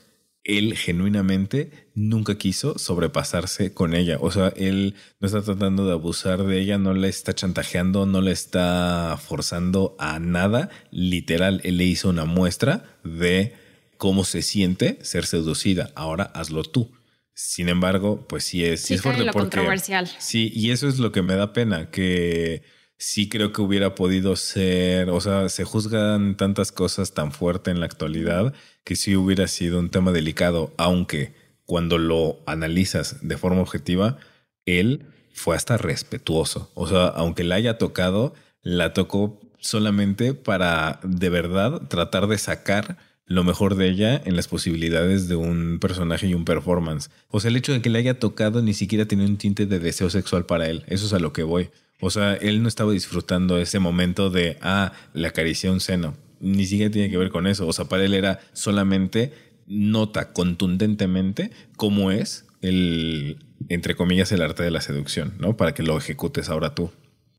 él 0.43 0.77
genuinamente 0.77 1.91
nunca 1.95 2.39
quiso 2.39 2.79
sobrepasarse 2.79 3.75
con 3.75 3.95
ella. 3.95 4.19
O 4.21 4.31
sea, 4.31 4.49
él 4.57 4.95
no 5.21 5.27
está 5.27 5.43
tratando 5.43 5.87
de 5.87 5.93
abusar 5.93 6.45
de 6.45 6.61
ella, 6.61 6.79
no 6.79 6.95
le 6.95 7.09
está 7.09 7.35
chantajeando, 7.35 8.07
no 8.07 8.21
le 8.21 8.33
está 8.33 9.19
forzando 9.23 9.97
a 9.99 10.19
nada. 10.19 10.71
Literal, 10.91 11.61
él 11.65 11.77
le 11.77 11.85
hizo 11.85 12.09
una 12.09 12.25
muestra 12.25 12.99
de 13.05 13.55
cómo 14.01 14.25
se 14.25 14.41
siente 14.41 14.99
ser 15.03 15.27
seducida. 15.27 15.93
Ahora 15.95 16.25
hazlo 16.35 16.63
tú. 16.63 16.91
Sin 17.35 17.69
embargo, 17.69 18.27
pues 18.27 18.45
sí 18.45 18.65
es, 18.65 18.81
sí, 18.81 18.95
es 18.95 19.03
fuerte 19.03 19.25
lo 19.25 19.33
controversial. 19.35 20.11
Sí, 20.19 20.51
y 20.55 20.71
eso 20.71 20.89
es 20.89 20.99
lo 20.99 21.13
que 21.13 21.21
me 21.21 21.35
da 21.35 21.53
pena, 21.53 21.91
que 21.91 22.63
sí 22.97 23.29
creo 23.29 23.53
que 23.53 23.61
hubiera 23.61 23.95
podido 23.95 24.37
ser, 24.37 25.11
o 25.11 25.21
sea, 25.21 25.51
se 25.51 25.65
juzgan 25.65 26.39
tantas 26.39 26.73
cosas 26.73 27.13
tan 27.13 27.31
fuerte 27.31 27.71
en 27.71 27.79
la 27.79 27.85
actualidad 27.85 28.55
que 28.85 28.97
sí 28.97 29.17
hubiera 29.17 29.47
sido 29.49 29.79
un 29.79 29.91
tema 29.91 30.13
delicado, 30.13 30.73
aunque 30.79 31.35
cuando 31.67 31.99
lo 31.99 32.41
analizas 32.47 33.19
de 33.21 33.37
forma 33.37 33.61
objetiva, 33.61 34.17
él 34.65 35.05
fue 35.35 35.57
hasta 35.57 35.77
respetuoso. 35.77 36.71
O 36.73 36.89
sea, 36.89 37.05
aunque 37.09 37.45
la 37.45 37.57
haya 37.57 37.77
tocado, 37.77 38.33
la 38.63 38.95
tocó 38.95 39.39
solamente 39.59 40.33
para 40.33 41.01
de 41.03 41.29
verdad 41.29 41.83
tratar 41.89 42.29
de 42.29 42.39
sacar 42.39 43.10
lo 43.31 43.45
mejor 43.45 43.77
de 43.77 43.89
ella 43.89 44.21
en 44.25 44.35
las 44.35 44.49
posibilidades 44.49 45.29
de 45.29 45.37
un 45.37 45.79
personaje 45.79 46.27
y 46.27 46.35
un 46.35 46.45
performance. 46.45 47.11
O 47.29 47.39
sea, 47.39 47.49
el 47.51 47.57
hecho 47.57 47.73
de 47.73 47.81
que 47.81 47.89
le 47.89 48.01
haya 48.01 48.19
tocado 48.19 48.61
ni 48.61 48.75
siquiera 48.75 49.07
tenía 49.07 49.25
un 49.25 49.37
tinte 49.37 49.67
de 49.67 49.79
deseo 49.79 50.11
sexual 50.11 50.47
para 50.47 50.69
él. 50.69 50.83
Eso 50.89 51.07
es 51.07 51.13
a 51.13 51.21
lo 51.21 51.33
que 51.33 51.45
voy. 51.45 51.71
O 52.01 52.11
sea, 52.11 52.35
él 52.35 52.61
no 52.61 52.67
estaba 52.67 52.91
disfrutando 52.91 53.59
ese 53.59 53.79
momento 53.79 54.31
de, 54.31 54.59
ah, 54.63 54.93
le 55.15 55.29
acaricié 55.29 55.71
un 55.71 55.79
seno. 55.79 56.17
Ni 56.41 56.67
siquiera 56.67 56.91
tiene 56.91 57.09
que 57.09 57.19
ver 57.19 57.31
con 57.31 57.47
eso. 57.47 57.69
O 57.69 57.73
sea, 57.73 57.85
para 57.85 58.05
él 58.05 58.15
era 58.15 58.41
solamente 58.53 59.33
nota 59.69 60.33
contundentemente 60.33 61.53
cómo 61.77 62.11
es 62.11 62.47
el, 62.63 63.39
entre 63.69 63.95
comillas, 63.95 64.33
el 64.33 64.43
arte 64.43 64.65
de 64.65 64.73
la 64.73 64.81
seducción, 64.81 65.35
¿no? 65.39 65.57
Para 65.57 65.73
que 65.73 65.85
lo 65.85 65.97
ejecutes 65.97 66.49
ahora 66.49 66.75
tú. 66.75 66.91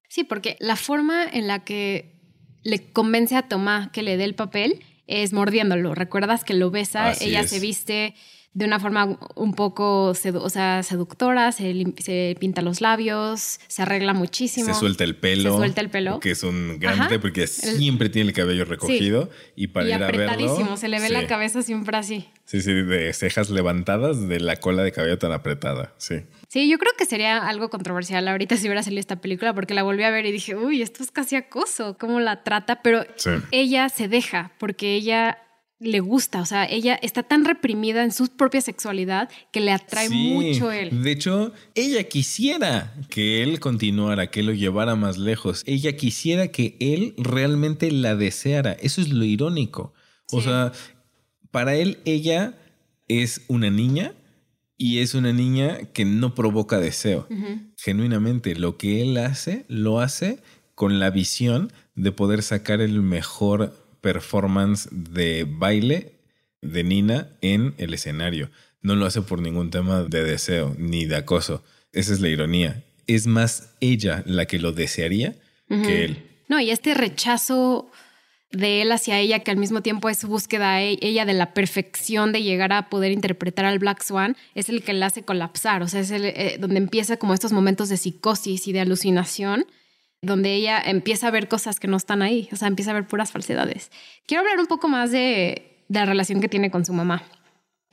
Sí, 0.08 0.23
porque 0.23 0.56
la 0.62 0.77
forma 0.77 1.25
en 1.25 1.47
la 1.47 1.65
que 1.65 2.15
le 2.63 2.93
convence 2.93 3.36
a 3.36 3.49
Tomás 3.49 3.89
que 3.89 4.04
le 4.04 4.15
dé 4.15 4.23
el 4.23 4.36
papel 4.36 4.86
es 5.12 5.34
mordiéndolo. 5.34 5.93
¿Recuerdas 5.93 6.43
que 6.43 6.54
lo 6.54 6.71
besa? 6.71 7.13
Ella 7.19 7.47
se 7.47 7.60
viste 7.60 8.15
de 8.54 8.65
una 8.65 8.80
forma 8.80 9.17
un 9.36 9.54
poco 9.54 10.08
o 10.08 10.50
sea, 10.50 10.84
seductora, 10.84 11.52
se, 11.54 12.36
pinta 12.39 12.62
los 12.62 12.82
labios, 12.82 13.60
se 13.67 13.82
arregla 13.82 14.13
muchísimo. 14.13 14.65
Se 14.65 14.74
suelta 14.74 15.04
el 15.04 15.15
pelo. 15.15 15.52
Se 15.52 15.58
suelta 15.58 15.82
el 15.82 15.89
pelo. 15.89 16.19
Que 16.19 16.32
es 16.32 16.43
un 16.43 16.78
grande 16.80 17.19
porque 17.19 17.47
siempre 17.47 18.10
tiene 18.10 18.30
el 18.30 18.36
cabello 18.36 18.65
recogido 18.65 19.30
y 19.56 19.67
para 19.67 19.88
ir 19.88 19.93
a 19.95 20.12
verlo. 20.12 20.78
Se 20.78 20.89
le 20.89 21.00
ve 21.00 21.10
la 21.10 21.28
cabeza 21.28 21.62
siempre 21.62 21.95
así. 21.97 22.28
Sí, 22.45 22.62
sí, 22.62 22.74
de 22.74 23.13
cejas 23.13 23.50
levantadas, 23.50 24.28
de 24.28 24.39
la 24.41 24.58
cola 24.58 24.84
de 24.84 24.91
cabello 24.91 25.17
tan 25.17 25.32
apretada, 25.32 25.93
sí. 25.97 26.17
Sí, 26.51 26.67
yo 26.67 26.77
creo 26.79 26.91
que 26.97 27.05
sería 27.05 27.47
algo 27.47 27.69
controversial 27.69 28.27
ahorita 28.27 28.57
si 28.57 28.67
hubiera 28.67 28.83
salido 28.83 28.99
esta 28.99 29.21
película 29.21 29.53
porque 29.53 29.73
la 29.73 29.83
volví 29.83 30.03
a 30.03 30.09
ver 30.09 30.25
y 30.25 30.33
dije, 30.33 30.57
uy, 30.57 30.81
esto 30.81 31.01
es 31.01 31.09
casi 31.09 31.37
acoso, 31.37 31.95
cómo 31.97 32.19
la 32.19 32.43
trata, 32.43 32.81
pero 32.81 33.05
ella 33.51 33.87
se 33.87 34.09
deja 34.09 34.51
porque 34.59 34.95
ella 34.95 35.37
le 35.79 36.01
gusta, 36.01 36.41
o 36.41 36.45
sea, 36.45 36.65
ella 36.65 36.95
está 36.95 37.23
tan 37.23 37.45
reprimida 37.45 38.03
en 38.03 38.11
su 38.11 38.27
propia 38.35 38.59
sexualidad 38.59 39.29
que 39.53 39.61
le 39.61 39.71
atrae 39.71 40.09
mucho 40.09 40.73
él. 40.73 41.01
De 41.01 41.11
hecho, 41.11 41.53
ella 41.73 42.03
quisiera 42.03 42.95
que 43.09 43.43
él 43.43 43.61
continuara, 43.61 44.27
que 44.27 44.43
lo 44.43 44.51
llevara 44.51 44.97
más 44.97 45.17
lejos. 45.17 45.63
Ella 45.65 45.95
quisiera 45.95 46.49
que 46.49 46.75
él 46.81 47.13
realmente 47.17 47.89
la 47.91 48.17
deseara. 48.17 48.73
Eso 48.73 48.99
es 48.99 49.07
lo 49.07 49.23
irónico. 49.23 49.93
O 50.33 50.41
sea, 50.41 50.73
para 51.49 51.75
él 51.75 51.99
ella 52.03 52.55
es 53.07 53.41
una 53.47 53.69
niña 53.69 54.15
y 54.81 54.97
es 54.97 55.13
una 55.13 55.31
niña 55.31 55.77
que 55.93 56.05
no 56.05 56.33
provoca 56.33 56.79
deseo. 56.79 57.27
Genuinamente, 57.77 58.55
lo 58.55 58.79
que 58.79 59.03
él 59.03 59.15
hace, 59.17 59.63
lo 59.67 59.99
hace 59.99 60.39
con 60.73 60.99
la 60.99 61.11
visión 61.11 61.71
de 61.93 62.11
poder 62.11 62.41
sacar 62.41 62.81
el 62.81 63.03
mejor 63.03 63.75
performance 64.01 64.89
de 64.91 65.45
baile 65.47 66.13
de 66.63 66.83
Nina 66.83 67.29
en 67.41 67.75
el 67.77 67.93
escenario. 67.93 68.49
No 68.81 68.95
lo 68.95 69.05
hace 69.05 69.21
por 69.21 69.39
ningún 69.39 69.69
tema 69.69 70.01
de 70.01 70.23
deseo 70.23 70.75
ni 70.79 71.05
de 71.05 71.17
acoso. 71.17 71.63
Esa 71.91 72.11
es 72.13 72.19
la 72.19 72.29
ironía. 72.29 72.83
Es 73.05 73.27
más 73.27 73.75
ella 73.81 74.23
la 74.25 74.47
que 74.47 74.57
lo 74.57 74.71
desearía 74.71 75.35
que 75.69 76.05
él. 76.05 76.23
No, 76.49 76.59
y 76.59 76.71
este 76.71 76.95
rechazo 76.95 77.90
de 78.51 78.81
él 78.81 78.91
hacia 78.91 79.19
ella, 79.19 79.39
que 79.39 79.51
al 79.51 79.57
mismo 79.57 79.81
tiempo 79.81 80.09
es 80.09 80.17
su 80.19 80.27
búsqueda 80.27 80.81
e-, 80.81 80.97
ella 81.01 81.25
de 81.25 81.33
la 81.33 81.53
perfección 81.53 82.31
de 82.31 82.43
llegar 82.43 82.73
a 82.73 82.89
poder 82.89 83.11
interpretar 83.11 83.65
al 83.65 83.79
Black 83.79 84.03
Swan, 84.03 84.35
es 84.55 84.69
el 84.69 84.83
que 84.83 84.93
la 84.93 85.07
hace 85.07 85.23
colapsar, 85.23 85.83
o 85.83 85.87
sea, 85.87 86.01
es 86.01 86.11
el, 86.11 86.25
eh, 86.25 86.57
donde 86.59 86.77
empieza 86.77 87.17
como 87.17 87.33
estos 87.33 87.51
momentos 87.51 87.89
de 87.89 87.97
psicosis 87.97 88.67
y 88.67 88.73
de 88.73 88.81
alucinación 88.81 89.65
donde 90.21 90.53
ella 90.53 90.79
empieza 90.79 91.27
a 91.27 91.31
ver 91.31 91.47
cosas 91.47 91.79
que 91.79 91.87
no 91.87 91.97
están 91.97 92.21
ahí, 92.21 92.47
o 92.51 92.55
sea, 92.55 92.67
empieza 92.67 92.91
a 92.91 92.93
ver 92.93 93.07
puras 93.07 93.31
falsedades. 93.31 93.91
Quiero 94.27 94.41
hablar 94.41 94.59
un 94.59 94.67
poco 94.67 94.87
más 94.87 95.11
de, 95.11 95.83
la 95.89 96.05
relación 96.05 96.41
que 96.41 96.47
tiene 96.47 96.71
con 96.71 96.85
su 96.85 96.93
mamá. 96.93 97.23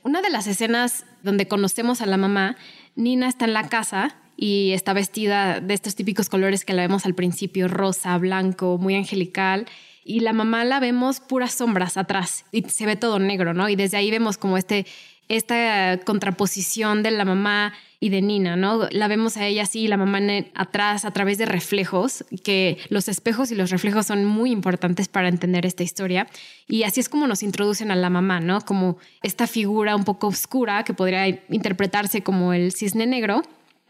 Una 0.03 0.21
de 0.21 0.29
las 0.29 0.47
escenas 0.47 1.05
donde 1.23 1.47
conocemos 1.47 2.01
a 2.01 2.05
la 2.05 2.17
mamá, 2.17 2.55
Nina 2.95 3.27
está 3.27 3.45
en 3.45 3.53
la 3.53 3.67
casa 3.67 4.15
y 4.37 4.71
está 4.71 4.93
vestida 4.93 5.59
de 5.59 5.73
estos 5.73 5.95
típicos 5.95 6.29
colores 6.29 6.63
que 6.63 6.73
la 6.73 6.83
vemos 6.83 7.05
al 7.05 7.15
principio, 7.15 7.67
rosa, 7.67 8.17
blanco, 8.17 8.77
muy 8.77 8.95
angelical. 8.95 9.65
Y 10.03 10.21
la 10.21 10.33
mamá 10.33 10.65
la 10.65 10.79
vemos 10.79 11.19
puras 11.19 11.53
sombras 11.53 11.97
atrás 11.97 12.45
y 12.51 12.63
se 12.63 12.85
ve 12.85 12.95
todo 12.95 13.19
negro, 13.19 13.53
¿no? 13.53 13.69
Y 13.69 13.75
desde 13.75 13.97
ahí 13.97 14.11
vemos 14.11 14.37
como 14.37 14.57
este, 14.57 14.85
esta 15.29 15.99
contraposición 16.05 17.03
de 17.03 17.11
la 17.11 17.23
mamá 17.23 17.73
y 17.99 18.09
de 18.09 18.21
Nina, 18.21 18.55
¿no? 18.55 18.87
La 18.91 19.07
vemos 19.07 19.35
a 19.37 19.45
ella 19.45 19.63
así, 19.63 19.87
la 19.87 19.97
mamá 19.97 20.19
atrás 20.55 21.03
a 21.05 21.11
través 21.11 21.37
de 21.37 21.45
reflejos, 21.45 22.23
que 22.43 22.77
los 22.89 23.09
espejos 23.09 23.51
y 23.51 23.55
los 23.55 23.69
reflejos 23.69 24.07
son 24.07 24.25
muy 24.25 24.51
importantes 24.51 25.07
para 25.07 25.27
entender 25.27 25.65
esta 25.65 25.83
historia. 25.83 26.27
Y 26.67 26.83
así 26.83 27.01
es 27.01 27.09
como 27.09 27.27
nos 27.27 27.43
introducen 27.43 27.91
a 27.91 27.95
la 27.95 28.09
mamá, 28.09 28.39
¿no? 28.39 28.61
Como 28.61 28.97
esta 29.21 29.47
figura 29.47 29.95
un 29.95 30.05
poco 30.05 30.27
oscura 30.27 30.83
que 30.83 30.93
podría 30.93 31.27
interpretarse 31.27 32.21
como 32.21 32.53
el 32.53 32.71
cisne 32.71 33.05
negro, 33.05 33.43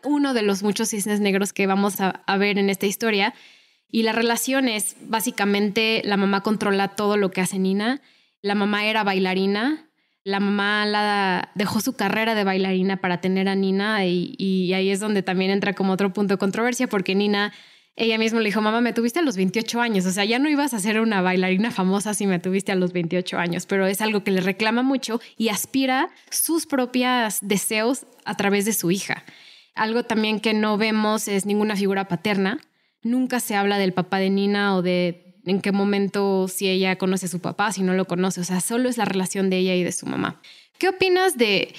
uno 0.03 0.33
de 0.33 0.41
los 0.41 0.63
muchos 0.63 0.89
cisnes 0.89 1.19
negros 1.19 1.53
que 1.53 1.67
vamos 1.67 2.01
a, 2.01 2.21
a 2.25 2.37
ver 2.37 2.57
en 2.57 2.69
esta 2.69 2.87
historia. 2.87 3.33
Y 3.91 4.03
la 4.03 4.11
relación 4.11 4.67
es 4.67 4.95
básicamente 5.01 6.01
la 6.05 6.17
mamá 6.17 6.41
controla 6.41 6.89
todo 6.89 7.17
lo 7.17 7.31
que 7.31 7.41
hace 7.41 7.57
Nina. 7.57 8.01
La 8.41 8.55
mamá 8.55 8.85
era 8.85 9.03
bailarina, 9.03 9.89
la 10.23 10.39
mamá 10.39 10.85
la 10.85 11.51
dejó 11.55 11.81
su 11.81 11.93
carrera 11.93 12.35
de 12.35 12.43
bailarina 12.43 12.97
para 12.97 13.19
tener 13.21 13.49
a 13.49 13.55
Nina 13.55 14.05
y, 14.05 14.71
ahí 14.73 14.89
es 14.89 14.99
donde 14.99 15.23
también 15.23 15.51
entra 15.51 15.73
como 15.73 15.93
otro 15.93 16.13
punto 16.13 16.35
de 16.35 16.37
controversia 16.37 16.87
porque 16.87 17.15
Nina, 17.15 17.51
ella 17.95 18.17
misma 18.17 18.39
le 18.39 18.45
dijo, 18.45 18.61
mamá, 18.61 18.79
me 18.79 18.93
tuviste 18.93 19.19
a 19.19 19.21
los 19.23 19.35
28 19.37 19.81
años, 19.81 20.05
o 20.05 20.11
sea, 20.11 20.25
ya 20.25 20.37
no 20.39 20.49
ibas 20.49 20.73
a 20.73 20.79
ser 20.79 21.01
una 21.01 21.21
bailarina 21.21 21.71
famosa 21.71 22.13
si 22.13 22.27
me 22.27 22.39
tuviste 22.39 22.71
a 22.71 22.75
los 22.75 22.93
28 22.93 23.37
años, 23.37 23.65
pero 23.65 23.87
es 23.87 24.01
algo 24.01 24.23
que 24.23 24.31
le 24.31 24.41
reclama 24.41 24.83
mucho 24.83 25.19
y 25.37 25.49
aspira 25.49 26.09
sus 26.29 26.65
propios 26.65 27.39
deseos 27.41 28.05
a 28.23 28.35
través 28.37 28.65
de 28.65 28.73
su 28.73 28.91
hija. 28.91 29.23
Algo 29.73 30.03
también 30.03 30.39
que 30.39 30.53
no 30.53 30.77
vemos 30.77 31.27
es 31.27 31.45
ninguna 31.45 31.75
figura 31.75 32.07
paterna. 32.07 32.59
Nunca 33.01 33.39
se 33.39 33.55
habla 33.55 33.77
del 33.77 33.93
papá 33.93 34.19
de 34.19 34.29
Nina 34.29 34.75
o 34.75 34.81
de 34.81 35.29
en 35.45 35.61
qué 35.61 35.71
momento, 35.71 36.47
si 36.47 36.69
ella 36.69 36.97
conoce 36.97 37.25
a 37.25 37.29
su 37.29 37.39
papá, 37.39 37.71
si 37.71 37.81
no 37.81 37.93
lo 37.93 38.05
conoce, 38.05 38.41
o 38.41 38.43
sea, 38.43 38.61
solo 38.61 38.89
es 38.89 38.97
la 38.97 39.05
relación 39.05 39.49
de 39.49 39.57
ella 39.57 39.75
y 39.75 39.83
de 39.83 39.91
su 39.91 40.05
mamá. 40.05 40.41
¿Qué 40.77 40.89
opinas 40.89 41.37
de, 41.37 41.73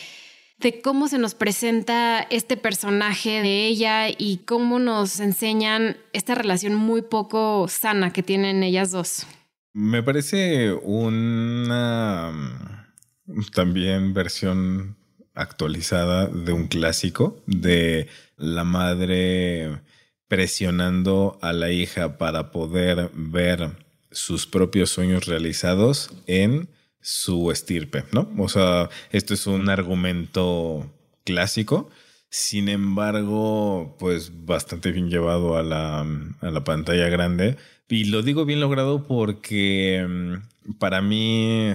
de 0.58 0.80
cómo 0.80 1.08
se 1.08 1.18
nos 1.18 1.34
presenta 1.34 2.20
este 2.30 2.56
personaje 2.56 3.42
de 3.42 3.66
ella 3.66 4.08
y 4.08 4.38
cómo 4.44 4.78
nos 4.78 5.20
enseñan 5.20 5.96
esta 6.12 6.34
relación 6.34 6.74
muy 6.74 7.02
poco 7.02 7.66
sana 7.68 8.12
que 8.12 8.22
tienen 8.22 8.62
ellas 8.62 8.90
dos? 8.90 9.26
Me 9.72 10.02
parece 10.02 10.72
una 10.72 12.32
mm, 13.26 13.42
también 13.54 14.14
versión 14.14 14.96
actualizada 15.34 16.26
de 16.26 16.52
un 16.52 16.66
clásico 16.66 17.40
de 17.46 18.08
la 18.36 18.64
madre 18.64 19.80
presionando 20.30 21.40
a 21.42 21.52
la 21.52 21.72
hija 21.72 22.16
para 22.16 22.52
poder 22.52 23.10
ver 23.14 23.72
sus 24.12 24.46
propios 24.46 24.90
sueños 24.90 25.26
realizados 25.26 26.12
en 26.28 26.68
su 27.00 27.50
estirpe, 27.50 28.04
¿no? 28.12 28.30
O 28.38 28.48
sea, 28.48 28.90
esto 29.10 29.34
es 29.34 29.48
un 29.48 29.68
argumento 29.68 30.88
clásico, 31.24 31.90
sin 32.28 32.68
embargo, 32.68 33.96
pues 33.98 34.46
bastante 34.46 34.92
bien 34.92 35.10
llevado 35.10 35.56
a 35.56 35.64
la, 35.64 36.06
a 36.40 36.50
la 36.52 36.62
pantalla 36.62 37.08
grande. 37.08 37.56
Y 37.88 38.04
lo 38.04 38.22
digo 38.22 38.44
bien 38.44 38.60
logrado 38.60 39.08
porque 39.08 40.06
mm, 40.08 40.74
para 40.78 41.02
mí 41.02 41.72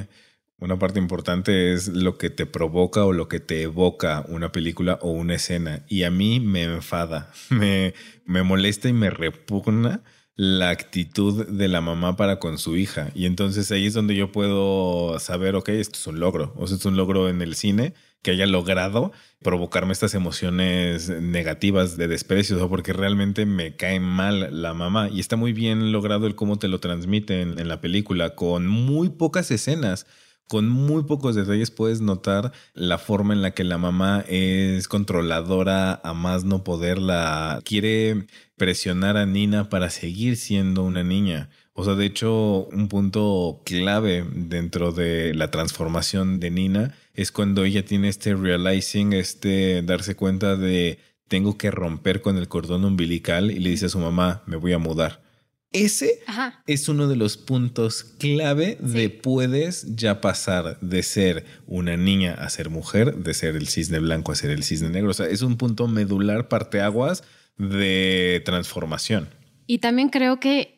una 0.57 0.79
parte 0.79 0.99
importante 0.99 1.73
es 1.73 1.89
lo 1.89 2.17
que 2.17 2.29
te 2.29 2.45
provoca 2.45 3.05
o 3.05 3.13
lo 3.13 3.27
que 3.27 3.39
te 3.39 3.63
evoca 3.63 4.25
una 4.29 4.51
película 4.51 4.99
o 5.01 5.11
una 5.11 5.35
escena. 5.35 5.83
Y 5.89 6.03
a 6.03 6.11
mí 6.11 6.39
me 6.39 6.63
enfada, 6.63 7.31
me, 7.49 7.93
me 8.25 8.43
molesta 8.43 8.87
y 8.87 8.93
me 8.93 9.09
repugna 9.09 10.01
la 10.37 10.69
actitud 10.69 11.47
de 11.47 11.67
la 11.69 11.79
mamá 11.79 12.17
para 12.17 12.39
con 12.39 12.57
su 12.57 12.75
hija. 12.75 13.09
Y 13.15 13.25
entonces 13.25 13.71
ahí 13.71 13.85
es 13.85 13.93
donde 13.93 14.15
yo 14.15 14.31
puedo 14.31 15.17
saber, 15.19 15.55
ok, 15.55 15.69
esto 15.69 15.97
es 15.97 16.07
un 16.07 16.19
logro. 16.19 16.53
O 16.57 16.67
sea, 16.67 16.77
es 16.77 16.85
un 16.85 16.97
logro 16.97 17.29
en 17.29 17.41
el 17.41 17.55
cine 17.55 17.93
que 18.21 18.31
haya 18.31 18.47
logrado 18.47 19.11
provocarme 19.41 19.93
estas 19.93 20.15
emociones 20.15 21.09
negativas 21.09 21.95
de 21.95 22.07
desprecio, 22.07 22.67
porque 22.69 22.91
realmente 22.91 23.45
me 23.45 23.75
cae 23.75 23.99
mal 23.99 24.61
la 24.61 24.73
mamá. 24.73 25.09
Y 25.09 25.19
está 25.19 25.35
muy 25.35 25.53
bien 25.53 25.91
logrado 25.91 26.27
el 26.27 26.35
cómo 26.35 26.57
te 26.57 26.67
lo 26.67 26.79
transmiten 26.79 27.59
en 27.59 27.67
la 27.67 27.79
película, 27.81 28.35
con 28.35 28.67
muy 28.67 29.09
pocas 29.09 29.51
escenas 29.51 30.05
con 30.47 30.69
muy 30.69 31.03
pocos 31.03 31.35
detalles 31.35 31.71
puedes 31.71 32.01
notar 32.01 32.51
la 32.73 32.97
forma 32.97 33.33
en 33.33 33.41
la 33.41 33.51
que 33.51 33.63
la 33.63 33.77
mamá 33.77 34.23
es 34.27 34.87
controladora 34.87 35.99
a 36.03 36.13
más 36.13 36.43
no 36.43 36.63
poderla. 36.63 37.61
Quiere 37.65 38.27
presionar 38.55 39.17
a 39.17 39.25
Nina 39.25 39.69
para 39.69 39.89
seguir 39.89 40.37
siendo 40.37 40.83
una 40.83 41.03
niña. 41.03 41.49
O 41.73 41.83
sea, 41.83 41.95
de 41.95 42.05
hecho, 42.05 42.67
un 42.71 42.87
punto 42.87 43.61
clave 43.65 44.25
dentro 44.33 44.91
de 44.91 45.33
la 45.33 45.51
transformación 45.51 46.39
de 46.39 46.51
Nina 46.51 46.95
es 47.13 47.31
cuando 47.31 47.65
ella 47.65 47.83
tiene 47.83 48.07
este 48.07 48.35
realizing, 48.35 49.13
este 49.13 49.81
darse 49.81 50.15
cuenta 50.15 50.55
de 50.55 50.99
tengo 51.27 51.57
que 51.57 51.71
romper 51.71 52.21
con 52.21 52.37
el 52.37 52.47
cordón 52.47 52.85
umbilical 52.85 53.51
y 53.51 53.59
le 53.59 53.71
dice 53.71 53.87
a 53.87 53.89
su 53.89 53.99
mamá, 53.99 54.43
me 54.45 54.57
voy 54.57 54.73
a 54.73 54.77
mudar. 54.77 55.24
Ese 55.71 56.21
es 56.67 56.87
uno 56.87 57.07
de 57.07 57.17
los 57.17 57.35
puntos 57.35 58.03
clave 58.17 58.77
de 58.79 59.09
puedes 59.09 59.95
ya 59.95 60.21
pasar 60.21 60.79
de 60.79 61.03
ser 61.03 61.45
una 61.67 61.97
niña 61.97 62.33
a 62.33 62.49
ser 62.49 62.69
mujer, 62.69 63.15
de 63.15 63.33
ser 63.33 63.57
el 63.57 63.67
cisne 63.67 63.99
blanco 63.99 64.31
a 64.31 64.35
ser 64.35 64.51
el 64.51 64.63
cisne 64.63 64.89
negro. 64.89 65.11
O 65.11 65.13
sea, 65.13 65.27
es 65.27 65.41
un 65.41 65.57
punto 65.57 65.87
medular 65.87 66.47
parteaguas 66.47 67.23
de 67.57 68.41
transformación. 68.45 69.29
Y 69.67 69.79
también 69.79 70.09
creo 70.09 70.39
que 70.39 70.75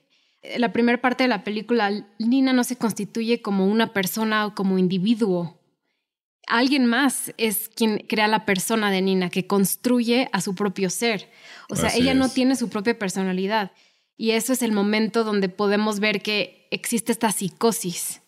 la 0.57 0.71
primera 0.71 1.01
parte 1.01 1.23
de 1.23 1.29
la 1.29 1.43
película, 1.43 1.91
Nina 2.19 2.53
no 2.53 2.63
se 2.63 2.77
constituye 2.77 3.41
como 3.41 3.67
una 3.67 3.93
persona 3.93 4.45
o 4.45 4.55
como 4.55 4.77
individuo. 4.77 5.61
Alguien 6.47 6.85
más 6.85 7.33
es 7.37 7.69
quien 7.69 8.05
crea 8.07 8.27
la 8.27 8.45
persona 8.45 8.89
de 8.89 9.01
Nina, 9.01 9.29
que 9.29 9.47
construye 9.47 10.29
a 10.31 10.39
su 10.39 10.55
propio 10.55 10.89
ser. 10.89 11.29
O 11.69 11.75
sea, 11.75 11.93
ella 11.93 12.13
no 12.13 12.29
tiene 12.29 12.55
su 12.55 12.69
propia 12.69 12.97
personalidad. 12.97 13.71
Y 14.17 14.31
eso 14.31 14.51
es 14.53 14.63
el 14.63 14.71
momento 14.71 15.23
donde 15.23 15.47
podemos 15.47 15.99
ver 15.99 16.21
que 16.21 16.67
existe 16.71 17.11
esta 17.11 17.31
psicosis, 17.31 18.21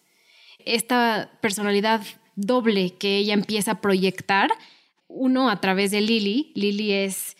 esta 0.60 1.38
personalidad 1.42 2.02
doble 2.36 2.92
que 2.98 3.18
ella 3.18 3.34
empieza 3.34 3.72
a 3.72 3.82
proyectar, 3.82 4.52
uno 5.08 5.50
a 5.50 5.60
través 5.60 5.92
de 5.92 6.02
Lily. 6.02 6.52
Lily 6.56 6.94
es 6.94 7.36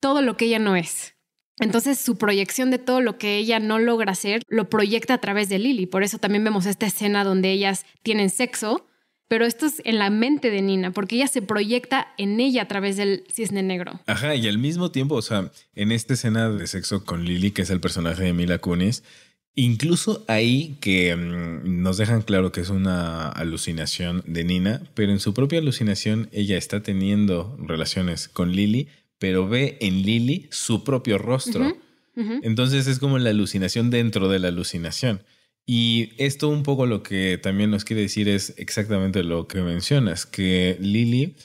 todo 0.00 0.22
lo 0.22 0.36
que 0.36 0.46
ella 0.46 0.60
no 0.60 0.76
es. 0.76 1.14
Entonces 1.60 1.98
su 1.98 2.16
proyección 2.16 2.70
de 2.70 2.78
todo 2.78 3.00
lo 3.00 3.18
que 3.18 3.36
ella 3.36 3.58
no 3.58 3.80
logra 3.80 4.14
ser 4.14 4.42
lo 4.46 4.70
proyecta 4.70 5.14
a 5.14 5.18
través 5.18 5.48
de 5.48 5.58
Lily. 5.58 5.86
Por 5.86 6.04
eso 6.04 6.18
también 6.18 6.44
vemos 6.44 6.66
esta 6.66 6.86
escena 6.86 7.24
donde 7.24 7.50
ellas 7.50 7.84
tienen 8.02 8.30
sexo, 8.30 8.86
pero 9.28 9.44
esto 9.44 9.66
es 9.66 9.82
en 9.84 9.98
la 9.98 10.10
mente 10.10 10.50
de 10.50 10.62
Nina, 10.62 10.90
porque 10.90 11.16
ella 11.16 11.28
se 11.28 11.42
proyecta 11.42 12.08
en 12.16 12.40
ella 12.40 12.62
a 12.62 12.68
través 12.68 12.96
del 12.96 13.24
cisne 13.30 13.62
negro. 13.62 14.00
Ajá, 14.06 14.34
y 14.34 14.48
al 14.48 14.58
mismo 14.58 14.90
tiempo, 14.90 15.14
o 15.14 15.22
sea, 15.22 15.52
en 15.74 15.92
esta 15.92 16.14
escena 16.14 16.48
de 16.48 16.66
sexo 16.66 17.04
con 17.04 17.24
Lily, 17.24 17.50
que 17.50 17.62
es 17.62 17.70
el 17.70 17.80
personaje 17.80 18.24
de 18.24 18.32
Mila 18.32 18.58
Kunis, 18.58 19.04
incluso 19.54 20.24
ahí 20.28 20.76
que 20.80 21.14
mm, 21.14 21.82
nos 21.82 21.98
dejan 21.98 22.22
claro 22.22 22.52
que 22.52 22.62
es 22.62 22.70
una 22.70 23.28
alucinación 23.28 24.22
de 24.26 24.44
Nina, 24.44 24.82
pero 24.94 25.12
en 25.12 25.20
su 25.20 25.34
propia 25.34 25.58
alucinación 25.58 26.28
ella 26.32 26.56
está 26.56 26.82
teniendo 26.82 27.54
relaciones 27.60 28.28
con 28.28 28.52
Lily, 28.52 28.88
pero 29.18 29.46
ve 29.46 29.76
en 29.80 30.02
Lily 30.02 30.48
su 30.50 30.84
propio 30.84 31.18
rostro. 31.18 31.76
Entonces 32.42 32.88
es 32.88 32.98
como 32.98 33.16
la 33.18 33.30
alucinación 33.30 33.90
dentro 33.90 34.28
de 34.28 34.40
la 34.40 34.48
alucinación. 34.48 35.22
Y 35.70 36.14
esto 36.16 36.48
un 36.48 36.62
poco 36.62 36.86
lo 36.86 37.02
que 37.02 37.36
también 37.36 37.70
nos 37.70 37.84
quiere 37.84 38.00
decir 38.00 38.26
es 38.26 38.54
exactamente 38.56 39.22
lo 39.22 39.46
que 39.46 39.60
mencionas, 39.60 40.24
que 40.24 40.78
Lily 40.80 41.36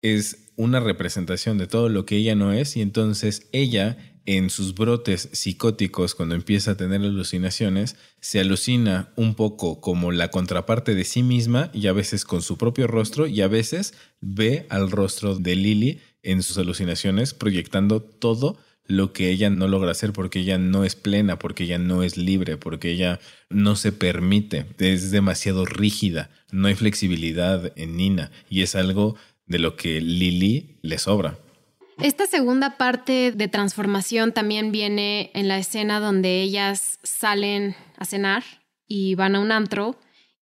es 0.00 0.50
una 0.56 0.80
representación 0.80 1.58
de 1.58 1.66
todo 1.66 1.90
lo 1.90 2.06
que 2.06 2.16
ella 2.16 2.34
no 2.34 2.54
es 2.54 2.74
y 2.78 2.80
entonces 2.80 3.50
ella 3.52 3.98
en 4.24 4.48
sus 4.48 4.74
brotes 4.74 5.28
psicóticos 5.32 6.14
cuando 6.14 6.34
empieza 6.34 6.70
a 6.70 6.76
tener 6.78 7.02
alucinaciones 7.02 7.96
se 8.18 8.40
alucina 8.40 9.12
un 9.14 9.34
poco 9.34 9.82
como 9.82 10.10
la 10.10 10.30
contraparte 10.30 10.94
de 10.94 11.04
sí 11.04 11.22
misma 11.22 11.70
y 11.74 11.86
a 11.88 11.92
veces 11.92 12.24
con 12.24 12.40
su 12.40 12.56
propio 12.56 12.86
rostro 12.86 13.26
y 13.26 13.42
a 13.42 13.48
veces 13.48 13.92
ve 14.22 14.66
al 14.70 14.90
rostro 14.90 15.36
de 15.36 15.54
Lily 15.54 16.00
en 16.22 16.42
sus 16.42 16.56
alucinaciones 16.56 17.34
proyectando 17.34 18.00
todo 18.00 18.56
lo 18.86 19.12
que 19.12 19.30
ella 19.30 19.50
no 19.50 19.68
logra 19.68 19.90
hacer 19.90 20.12
porque 20.12 20.40
ella 20.40 20.58
no 20.58 20.84
es 20.84 20.96
plena, 20.96 21.38
porque 21.38 21.64
ella 21.64 21.78
no 21.78 22.02
es 22.02 22.16
libre, 22.16 22.56
porque 22.56 22.90
ella 22.90 23.20
no 23.50 23.76
se 23.76 23.92
permite, 23.92 24.66
es 24.78 25.10
demasiado 25.10 25.64
rígida, 25.64 26.30
no 26.52 26.68
hay 26.68 26.74
flexibilidad 26.74 27.72
en 27.76 27.96
Nina 27.96 28.30
y 28.48 28.62
es 28.62 28.74
algo 28.74 29.16
de 29.46 29.58
lo 29.58 29.76
que 29.76 30.00
Lily 30.00 30.78
le 30.82 30.98
sobra. 30.98 31.38
Esta 32.00 32.26
segunda 32.26 32.76
parte 32.76 33.32
de 33.32 33.48
transformación 33.48 34.32
también 34.32 34.70
viene 34.70 35.30
en 35.34 35.48
la 35.48 35.58
escena 35.58 35.98
donde 35.98 36.42
ellas 36.42 36.98
salen 37.02 37.74
a 37.96 38.04
cenar 38.04 38.44
y 38.86 39.14
van 39.14 39.34
a 39.34 39.40
un 39.40 39.50
antro 39.50 39.98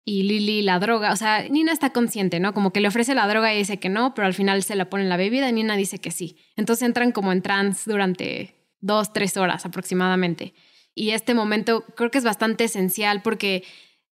y 0.05 0.25
Lily 0.25 0.63
la 0.63 0.79
droga, 0.79 1.13
o 1.13 1.17
sea, 1.17 1.49
Nina 1.49 1.73
está 1.73 1.91
consciente, 1.91 2.41
¿no? 2.41 2.55
Como 2.55 2.73
que 2.73 2.81
le 2.81 2.89
ofrece 2.89 3.15
la 3.15 3.29
droga 3.29 3.55
y 3.55 3.59
dice 3.59 3.79
que 3.79 3.89
no, 3.89 4.15
pero 4.15 4.27
al 4.27 4.35
final 4.35 4.63
se 4.63 4.75
la 4.75 4.91
pone 4.91 5.05
en 5.05 5.09
la 5.09 5.17
bebida 5.17 5.49
y 5.49 5.53
Nina 5.53 5.77
dice 5.77 5.99
que 5.99 6.11
sí. 6.11 6.37
Entonces 6.57 6.87
entran 6.87 7.13
como 7.13 7.33
en 7.33 7.43
trance 7.43 7.89
durante 7.91 8.55
dos, 8.81 9.13
tres 9.13 9.37
horas 9.37 9.65
aproximadamente. 9.65 10.55
Y 10.95 11.11
este 11.11 11.35
momento 11.35 11.85
creo 11.97 12.11
que 12.11 12.19
es 12.19 12.25
bastante 12.25 12.65
esencial 12.65 13.23
porque 13.23 13.65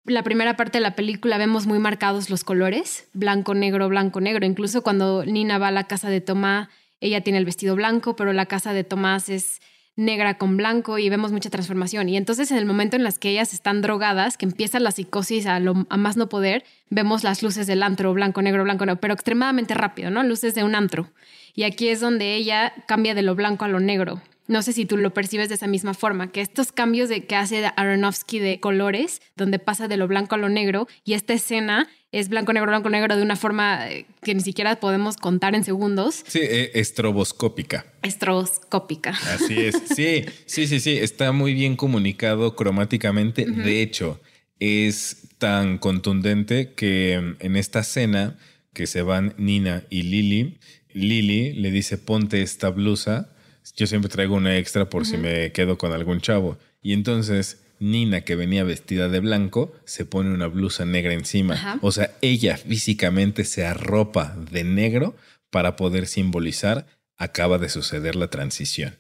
la 0.05 0.23
primera 0.23 0.57
parte 0.57 0.79
de 0.79 0.83
la 0.83 0.95
película 0.95 1.39
vemos 1.39 1.67
muy 1.67 1.79
marcados 1.79 2.31
los 2.31 2.45
colores, 2.45 3.09
blanco, 3.13 3.55
negro, 3.55 3.89
blanco, 3.89 4.21
negro. 4.21 4.47
Incluso 4.47 4.83
cuando 4.83 5.25
Nina 5.25 5.59
va 5.59 5.69
a 5.69 5.73
la 5.73 5.85
casa 5.85 6.09
de 6.09 6.21
Tomás, 6.21 6.69
ella 7.01 7.23
tiene 7.23 7.39
el 7.39 7.45
vestido 7.45 7.75
blanco, 7.75 8.15
pero 8.15 8.33
la 8.33 8.47
casa 8.47 8.73
de 8.73 8.85
Tomás 8.85 9.29
es 9.29 9.61
negra 10.01 10.39
con 10.39 10.57
blanco 10.57 10.99
y 10.99 11.09
vemos 11.09 11.31
mucha 11.31 11.51
transformación. 11.51 12.09
Y 12.09 12.17
entonces 12.17 12.51
en 12.51 12.57
el 12.57 12.67
momento 12.67 12.97
en 12.97 13.05
las 13.05 13.19
que 13.19 13.31
ellas 13.31 13.53
están 13.53 13.83
drogadas, 13.83 14.37
que 14.37 14.47
empieza 14.47 14.81
la 14.81 14.91
psicosis 14.91 15.47
a, 15.47 15.61
lo, 15.61 15.87
a 15.91 15.97
más 15.97 16.17
no 16.17 16.29
poder, 16.29 16.65
vemos 16.89 17.23
las 17.23 17.43
luces 17.43 17.67
del 17.67 17.83
antro, 17.83 18.13
blanco, 18.15 18.43
negro, 18.43 18.65
blanco, 18.65 18.87
negro, 18.87 19.01
pero 19.01 19.15
extremadamente 19.15 19.75
rápido, 19.75 20.11
¿no? 20.11 20.23
Luces 20.23 20.55
de 20.55 20.65
un 20.65 20.75
antro. 20.75 21.11
Y 21.55 21.65
aquí 21.65 21.89
es 21.89 22.01
donde 22.01 22.35
ella 22.35 22.73
cambia 22.87 23.15
de 23.15 23.23
lo 23.23 23.35
blanco 23.35 23.65
a 23.65 23.69
lo 23.69 23.79
negro. 23.79 24.23
No 24.51 24.63
sé 24.63 24.73
si 24.73 24.85
tú 24.85 24.97
lo 24.97 25.15
percibes 25.15 25.49
de 25.49 25.55
esa 25.55 25.69
misma 25.69 25.95
forma, 25.95 26.33
que 26.33 26.41
estos 26.41 26.73
cambios 26.73 27.09
de, 27.09 27.25
que 27.25 27.37
hace 27.37 27.71
Aronofsky 27.77 28.41
de 28.41 28.59
colores, 28.59 29.23
donde 29.37 29.61
pasa 29.61 29.87
de 29.87 29.97
lo 29.97 30.09
blanco 30.09 30.35
a 30.35 30.39
lo 30.39 30.49
negro, 30.49 30.89
y 31.05 31.13
esta 31.13 31.35
escena 31.35 31.89
es 32.11 32.29
blanco, 32.29 32.53
negro, 32.53 32.69
blanco, 32.69 32.91
negro 32.91 33.17
de 33.17 33.23
una 33.23 33.37
forma 33.37 33.89
eh, 33.89 34.07
que 34.23 34.35
ni 34.35 34.41
siquiera 34.41 34.81
podemos 34.81 35.17
contar 35.17 35.55
en 35.55 35.63
segundos. 35.63 36.25
Sí, 36.27 36.41
eh, 36.43 36.73
estroboscópica. 36.75 37.87
Estroboscópica. 38.03 39.11
Así 39.11 39.57
es. 39.57 39.81
Sí, 39.95 40.25
sí, 40.47 40.67
sí, 40.67 40.81
sí. 40.81 40.99
Está 40.99 41.31
muy 41.31 41.55
bien 41.55 41.77
comunicado 41.77 42.57
cromáticamente. 42.57 43.45
De 43.45 43.83
hecho, 43.83 44.21
es 44.59 45.29
tan 45.39 45.79
contundente 45.79 46.73
que 46.75 47.21
mm, 47.23 47.47
en 47.47 47.55
esta 47.55 47.79
escena 47.81 48.37
que 48.73 48.89
se 48.89 49.03
van 49.03 49.33
Nina 49.37 49.85
y 49.91 50.03
Lily, 50.03 50.59
Lily 50.93 51.53
le 51.53 51.71
dice 51.71 51.99
ponte 51.99 52.43
esta 52.43 52.71
blusa. 52.71 53.31
Yo 53.77 53.87
siempre 53.87 54.11
traigo 54.11 54.35
una 54.35 54.57
extra 54.57 54.89
por 54.89 55.07
si 55.07 55.17
me 55.17 55.53
quedo 55.53 55.79
con 55.79 55.93
algún 55.93 56.21
chavo. 56.21 56.59
Y 56.83 56.93
entonces 56.93 57.63
Nina, 57.81 58.21
que 58.21 58.37
venía 58.37 58.63
vestida 58.63 59.09
de 59.09 59.21
blanco, 59.21 59.73
se 59.85 60.05
pone 60.05 60.33
una 60.33 60.47
blusa 60.47 60.85
negra 60.85 61.15
encima. 61.15 61.79
O 61.81 61.91
sea, 61.93 62.13
ella 62.21 62.57
físicamente 62.59 63.45
se 63.45 63.65
arropa 63.65 64.37
de 64.51 64.65
negro 64.65 65.17
para 65.51 65.77
poder 65.77 66.07
simbolizar, 66.07 66.87
acaba 67.17 67.59
de 67.59 67.71
suceder 67.71 68.17
la 68.17 68.29
transición. 68.29 68.99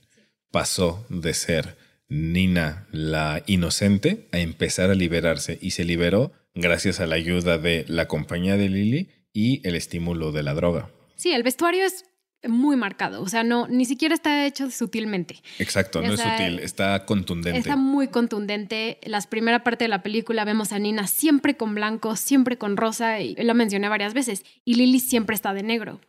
Pasó 0.51 1.07
de 1.11 1.35
ser 1.35 1.77
Nina 2.09 2.89
la 2.91 3.43
inocente 3.47 4.29
a 4.33 4.41
empezar 4.41 4.91
a 4.91 4.95
liberarse 4.95 5.59
y 5.61 5.73
se 5.73 5.85
liberó 5.85 6.33
gracias 6.55 7.01
a 7.01 7.07
la 7.07 7.15
ayuda 7.15 7.59
de 7.59 7.85
la 7.87 8.09
compañía 8.09 8.57
de 8.57 8.69
Lily 8.69 9.11
y 9.33 9.67
el 9.69 9.77
estímulo 9.77 10.33
de 10.33 10.43
la 10.43 10.55
droga. 10.55 10.91
Sí, 11.15 11.33
el 11.33 11.43
vestuario 11.43 11.85
es 11.85 12.05
muy 12.49 12.77
marcado, 12.77 13.23
o 13.23 13.29
sea, 13.29 13.45
no, 13.45 13.69
ni 13.69 13.85
siquiera 13.85 14.15
está 14.15 14.47
hecho 14.47 14.71
sutilmente. 14.71 15.43
Exacto, 15.59 16.01
no 16.01 16.15
es 16.15 16.21
sutil, 16.21 16.59
está 16.61 17.05
contundente. 17.05 17.59
Está 17.59 17.77
muy 17.77 18.09
contundente. 18.09 18.99
La 19.05 19.21
primera 19.23 19.63
parte 19.63 19.85
de 19.85 19.89
la 19.89 20.03
película 20.03 20.45
vemos 20.45 20.73
a 20.73 20.79
Nina 20.79 21.07
siempre 21.07 21.57
con 21.57 21.75
blanco, 21.75 22.17
siempre 22.17 22.57
con 22.57 22.77
rosa, 22.77 23.21
y 23.21 23.35
lo 23.37 23.55
mencioné 23.55 23.89
varias 23.89 24.15
veces, 24.15 24.45
y 24.65 24.75
Lily 24.75 25.01
siempre 25.01 25.35
está 25.35 25.53
de 25.53 25.63
negro. 25.63 26.01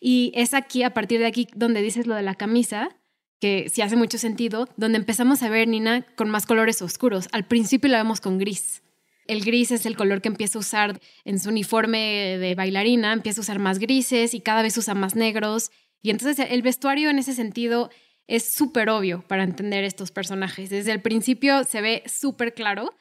Y 0.00 0.32
es 0.34 0.54
aquí, 0.54 0.82
a 0.82 0.94
partir 0.94 1.20
de 1.20 1.26
aquí, 1.26 1.48
donde 1.54 1.82
dices 1.82 2.06
lo 2.06 2.14
de 2.14 2.22
la 2.22 2.34
camisa, 2.34 2.90
que 3.40 3.68
sí 3.72 3.82
hace 3.82 3.96
mucho 3.96 4.18
sentido, 4.18 4.68
donde 4.76 4.98
empezamos 4.98 5.42
a 5.42 5.50
ver 5.50 5.68
Nina 5.68 6.06
con 6.16 6.30
más 6.30 6.46
colores 6.46 6.80
oscuros. 6.82 7.28
Al 7.32 7.44
principio 7.44 7.90
la 7.90 7.98
vemos 7.98 8.20
con 8.20 8.38
gris. 8.38 8.83
El 9.26 9.44
gris 9.44 9.70
es 9.70 9.86
el 9.86 9.96
color 9.96 10.20
que 10.20 10.28
empieza 10.28 10.58
a 10.58 10.60
usar 10.60 11.00
en 11.24 11.38
su 11.38 11.48
uniforme 11.48 12.38
de 12.38 12.54
bailarina, 12.54 13.12
empieza 13.12 13.40
a 13.40 13.42
usar 13.42 13.58
más 13.58 13.78
grises 13.78 14.34
y 14.34 14.40
cada 14.40 14.62
vez 14.62 14.76
usa 14.76 14.94
más 14.94 15.16
negros. 15.16 15.70
Y 16.02 16.10
entonces 16.10 16.46
el 16.50 16.62
vestuario 16.62 17.10
en 17.10 17.18
ese 17.18 17.34
sentido 17.34 17.90
es 18.26 18.54
súper 18.54 18.90
obvio 18.90 19.24
para 19.26 19.44
entender 19.44 19.84
estos 19.84 20.10
personajes. 20.10 20.70
Desde 20.70 20.92
el 20.92 21.00
principio 21.00 21.64
se 21.64 21.80
ve 21.80 22.02
súper 22.06 22.54
claro 22.54 22.94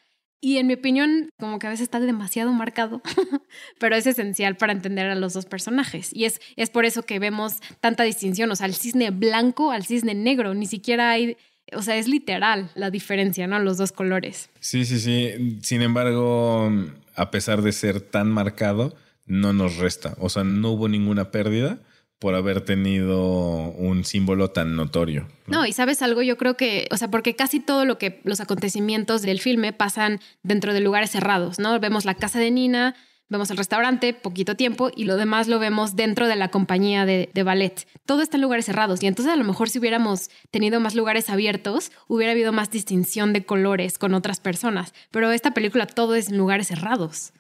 y 0.45 0.57
en 0.57 0.67
mi 0.67 0.73
opinión 0.73 1.29
como 1.39 1.57
que 1.57 1.67
a 1.67 1.69
veces 1.69 1.83
está 1.83 2.01
demasiado 2.01 2.51
marcado, 2.51 3.01
pero 3.79 3.95
es 3.95 4.05
esencial 4.05 4.57
para 4.57 4.73
entender 4.73 5.07
a 5.07 5.15
los 5.15 5.31
dos 5.31 5.45
personajes. 5.45 6.13
Y 6.13 6.25
es, 6.25 6.41
es 6.57 6.69
por 6.69 6.83
eso 6.83 7.03
que 7.03 7.17
vemos 7.17 7.61
tanta 7.79 8.03
distinción, 8.03 8.51
o 8.51 8.55
sea, 8.57 8.67
el 8.67 8.75
cisne 8.75 9.11
blanco 9.11 9.71
al 9.71 9.85
cisne 9.85 10.15
negro, 10.15 10.53
ni 10.53 10.65
siquiera 10.65 11.11
hay 11.11 11.37
o 11.71 11.81
sea, 11.81 11.97
es 11.97 12.07
literal 12.07 12.69
la 12.75 12.91
diferencia, 12.91 13.47
¿no? 13.47 13.59
Los 13.59 13.77
dos 13.77 13.91
colores. 13.91 14.49
Sí, 14.59 14.85
sí, 14.85 14.99
sí. 14.99 15.59
Sin 15.61 15.81
embargo, 15.81 16.71
a 17.15 17.31
pesar 17.31 17.61
de 17.61 17.71
ser 17.71 18.01
tan 18.01 18.29
marcado, 18.29 18.95
no 19.25 19.53
nos 19.53 19.77
resta. 19.77 20.15
O 20.19 20.29
sea, 20.29 20.43
no 20.43 20.71
hubo 20.71 20.87
ninguna 20.87 21.31
pérdida 21.31 21.79
por 22.19 22.35
haber 22.35 22.61
tenido 22.61 23.71
un 23.71 24.05
símbolo 24.05 24.51
tan 24.51 24.77
notorio. 24.77 25.27
¿no? 25.47 25.65
y 25.65 25.73
sabes 25.73 26.01
algo, 26.01 26.21
yo 26.21 26.37
creo 26.37 26.55
que, 26.55 26.87
o 26.89 26.95
sea, 26.95 27.11
porque 27.11 27.35
casi 27.35 27.59
todo 27.59 27.83
lo 27.83 27.97
que 27.97 28.21
los 28.23 28.39
acontecimientos 28.39 29.23
del 29.23 29.41
filme 29.41 29.73
pasan 29.73 30.21
dentro 30.41 30.73
de 30.73 30.79
lugares 30.79 31.11
cerrados, 31.11 31.59
¿no? 31.59 31.77
Vemos 31.81 32.05
la 32.05 32.15
casa 32.15 32.39
de 32.39 32.49
Nina, 32.49 32.95
Vemos 33.29 33.49
el 33.49 33.57
restaurante, 33.57 34.13
poquito 34.13 34.55
tiempo, 34.55 34.91
y 34.95 35.05
lo 35.05 35.17
demás 35.17 35.47
lo 35.47 35.57
vemos 35.57 35.95
dentro 35.95 36.27
de 36.27 36.35
la 36.35 36.49
compañía 36.49 37.05
de, 37.05 37.29
de, 37.33 37.43
ballet. 37.43 37.87
Todo 38.05 38.21
está 38.21 38.37
en 38.37 38.43
lugares 38.43 38.65
cerrados. 38.65 39.01
Y 39.01 39.07
entonces 39.07 39.33
a 39.33 39.37
lo 39.37 39.43
mejor 39.43 39.69
si 39.69 39.79
hubiéramos 39.79 40.29
tenido 40.51 40.79
más 40.79 40.93
lugares 40.93 41.29
abiertos, 41.29 41.91
hubiera 42.07 42.33
habido 42.33 42.51
más 42.51 42.69
distinción 42.69 43.33
de 43.33 43.45
colores 43.45 43.97
con 43.97 44.13
otras 44.13 44.39
personas. 44.39 44.93
Pero 45.09 45.31
esta 45.31 45.51
película 45.51 45.87
todo 45.87 46.15
es 46.15 46.29
en 46.29 46.37
lugares 46.37 46.67
cerrados. 46.67 47.33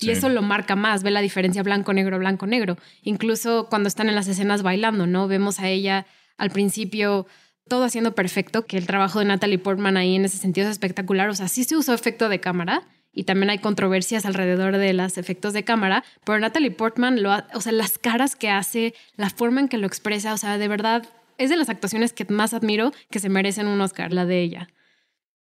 Y 0.00 0.10
eso 0.10 0.28
lo 0.28 0.42
marca 0.42 0.76
más, 0.76 1.02
ve 1.02 1.10
la 1.10 1.20
diferencia 1.20 1.62
blanco-negro, 1.62 2.18
blanco-negro. 2.18 2.76
Incluso 3.02 3.68
cuando 3.68 3.88
están 3.88 4.08
en 4.08 4.14
las 4.14 4.28
escenas 4.28 4.62
bailando, 4.62 5.06
¿no? 5.06 5.26
Vemos 5.26 5.58
a 5.58 5.68
ella 5.68 6.06
al 6.36 6.50
principio 6.50 7.26
todo 7.68 7.84
haciendo 7.84 8.14
perfecto, 8.14 8.64
que 8.64 8.78
el 8.78 8.86
trabajo 8.86 9.18
de 9.18 9.26
Natalie 9.26 9.58
Portman 9.58 9.96
ahí 9.96 10.14
en 10.14 10.24
ese 10.24 10.38
sentido 10.38 10.68
es 10.68 10.72
espectacular. 10.72 11.28
O 11.28 11.34
sea, 11.34 11.48
sí 11.48 11.64
se 11.64 11.76
usó 11.76 11.94
efecto 11.94 12.28
de 12.28 12.40
cámara 12.40 12.86
y 13.18 13.24
también 13.24 13.50
hay 13.50 13.58
controversias 13.58 14.24
alrededor 14.26 14.76
de 14.76 14.92
los 14.92 15.18
efectos 15.18 15.52
de 15.52 15.64
cámara, 15.64 16.04
pero 16.24 16.38
Natalie 16.38 16.70
Portman, 16.70 17.20
lo 17.20 17.32
o 17.52 17.60
sea, 17.60 17.72
las 17.72 17.98
caras 17.98 18.36
que 18.36 18.48
hace, 18.48 18.94
la 19.16 19.28
forma 19.28 19.60
en 19.60 19.66
que 19.66 19.76
lo 19.76 19.88
expresa, 19.88 20.32
o 20.32 20.36
sea, 20.36 20.56
de 20.56 20.68
verdad, 20.68 21.04
es 21.36 21.50
de 21.50 21.56
las 21.56 21.68
actuaciones 21.68 22.12
que 22.12 22.24
más 22.26 22.54
admiro 22.54 22.92
que 23.10 23.18
se 23.18 23.28
merecen 23.28 23.66
un 23.66 23.80
Oscar, 23.80 24.12
la 24.12 24.24
de 24.24 24.40
ella. 24.40 24.68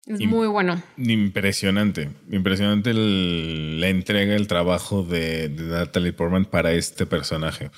Es 0.05 0.21
muy 0.21 0.47
bueno. 0.47 0.81
Impresionante. 0.95 2.09
Impresionante 2.31 2.93
la 2.93 3.89
entrega, 3.89 4.33
el 4.33 4.47
trabajo 4.47 5.03
de, 5.03 5.49
de, 5.49 5.63
Natalie 5.63 6.13
Portman 6.13 6.45
para 6.45 6.71
este 6.71 7.05
personaje. 7.05 7.69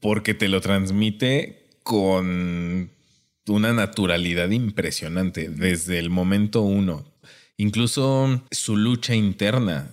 Porque 0.00 0.34
te 0.34 0.48
lo 0.48 0.60
transmite 0.60 1.68
con 1.84 2.90
una 3.46 3.72
naturalidad 3.72 4.50
impresionante 4.50 5.48
desde 5.48 6.00
el 6.00 6.10
momento 6.10 6.62
uno. 6.62 7.04
Incluso 7.60 8.40
su 8.52 8.76
lucha 8.76 9.16
interna. 9.16 9.90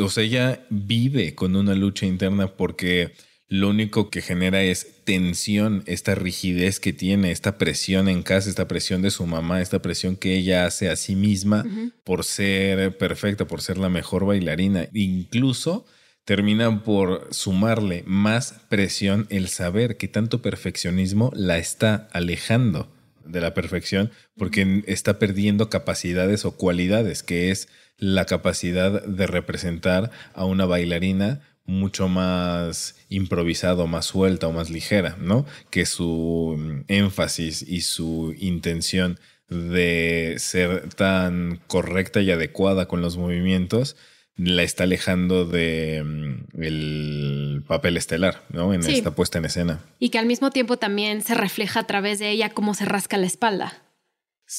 O 0.00 0.08
sea, 0.08 0.22
ella 0.22 0.64
vive 0.70 1.34
con 1.34 1.56
una 1.56 1.74
lucha 1.74 2.06
interna 2.06 2.46
porque 2.56 3.12
lo 3.48 3.68
único 3.68 4.10
que 4.10 4.22
genera 4.22 4.62
es 4.62 5.02
tensión, 5.02 5.82
esta 5.86 6.14
rigidez 6.14 6.78
que 6.78 6.92
tiene, 6.92 7.32
esta 7.32 7.58
presión 7.58 8.08
en 8.08 8.22
casa, 8.22 8.48
esta 8.48 8.68
presión 8.68 9.02
de 9.02 9.10
su 9.10 9.26
mamá, 9.26 9.60
esta 9.60 9.82
presión 9.82 10.14
que 10.14 10.36
ella 10.36 10.66
hace 10.66 10.88
a 10.88 10.94
sí 10.94 11.16
misma 11.16 11.66
por 12.04 12.22
ser 12.22 12.96
perfecta, 12.96 13.44
por 13.44 13.60
ser 13.60 13.76
la 13.76 13.88
mejor 13.88 14.24
bailarina. 14.24 14.88
Incluso 14.94 15.86
termina 16.24 16.84
por 16.84 17.26
sumarle 17.32 18.04
más 18.06 18.54
presión 18.68 19.26
el 19.30 19.48
saber 19.48 19.96
que 19.96 20.06
tanto 20.06 20.42
perfeccionismo 20.42 21.32
la 21.34 21.58
está 21.58 22.08
alejando 22.12 22.88
de 23.30 23.40
la 23.40 23.54
perfección 23.54 24.10
porque 24.36 24.82
está 24.86 25.18
perdiendo 25.18 25.70
capacidades 25.70 26.44
o 26.44 26.56
cualidades, 26.56 27.22
que 27.22 27.50
es 27.50 27.68
la 27.98 28.24
capacidad 28.24 29.04
de 29.04 29.26
representar 29.26 30.10
a 30.34 30.44
una 30.44 30.66
bailarina 30.66 31.40
mucho 31.66 32.08
más 32.08 32.96
improvisado, 33.08 33.86
más 33.86 34.06
suelta 34.06 34.48
o 34.48 34.52
más 34.52 34.70
ligera, 34.70 35.16
¿no? 35.20 35.46
Que 35.70 35.86
su 35.86 36.56
mm, 36.58 36.84
énfasis 36.88 37.62
y 37.62 37.82
su 37.82 38.34
intención 38.38 39.18
de 39.48 40.36
ser 40.38 40.88
tan 40.94 41.60
correcta 41.66 42.20
y 42.20 42.30
adecuada 42.30 42.86
con 42.86 43.02
los 43.02 43.16
movimientos 43.16 43.96
la 44.42 44.62
está 44.62 44.84
alejando 44.84 45.44
de 45.44 46.02
mm, 46.04 46.62
el 46.62 47.62
papel 47.66 47.96
estelar, 47.96 48.42
¿no? 48.48 48.72
En 48.72 48.84
esta 48.86 49.14
puesta 49.14 49.38
en 49.38 49.44
escena. 49.44 49.80
Y 49.98 50.08
que 50.08 50.18
al 50.18 50.26
mismo 50.26 50.50
tiempo 50.50 50.78
también 50.78 51.22
se 51.22 51.34
refleja 51.34 51.80
a 51.80 51.86
través 51.86 52.18
de 52.18 52.30
ella 52.30 52.50
cómo 52.50 52.74
se 52.74 52.86
rasca 52.86 53.18
la 53.18 53.26
espalda. 53.26 53.82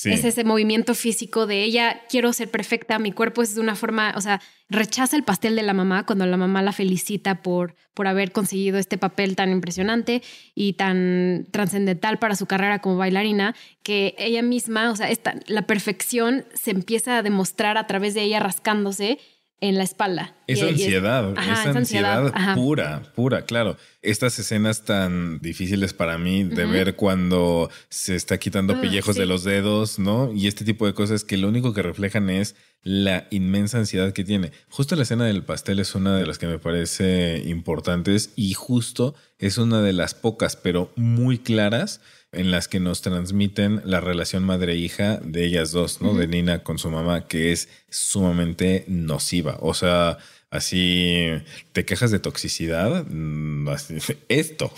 Es 0.06 0.24
ese 0.24 0.46
movimiento 0.46 0.96
físico 0.96 1.48
de 1.48 1.64
ella, 1.64 2.04
quiero 2.08 2.32
ser 2.32 2.50
perfecta, 2.50 2.98
mi 2.98 3.12
cuerpo 3.12 3.42
es 3.42 3.56
de 3.56 3.60
una 3.60 3.76
forma, 3.76 4.14
o 4.16 4.22
sea, 4.22 4.42
rechaza 4.70 5.18
el 5.18 5.24
pastel 5.24 5.58
de 5.58 5.64
la 5.64 5.74
mamá 5.74 6.06
cuando 6.06 6.26
la 6.26 6.38
mamá 6.38 6.62
la 6.62 6.72
felicita 6.72 7.42
por, 7.42 7.76
por 7.94 8.08
haber 8.08 8.32
conseguido 8.32 8.78
este 8.78 8.98
papel 8.98 9.36
tan 9.36 9.52
impresionante 9.52 10.22
y 10.56 10.74
tan 10.74 11.46
trascendental 11.52 12.20
para 12.20 12.38
su 12.38 12.46
carrera 12.46 12.80
como 12.80 12.96
bailarina, 12.96 13.54
que 13.84 14.16
ella 14.18 14.42
misma, 14.42 14.92
o 14.92 14.96
sea, 14.96 15.12
esta, 15.12 15.36
la 15.48 15.64
perfección 15.64 16.46
se 16.54 16.72
empieza 16.72 17.18
a 17.18 17.22
demostrar 17.22 17.78
a 17.78 17.86
través 17.86 18.14
de 18.14 18.22
ella 18.22 18.40
rascándose 18.40 19.20
en 19.62 19.78
la 19.78 19.84
espalda. 19.84 20.36
Es 20.48 20.62
ansiedad, 20.62 21.34
es, 21.38 21.66
ansiedad, 21.68 22.56
pura, 22.56 23.04
pura, 23.16 23.44
claro. 23.44 23.78
Estas 24.02 24.38
escenas 24.40 24.84
tan 24.84 25.40
difíciles 25.40 25.94
para 25.94 26.18
mí 26.18 26.44
de 26.44 26.66
ver 26.66 26.96
cuando 26.96 27.70
se 27.88 28.16
está 28.16 28.40
quitando 28.40 28.74
ah, 28.74 28.82
pellejos 28.82 29.16
de 29.16 29.28
los 29.28 29.44
dedos, 29.44 30.00
¿no? 30.00 30.34
Y 30.34 30.48
este 30.48 30.66
tipo 30.66 30.88
de 30.88 30.96
cosas 30.96 31.24
que 31.24 31.38
lo 31.38 31.48
único 31.48 31.74
que 31.74 31.84
reflejan 31.84 32.32
es 32.32 32.56
la 32.84 33.28
inmensa 33.30 33.78
ansiedad 33.78 34.12
que 34.12 34.24
tiene. 34.24 34.52
Justo 34.70 34.96
la 34.96 35.04
escena 35.04 35.26
del 35.26 35.44
pastel 35.44 35.80
es 35.80 35.94
una 35.94 36.18
de 36.18 36.26
las 36.26 36.40
que 36.40 36.48
me 36.48 36.58
parece 36.58 37.44
importantes 37.46 38.34
y 38.36 38.54
justo 38.56 39.14
es 39.38 39.60
una 39.60 39.82
de 39.82 39.94
las 39.94 40.16
pocas, 40.16 40.56
pero 40.56 40.92
muy 40.96 41.38
claras 41.38 42.02
en 42.32 42.52
las 42.52 42.68
que 42.68 42.80
nos 42.80 43.02
transmiten 43.02 43.82
la 43.84 44.00
relación 44.00 44.44
madre-hija 44.44 45.18
de 45.18 45.46
ellas 45.46 45.72
dos, 45.72 46.02
¿no? 46.02 46.14
De 46.14 46.28
Nina 46.28 46.64
con 46.64 46.78
su 46.78 46.90
mamá, 46.90 47.28
que 47.28 47.52
es 47.52 47.68
sumamente 47.90 48.86
nociva. 48.88 49.58
O 49.62 49.74
sea, 49.74 50.18
así 50.50 51.28
te 51.74 51.84
quejas 51.86 52.12
de 52.12 52.20
toxicidad. 52.20 53.06
Mm, 53.08 53.68
esto. 54.30 54.72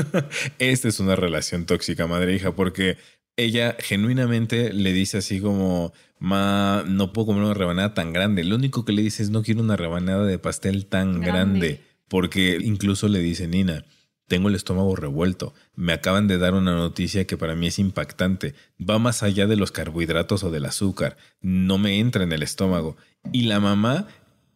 Esta 0.58 0.88
es 0.88 1.00
una 1.00 1.16
relación 1.16 1.66
tóxica 1.66 2.06
madre-hija 2.06 2.52
porque 2.52 2.98
ella 3.36 3.76
genuinamente 3.78 4.72
le 4.72 4.92
dice 4.92 5.18
así 5.18 5.40
como, 5.40 5.92
ma, 6.18 6.84
no 6.86 7.12
puedo 7.12 7.26
comer 7.26 7.44
una 7.44 7.54
rebanada 7.54 7.94
tan 7.94 8.12
grande. 8.12 8.44
Lo 8.44 8.56
único 8.56 8.84
que 8.84 8.92
le 8.92 9.02
dice 9.02 9.22
es, 9.22 9.30
no 9.30 9.42
quiero 9.42 9.60
una 9.60 9.76
rebanada 9.76 10.24
de 10.24 10.38
pastel 10.38 10.86
tan 10.86 11.20
grande. 11.20 11.80
Porque 12.08 12.58
incluso 12.62 13.08
le 13.08 13.20
dice 13.20 13.48
Nina, 13.48 13.86
tengo 14.32 14.48
el 14.48 14.54
estómago 14.54 14.96
revuelto. 14.96 15.52
Me 15.76 15.92
acaban 15.92 16.26
de 16.26 16.38
dar 16.38 16.54
una 16.54 16.74
noticia 16.74 17.26
que 17.26 17.36
para 17.36 17.54
mí 17.54 17.66
es 17.66 17.78
impactante. 17.78 18.54
Va 18.80 18.98
más 18.98 19.22
allá 19.22 19.46
de 19.46 19.56
los 19.56 19.72
carbohidratos 19.72 20.42
o 20.42 20.50
del 20.50 20.64
azúcar. 20.64 21.18
No 21.42 21.76
me 21.76 21.98
entra 21.98 22.24
en 22.24 22.32
el 22.32 22.42
estómago. 22.42 22.96
Y 23.30 23.42
la 23.42 23.60
mamá 23.60 24.06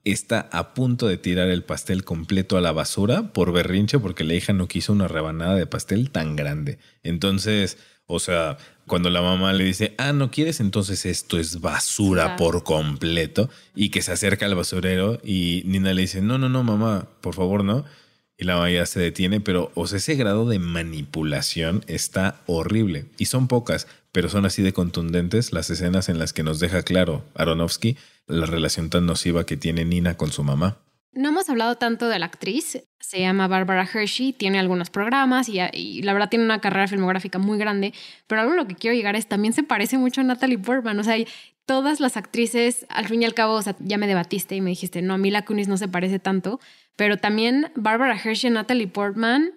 está 0.03 0.49
a 0.51 0.72
punto 0.72 1.09
de 1.09 1.18
tirar 1.18 1.51
el 1.51 1.62
pastel 1.62 2.05
completo 2.05 2.57
a 2.57 2.62
la 2.62 2.72
basura 2.72 3.35
por 3.35 3.53
berrinche 3.53 3.99
porque 3.99 4.24
la 4.24 4.33
hija 4.33 4.55
no 4.55 4.66
quiso 4.66 4.95
una 4.95 5.09
rebanada 5.09 5.57
de 5.57 5.66
pastel 5.66 6.11
tan 6.11 6.37
grande. 6.37 6.79
Entonces, 7.03 7.77
o 8.07 8.18
sea, 8.18 8.57
cuando 8.87 9.11
la 9.11 9.20
mamá 9.20 9.53
le 9.53 9.64
dice, 9.64 9.95
ah, 9.99 10.14
no 10.14 10.31
quieres, 10.31 10.61
entonces 10.61 11.05
esto 11.05 11.39
es 11.39 11.61
basura 11.61 12.37
por 12.37 12.64
completo 12.64 13.51
y 13.74 13.91
que 13.91 14.01
se 14.01 14.12
acerca 14.12 14.47
al 14.47 14.55
basurero 14.55 15.20
y 15.22 15.64
Nina 15.66 15.93
le 15.93 16.01
dice, 16.01 16.22
no, 16.22 16.39
no, 16.39 16.49
no, 16.49 16.62
mamá, 16.62 17.09
por 17.20 17.35
favor, 17.35 17.62
no 17.62 17.85
y 18.39 18.45
la 18.45 18.57
valla 18.57 18.84
se 18.87 19.01
detiene, 19.01 19.41
pero 19.41 19.70
o 19.74 19.87
sea, 19.87 19.99
ese 19.99 20.14
grado 20.14 20.49
de 20.49 20.59
manipulación 20.59 21.82
está 21.87 22.41
horrible. 22.47 23.07
Y 23.18 23.26
son 23.26 23.49
pocas, 23.49 23.87
pero 24.12 24.28
son 24.28 24.45
así 24.45 24.62
de 24.62 24.72
contundentes 24.72 25.53
las 25.53 25.70
escenas 25.70 26.09
en 26.09 26.18
las 26.18 26.32
que 26.32 26.43
nos 26.43 26.61
deja 26.61 26.82
claro 26.82 27.24
Aronofsky 27.34 27.97
la 28.26 28.47
relación 28.47 28.91
tan 28.91 29.07
nociva 29.07 29.47
que 29.47 29.57
tiene 29.57 29.84
Nina 29.84 30.16
con 30.16 30.32
su 30.32 30.43
mamá. 30.43 30.78
No 31.12 31.30
hemos 31.30 31.49
hablado 31.49 31.76
tanto 31.76 32.09
de 32.09 32.18
la 32.18 32.26
actriz, 32.26 32.84
se 33.01 33.20
llama 33.20 33.49
Barbara 33.49 33.89
Hershey, 33.91 34.34
tiene 34.34 34.59
algunos 34.59 34.91
programas 34.91 35.49
y, 35.49 35.61
y, 35.72 36.03
la 36.03 36.12
verdad 36.12 36.28
tiene 36.28 36.45
una 36.45 36.61
carrera 36.61 36.89
filmográfica 36.89 37.39
muy 37.39 37.57
grande, 37.57 37.95
pero 38.26 38.43
algo 38.43 38.53
a 38.53 38.57
lo 38.57 38.66
que 38.66 38.74
quiero 38.74 38.95
llegar 38.95 39.16
es 39.16 39.26
también 39.26 39.55
se 39.55 39.62
parece 39.62 39.97
mucho 39.97 40.20
a 40.20 40.24
Natalie 40.24 40.59
Portman, 40.59 40.99
o 40.99 41.05
sea, 41.05 41.16
todas 41.67 42.01
las 42.01 42.17
actrices, 42.17 42.87
al 42.89 43.07
fin 43.07 43.23
y 43.23 43.25
al 43.25 43.35
cabo, 43.35 43.55
o 43.55 43.62
sea, 43.62 43.77
ya 43.81 43.99
me 43.99 44.07
debatiste 44.07 44.55
y 44.57 44.61
me 44.61 44.71
dijiste, 44.71 45.03
no, 45.03 45.14
a 45.14 45.19
Mila 45.19 45.45
Kunis 45.45 45.69
no 45.69 45.77
se 45.77 45.89
parece 45.89 46.19
tanto, 46.19 46.61
pero 46.97 47.19
también 47.19 47.71
Barbara 47.75 48.17
Hershey 48.17 48.51
Natalie 48.51 48.89
Portman, 48.89 49.53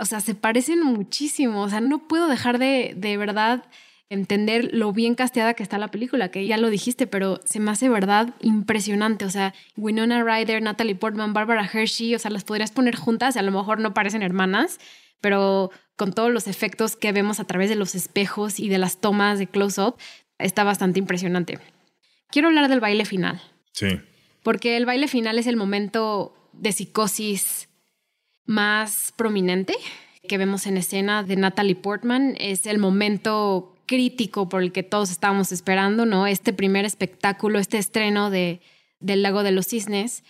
o 0.00 0.04
sea, 0.04 0.20
se 0.20 0.34
parecen 0.34 0.82
muchísimo. 0.82 1.62
O 1.62 1.68
sea, 1.68 1.80
no 1.80 2.06
puedo 2.06 2.28
dejar 2.28 2.58
de, 2.58 2.94
de 2.96 3.16
verdad 3.16 3.64
entender 4.10 4.70
lo 4.72 4.92
bien 4.92 5.14
casteada 5.14 5.54
que 5.54 5.62
está 5.62 5.76
la 5.78 5.90
película, 5.90 6.30
que 6.30 6.46
ya 6.46 6.56
lo 6.56 6.70
dijiste, 6.70 7.06
pero 7.06 7.40
se 7.44 7.60
me 7.60 7.70
hace 7.70 7.88
verdad 7.88 8.34
impresionante. 8.40 9.24
O 9.24 9.30
sea, 9.30 9.54
Winona 9.76 10.22
Ryder, 10.22 10.62
Natalie 10.62 10.94
Portman, 10.94 11.32
Barbara 11.32 11.68
Hershey, 11.70 12.14
o 12.14 12.18
sea, 12.18 12.30
las 12.30 12.44
podrías 12.44 12.70
poner 12.70 12.96
juntas, 12.96 13.36
a 13.36 13.42
lo 13.42 13.52
mejor 13.52 13.80
no 13.80 13.94
parecen 13.94 14.22
hermanas, 14.22 14.78
pero 15.20 15.70
con 15.96 16.12
todos 16.12 16.30
los 16.30 16.46
efectos 16.46 16.96
que 16.96 17.12
vemos 17.12 17.40
a 17.40 17.44
través 17.44 17.68
de 17.68 17.76
los 17.76 17.94
espejos 17.94 18.60
y 18.60 18.68
de 18.68 18.78
las 18.78 18.98
tomas 18.98 19.38
de 19.38 19.46
close-up, 19.46 19.96
está 20.38 20.64
bastante 20.64 20.98
impresionante. 20.98 21.58
Quiero 22.30 22.48
hablar 22.48 22.68
del 22.68 22.80
baile 22.80 23.04
final. 23.04 23.40
Sí. 23.72 24.00
Porque 24.42 24.76
el 24.76 24.86
baile 24.86 25.08
final 25.08 25.38
es 25.38 25.46
el 25.46 25.56
momento 25.56 26.50
de 26.52 26.72
psicosis 26.72 27.68
más 28.44 29.12
prominente 29.16 29.74
que 30.28 30.38
vemos 30.38 30.66
en 30.66 30.76
escena 30.76 31.22
de 31.22 31.36
Natalie 31.36 31.76
Portman. 31.76 32.34
Es 32.38 32.66
el 32.66 32.78
momento 32.78 33.74
crítico 33.86 34.48
por 34.48 34.62
el 34.62 34.70
que 34.70 34.82
todos 34.82 35.10
estábamos 35.10 35.50
esperando, 35.50 36.06
¿no? 36.06 36.26
Este 36.26 36.52
primer 36.52 36.84
espectáculo, 36.84 37.58
este 37.58 37.78
estreno 37.78 38.30
de, 38.30 38.60
del 39.00 39.22
Lago 39.22 39.42
de 39.42 39.52
los 39.52 39.66
Cisnes. 39.66 40.22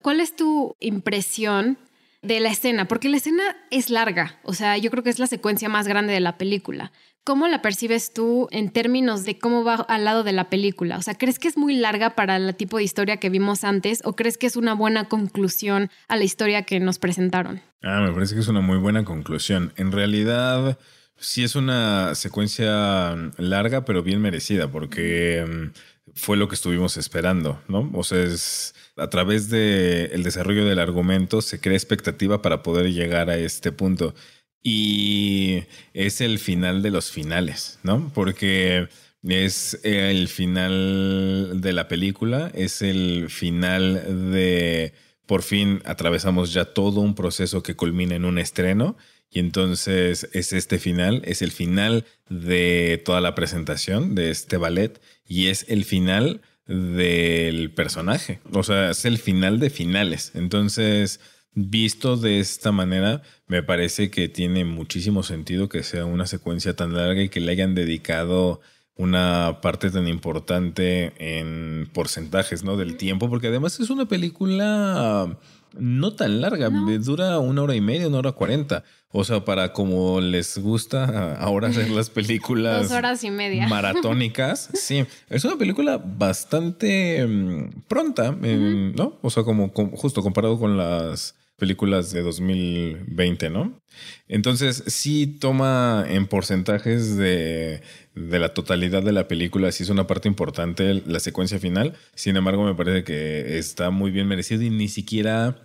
¿Cuál 0.00 0.20
es 0.20 0.34
tu 0.34 0.76
impresión 0.80 1.78
de 2.22 2.40
la 2.40 2.48
escena? 2.48 2.86
Porque 2.86 3.08
la 3.08 3.18
escena 3.18 3.42
es 3.70 3.90
larga, 3.90 4.38
o 4.44 4.54
sea, 4.54 4.78
yo 4.78 4.90
creo 4.90 5.02
que 5.02 5.10
es 5.10 5.18
la 5.18 5.26
secuencia 5.26 5.68
más 5.68 5.86
grande 5.86 6.12
de 6.12 6.20
la 6.20 6.38
película. 6.38 6.92
¿Cómo 7.24 7.46
la 7.48 7.60
percibes 7.60 8.14
tú 8.14 8.48
en 8.50 8.70
términos 8.70 9.24
de 9.24 9.38
cómo 9.38 9.62
va 9.62 9.74
al 9.74 10.04
lado 10.04 10.24
de 10.24 10.32
la 10.32 10.48
película? 10.48 10.96
O 10.96 11.02
sea, 11.02 11.14
¿crees 11.14 11.38
que 11.38 11.48
es 11.48 11.56
muy 11.58 11.74
larga 11.74 12.14
para 12.14 12.36
el 12.36 12.54
tipo 12.56 12.78
de 12.78 12.84
historia 12.84 13.18
que 13.18 13.28
vimos 13.28 13.62
antes 13.62 14.00
o 14.04 14.16
crees 14.16 14.38
que 14.38 14.46
es 14.46 14.56
una 14.56 14.74
buena 14.74 15.08
conclusión 15.08 15.90
a 16.08 16.16
la 16.16 16.24
historia 16.24 16.62
que 16.62 16.80
nos 16.80 16.98
presentaron? 16.98 17.60
Ah, 17.82 18.00
me 18.00 18.12
parece 18.12 18.34
que 18.34 18.40
es 18.40 18.48
una 18.48 18.62
muy 18.62 18.78
buena 18.78 19.04
conclusión. 19.04 19.72
En 19.76 19.92
realidad, 19.92 20.78
sí 21.18 21.44
es 21.44 21.56
una 21.56 22.14
secuencia 22.14 23.14
larga, 23.36 23.84
pero 23.84 24.02
bien 24.02 24.20
merecida, 24.22 24.70
porque 24.70 25.44
mm, 25.46 26.12
fue 26.14 26.38
lo 26.38 26.48
que 26.48 26.54
estuvimos 26.54 26.96
esperando, 26.96 27.62
¿no? 27.68 27.90
O 27.94 28.02
sea, 28.02 28.22
es 28.22 28.74
a 28.96 29.08
través 29.08 29.48
del 29.48 30.22
desarrollo 30.22 30.64
del 30.66 30.78
argumento 30.78 31.40
se 31.42 31.60
crea 31.60 31.76
expectativa 31.76 32.42
para 32.42 32.62
poder 32.62 32.92
llegar 32.92 33.30
a 33.30 33.38
este 33.38 33.72
punto. 33.72 34.14
Y 34.62 35.64
es 35.94 36.20
el 36.20 36.38
final 36.38 36.82
de 36.82 36.90
los 36.90 37.10
finales, 37.10 37.78
¿no? 37.82 38.10
Porque 38.14 38.88
es 39.22 39.78
el 39.82 40.28
final 40.28 41.60
de 41.60 41.72
la 41.72 41.88
película, 41.88 42.50
es 42.54 42.82
el 42.82 43.28
final 43.28 44.32
de 44.32 44.92
por 45.26 45.42
fin 45.42 45.80
atravesamos 45.84 46.52
ya 46.52 46.64
todo 46.64 47.00
un 47.00 47.14
proceso 47.14 47.62
que 47.62 47.76
culmina 47.76 48.16
en 48.16 48.24
un 48.24 48.38
estreno 48.38 48.96
y 49.30 49.38
entonces 49.38 50.28
es 50.32 50.52
este 50.52 50.80
final, 50.80 51.22
es 51.24 51.40
el 51.40 51.52
final 51.52 52.04
de 52.28 53.00
toda 53.04 53.20
la 53.20 53.36
presentación 53.36 54.16
de 54.16 54.30
este 54.30 54.56
ballet 54.56 55.00
y 55.24 55.46
es 55.46 55.66
el 55.68 55.84
final 55.84 56.40
del 56.66 57.70
personaje, 57.70 58.40
o 58.52 58.64
sea, 58.64 58.90
es 58.90 59.04
el 59.04 59.18
final 59.18 59.60
de 59.60 59.70
finales. 59.70 60.32
Entonces 60.34 61.20
Visto 61.52 62.16
de 62.16 62.38
esta 62.38 62.70
manera, 62.70 63.22
me 63.46 63.62
parece 63.62 64.10
que 64.10 64.28
tiene 64.28 64.64
muchísimo 64.64 65.22
sentido 65.22 65.68
que 65.68 65.82
sea 65.82 66.04
una 66.04 66.26
secuencia 66.26 66.76
tan 66.76 66.94
larga 66.94 67.22
y 67.22 67.28
que 67.28 67.40
le 67.40 67.50
hayan 67.50 67.74
dedicado 67.74 68.60
una 68.96 69.60
parte 69.62 69.90
tan 69.90 70.06
importante 70.06 71.12
en 71.18 71.88
porcentajes, 71.92 72.62
¿no? 72.62 72.76
Del 72.76 72.96
tiempo, 72.96 73.28
porque 73.28 73.48
además 73.48 73.80
es 73.80 73.90
una 73.90 74.06
película 74.06 75.38
no 75.78 76.12
tan 76.14 76.40
larga, 76.40 76.68
dura 77.00 77.38
una 77.38 77.62
hora 77.62 77.74
y 77.74 77.80
media, 77.80 78.08
una 78.08 78.18
hora 78.18 78.32
cuarenta. 78.32 78.84
O 79.12 79.24
sea, 79.24 79.44
para 79.44 79.72
como 79.72 80.20
les 80.20 80.58
gusta 80.58 81.34
ahora 81.36 81.68
hacer 81.68 81.90
las 81.90 82.10
películas. 82.10 82.88
Dos 82.88 82.92
horas 82.92 83.24
y 83.24 83.30
media. 83.30 83.66
Maratónicas. 83.66 84.70
sí, 84.74 85.04
es 85.28 85.44
una 85.44 85.56
película 85.56 85.98
bastante 85.98 87.26
mm, 87.26 87.82
pronta, 87.88 88.32
¿no? 88.32 89.18
O 89.22 89.30
sea, 89.30 89.42
como 89.42 89.70
justo 89.70 90.22
comparado 90.22 90.58
con 90.58 90.76
las 90.76 91.34
películas 91.60 92.10
de 92.10 92.22
2020, 92.22 93.50
¿no? 93.50 93.80
Entonces 94.26 94.82
sí 94.88 95.28
toma 95.28 96.04
en 96.08 96.26
porcentajes 96.26 97.16
de, 97.16 97.82
de, 98.16 98.38
la 98.40 98.54
totalidad 98.54 99.04
de 99.04 99.12
la 99.12 99.28
película, 99.28 99.70
sí 99.70 99.84
es 99.84 99.90
una 99.90 100.08
parte 100.08 100.26
importante 100.26 101.02
la 101.06 101.20
secuencia 101.20 101.60
final, 101.60 101.94
sin 102.16 102.36
embargo 102.36 102.64
me 102.64 102.74
parece 102.74 103.04
que 103.04 103.58
está 103.58 103.90
muy 103.90 104.10
bien 104.10 104.26
merecido 104.26 104.62
y 104.62 104.70
ni 104.70 104.88
siquiera 104.88 105.62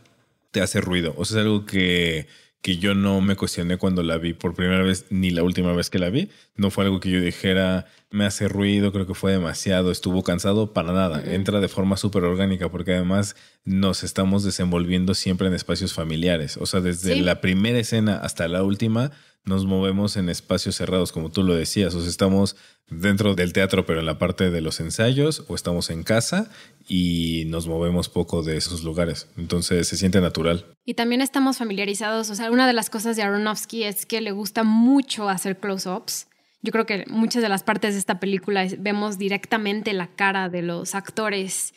te 0.51 0.61
hace 0.61 0.81
ruido, 0.81 1.15
o 1.17 1.25
sea, 1.25 1.39
es 1.39 1.45
algo 1.45 1.65
que 1.65 2.27
que 2.65 2.77
yo 2.77 2.95
no 2.95 3.21
me 3.21 3.35
cuestioné 3.35 3.77
cuando 3.77 4.01
la 4.01 4.17
vi 4.17 4.33
por 4.33 4.55
primera 4.55 4.81
vez 4.81 5.05
ni 5.11 5.29
la 5.29 5.43
última 5.43 5.73
vez 5.73 5.91
que 5.91 5.99
la 5.99 6.09
vi. 6.09 6.31
No 6.55 6.71
fue 6.71 6.85
algo 6.85 6.99
que 6.99 7.11
yo 7.11 7.21
dijera, 7.21 7.85
me 8.09 8.25
hace 8.25 8.47
ruido, 8.47 8.91
creo 8.91 9.05
que 9.05 9.13
fue 9.13 9.31
demasiado, 9.31 9.91
estuvo 9.91 10.23
cansado, 10.23 10.73
para 10.73 10.91
nada. 10.91 11.21
Entra 11.31 11.59
de 11.59 11.67
forma 11.67 11.95
súper 11.95 12.23
orgánica 12.23 12.69
porque 12.69 12.95
además 12.95 13.35
nos 13.65 14.03
estamos 14.03 14.43
desenvolviendo 14.43 15.13
siempre 15.13 15.47
en 15.47 15.53
espacios 15.53 15.93
familiares. 15.93 16.57
O 16.57 16.65
sea, 16.65 16.81
desde 16.81 17.15
la 17.17 17.39
primera 17.39 17.77
escena 17.77 18.17
hasta 18.17 18.47
la 18.47 18.63
última 18.63 19.11
nos 19.45 19.65
movemos 19.65 20.17
en 20.17 20.29
espacios 20.29 20.75
cerrados, 20.75 21.11
como 21.11 21.31
tú 21.31 21.43
lo 21.43 21.55
decías. 21.55 21.93
O 21.95 22.01
sea, 22.01 22.09
estamos 22.09 22.55
dentro 22.89 23.35
del 23.35 23.53
teatro, 23.53 23.85
pero 23.85 23.99
en 23.99 24.05
la 24.05 24.17
parte 24.19 24.49
de 24.49 24.61
los 24.61 24.79
ensayos, 24.79 25.43
o 25.47 25.55
estamos 25.55 25.89
en 25.89 26.03
casa 26.03 26.49
y 26.87 27.43
nos 27.47 27.67
movemos 27.67 28.09
poco 28.09 28.43
de 28.43 28.57
esos 28.57 28.83
lugares. 28.83 29.27
Entonces 29.37 29.87
se 29.87 29.97
siente 29.97 30.19
natural. 30.21 30.65
Y 30.83 30.95
también 30.95 31.21
estamos 31.21 31.57
familiarizados. 31.57 32.29
O 32.29 32.35
sea, 32.35 32.51
una 32.51 32.67
de 32.67 32.73
las 32.73 32.89
cosas 32.89 33.15
de 33.15 33.23
Aronofsky 33.23 33.83
es 33.83 34.05
que 34.05 34.21
le 34.21 34.31
gusta 34.31 34.63
mucho 34.63 35.29
hacer 35.29 35.57
close-ups. 35.57 36.27
Yo 36.61 36.71
creo 36.71 36.87
que 36.87 37.05
muchas 37.07 37.43
de 37.43 37.49
las 37.49 37.63
partes 37.63 37.93
de 37.93 37.99
esta 37.99 38.19
película 38.19 38.67
vemos 38.79 39.19
directamente 39.19 39.93
la 39.93 40.07
cara 40.07 40.49
de 40.49 40.63
los 40.63 40.95
actores 40.95 41.75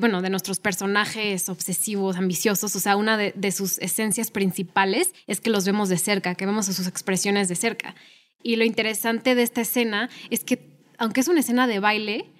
bueno, 0.00 0.22
de 0.22 0.30
nuestros 0.30 0.60
personajes 0.60 1.48
obsesivos, 1.48 2.16
ambiciosos, 2.16 2.74
o 2.74 2.80
sea, 2.80 2.96
una 2.96 3.16
de, 3.16 3.52
sus 3.52 3.78
esencias 3.78 4.30
principales 4.30 5.14
es 5.26 5.40
que 5.40 5.50
los 5.50 5.66
vemos 5.66 5.88
de 5.88 5.98
cerca, 5.98 6.34
que 6.34 6.46
vemos 6.46 6.66
sus 6.66 6.86
expresiones 6.86 7.48
de 7.48 7.54
cerca. 7.54 7.94
Y 8.42 8.56
lo 8.56 8.64
interesante 8.64 9.34
de 9.34 9.42
esta 9.42 9.62
escena 9.62 10.08
es 10.30 10.44
que, 10.44 10.70
aunque 10.98 11.20
es 11.20 11.28
una 11.28 11.40
escena 11.40 11.66
de 11.66 11.80
baile, 11.80 12.30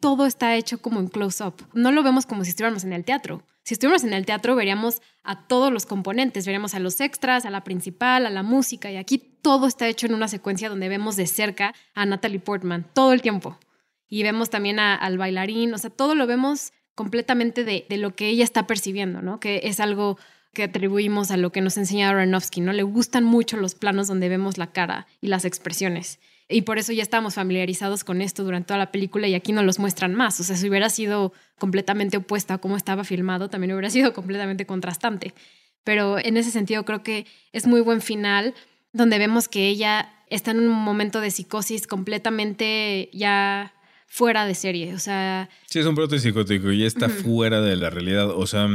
todo 0.00 0.26
está 0.26 0.54
hecho 0.56 0.82
como 0.82 1.00
en 1.00 1.08
close-up. 1.08 1.66
No 1.72 1.90
lo 1.90 2.02
vemos 2.02 2.26
como 2.26 2.44
si 2.44 2.50
estuviéramos 2.50 2.84
en 2.84 2.92
el 2.92 3.04
teatro. 3.04 3.42
Si 3.62 3.72
estuviéramos 3.72 4.04
en 4.04 4.12
el 4.12 4.26
teatro, 4.26 4.54
veríamos 4.54 5.00
a 5.22 5.46
todos 5.46 5.72
los 5.72 5.86
componentes, 5.86 6.44
veríamos 6.44 6.74
a 6.74 6.78
los 6.78 7.00
extras, 7.00 7.46
a 7.46 7.50
la 7.50 7.64
principal, 7.64 8.26
a 8.26 8.30
la 8.30 8.42
música, 8.42 8.90
y 8.90 8.96
aquí 8.96 9.16
todo 9.18 9.66
está 9.66 9.88
hecho 9.88 10.06
en 10.06 10.14
una 10.14 10.28
secuencia 10.28 10.68
donde 10.68 10.90
vemos 10.90 11.16
de 11.16 11.26
cerca 11.26 11.74
a 11.94 12.04
Natalie 12.04 12.40
Portman 12.40 12.86
todo 12.92 13.14
el 13.14 13.22
tiempo. 13.22 13.58
Y 14.06 14.22
vemos 14.22 14.50
también 14.50 14.78
al 14.78 15.16
bailarín, 15.16 15.72
o 15.72 15.78
sea, 15.78 15.88
todo 15.88 16.14
lo 16.14 16.26
vemos 16.26 16.72
completamente 16.94 17.64
de, 17.64 17.86
lo 17.96 18.14
que 18.14 18.28
ella 18.28 18.44
está 18.44 18.66
percibiendo, 18.66 19.22
¿no? 19.22 19.40
Que 19.40 19.62
es 19.64 19.80
algo 19.80 20.18
que 20.52 20.64
atribuimos 20.64 21.30
a 21.30 21.36
lo 21.36 21.50
que 21.50 21.60
nos 21.60 21.76
enseña 21.76 22.10
Aronofsky, 22.10 22.60
¿no? 22.60 22.72
Le 22.72 22.84
gustan 22.84 23.24
mucho 23.24 23.56
los 23.56 23.74
planos 23.74 24.06
donde 24.06 24.28
vemos 24.28 24.56
la 24.56 24.68
cara 24.68 25.06
y 25.20 25.26
las 25.26 25.44
expresiones. 25.44 26.20
Y 26.48 26.62
por 26.62 26.78
eso 26.78 26.92
ya 26.92 27.02
estamos 27.02 27.34
familiarizados 27.34 28.04
con 28.04 28.20
esto 28.20 28.44
durante 28.44 28.68
toda 28.68 28.78
la 28.78 28.92
película 28.92 29.26
y 29.26 29.34
aquí 29.34 29.52
no 29.52 29.62
los 29.62 29.78
muestran 29.78 30.14
más. 30.14 30.38
O 30.40 30.44
sea, 30.44 30.56
si 30.56 30.68
hubiera 30.68 30.90
sido 30.90 31.32
completamente 31.58 32.18
opuesta 32.18 32.54
a 32.54 32.58
cómo 32.58 32.76
estaba 32.76 33.02
filmado, 33.02 33.48
también 33.48 33.72
hubiera 33.72 33.90
sido 33.90 34.12
completamente 34.12 34.66
contrastante. 34.66 35.34
Pero 35.82 36.18
en 36.18 36.36
ese 36.36 36.50
sentido 36.50 36.84
creo 36.84 37.02
que 37.02 37.26
es 37.52 37.66
muy 37.66 37.80
buen 37.80 38.00
final 38.00 38.54
donde 38.92 39.18
vemos 39.18 39.48
que 39.48 39.68
ella 39.68 40.10
está 40.28 40.52
en 40.52 40.60
un 40.60 40.68
momento 40.68 41.20
de 41.20 41.30
psicosis 41.30 41.86
completamente 41.86 43.10
ya 43.12 43.73
fuera 44.06 44.46
de 44.46 44.54
serie. 44.54 44.94
O 44.94 44.98
sea. 44.98 45.48
Sí, 45.68 45.78
es 45.78 45.86
un 45.86 45.94
brote 45.94 46.18
psicótico 46.18 46.72
y 46.72 46.84
está 46.84 47.08
fuera 47.08 47.60
de 47.60 47.76
la 47.76 47.90
realidad. 47.90 48.30
O 48.30 48.46
sea, 48.46 48.68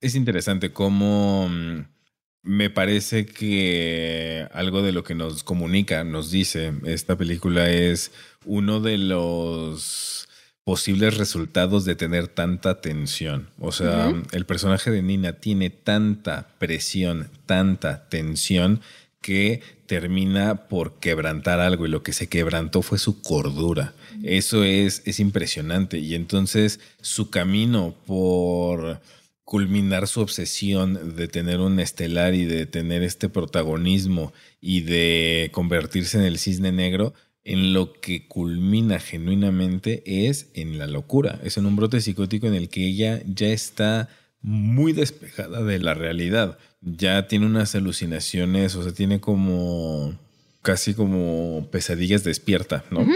es 0.00 0.14
interesante 0.14 0.72
cómo 0.72 1.48
mm, 1.48 1.80
me 2.42 2.70
parece 2.70 3.26
que 3.26 4.46
algo 4.52 4.82
de 4.82 4.92
lo 4.92 5.04
que 5.04 5.14
nos 5.14 5.42
comunica, 5.42 6.04
nos 6.04 6.30
dice 6.30 6.72
esta 6.84 7.16
película 7.16 7.68
es 7.70 8.12
uno 8.44 8.80
de 8.80 8.98
los 8.98 10.28
posibles 10.62 11.16
resultados 11.16 11.84
de 11.84 11.94
tener 11.94 12.28
tanta 12.28 12.80
tensión. 12.80 13.50
O 13.60 13.70
sea, 13.72 14.12
el 14.32 14.46
personaje 14.46 14.90
de 14.90 15.02
Nina 15.02 15.34
tiene 15.34 15.70
tanta 15.70 16.48
presión, 16.58 17.30
tanta 17.46 18.08
tensión 18.08 18.80
que 19.26 19.60
termina 19.86 20.68
por 20.68 21.00
quebrantar 21.00 21.58
algo 21.58 21.84
y 21.84 21.88
lo 21.88 22.04
que 22.04 22.12
se 22.12 22.28
quebrantó 22.28 22.80
fue 22.80 22.96
su 22.96 23.22
cordura. 23.22 23.92
Eso 24.22 24.62
es, 24.62 25.02
es 25.04 25.18
impresionante. 25.18 25.98
Y 25.98 26.14
entonces 26.14 26.78
su 27.00 27.28
camino 27.28 27.96
por 28.06 29.00
culminar 29.42 30.06
su 30.06 30.20
obsesión 30.20 31.16
de 31.16 31.26
tener 31.26 31.58
un 31.58 31.80
estelar 31.80 32.34
y 32.34 32.44
de 32.44 32.66
tener 32.66 33.02
este 33.02 33.28
protagonismo 33.28 34.32
y 34.60 34.82
de 34.82 35.50
convertirse 35.52 36.18
en 36.18 36.24
el 36.24 36.38
cisne 36.38 36.70
negro, 36.70 37.12
en 37.42 37.72
lo 37.72 37.94
que 37.94 38.28
culmina 38.28 39.00
genuinamente 39.00 40.04
es 40.28 40.50
en 40.54 40.78
la 40.78 40.86
locura, 40.86 41.40
es 41.42 41.56
en 41.56 41.66
un 41.66 41.74
brote 41.74 42.00
psicótico 42.00 42.46
en 42.46 42.54
el 42.54 42.68
que 42.68 42.86
ella 42.86 43.22
ya 43.26 43.48
está 43.48 44.08
muy 44.40 44.92
despejada 44.92 45.64
de 45.64 45.80
la 45.80 45.94
realidad, 45.94 46.58
ya 46.86 47.26
tiene 47.26 47.46
unas 47.46 47.74
alucinaciones, 47.74 48.76
o 48.76 48.82
sea, 48.82 48.92
tiene 48.92 49.20
como 49.20 50.14
casi 50.62 50.94
como 50.94 51.68
pesadillas 51.70 52.24
despierta, 52.24 52.84
¿no? 52.90 53.06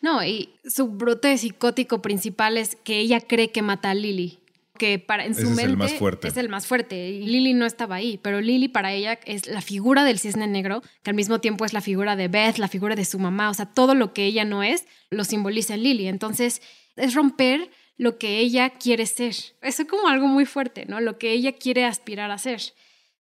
No, 0.00 0.24
y 0.24 0.50
su 0.64 0.88
brote 0.88 1.36
psicótico 1.38 2.02
principal 2.02 2.58
es 2.58 2.76
que 2.76 2.98
ella 2.98 3.20
cree 3.20 3.50
que 3.50 3.62
mata 3.62 3.90
a 3.90 3.94
Lily. 3.94 4.40
Que 4.78 4.98
para, 4.98 5.26
en 5.26 5.34
su 5.34 5.50
mente 5.50 5.62
es 5.62 5.68
el 5.68 5.76
más 5.76 5.92
fuerte. 5.94 6.28
Es 6.28 6.36
el 6.36 6.48
más 6.48 6.66
fuerte. 6.66 7.10
Y 7.10 7.26
Lily 7.26 7.54
no 7.54 7.66
estaba 7.66 7.96
ahí, 7.96 8.18
pero 8.20 8.40
Lily 8.40 8.66
para 8.68 8.92
ella 8.92 9.20
es 9.26 9.46
la 9.46 9.60
figura 9.60 10.02
del 10.02 10.18
cisne 10.18 10.48
negro, 10.48 10.82
que 11.04 11.10
al 11.10 11.14
mismo 11.14 11.40
tiempo 11.40 11.64
es 11.64 11.72
la 11.72 11.80
figura 11.80 12.16
de 12.16 12.26
Beth, 12.26 12.58
la 12.58 12.68
figura 12.68 12.96
de 12.96 13.04
su 13.04 13.20
mamá. 13.20 13.50
O 13.50 13.54
sea, 13.54 13.66
todo 13.66 13.94
lo 13.94 14.12
que 14.12 14.24
ella 14.24 14.44
no 14.44 14.64
es 14.64 14.86
lo 15.10 15.22
simboliza 15.22 15.76
Lily. 15.76 16.08
Entonces, 16.08 16.62
es 16.96 17.14
romper 17.14 17.70
lo 18.02 18.18
que 18.18 18.38
ella 18.38 18.70
quiere 18.70 19.06
ser. 19.06 19.36
Eso 19.60 19.82
es 19.82 19.88
como 19.88 20.08
algo 20.08 20.26
muy 20.26 20.44
fuerte, 20.44 20.86
¿no? 20.86 21.00
Lo 21.00 21.18
que 21.18 21.30
ella 21.30 21.52
quiere 21.52 21.84
aspirar 21.84 22.32
a 22.32 22.38
ser. 22.38 22.60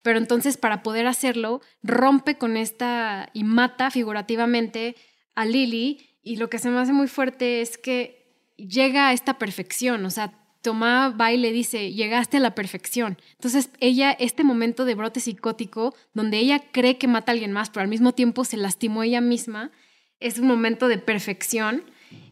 Pero 0.00 0.16
entonces, 0.16 0.56
para 0.56 0.82
poder 0.82 1.06
hacerlo, 1.06 1.60
rompe 1.82 2.38
con 2.38 2.56
esta 2.56 3.28
y 3.34 3.44
mata 3.44 3.90
figurativamente 3.90 4.96
a 5.34 5.44
Lily 5.44 6.16
y 6.22 6.36
lo 6.36 6.48
que 6.48 6.58
se 6.58 6.70
me 6.70 6.78
hace 6.78 6.94
muy 6.94 7.08
fuerte 7.08 7.60
es 7.60 7.76
que 7.76 8.56
llega 8.56 9.08
a 9.08 9.12
esta 9.12 9.38
perfección, 9.38 10.02
o 10.06 10.10
sea, 10.10 10.32
Tomás 10.62 11.14
va 11.18 11.30
y 11.30 11.36
le 11.36 11.52
dice, 11.52 11.92
llegaste 11.92 12.38
a 12.38 12.40
la 12.40 12.54
perfección. 12.54 13.18
Entonces 13.32 13.70
ella, 13.80 14.12
este 14.12 14.44
momento 14.44 14.86
de 14.86 14.94
brote 14.94 15.20
psicótico, 15.20 15.94
donde 16.14 16.38
ella 16.38 16.70
cree 16.72 16.96
que 16.96 17.06
mata 17.06 17.32
a 17.32 17.34
alguien 17.34 17.52
más, 17.52 17.68
pero 17.68 17.82
al 17.82 17.88
mismo 17.88 18.12
tiempo 18.12 18.44
se 18.44 18.56
lastimó 18.56 19.02
ella 19.02 19.20
misma, 19.20 19.72
es 20.20 20.38
un 20.38 20.46
momento 20.46 20.88
de 20.88 20.96
perfección 20.96 21.84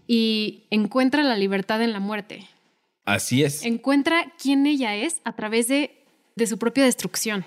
y 0.09 0.65
encuentra 0.71 1.23
la 1.23 1.37
libertad 1.37 1.81
en 1.83 1.93
la 1.93 2.01
muerte. 2.01 2.49
Así 3.05 3.45
es. 3.45 3.65
Encuentra 3.65 4.33
quién 4.43 4.67
ella 4.67 4.97
es 4.97 5.21
a 5.25 5.37
través 5.37 5.69
de, 5.69 5.93
de 6.35 6.47
su 6.49 6.59
propia 6.59 6.85
destrucción. 6.85 7.45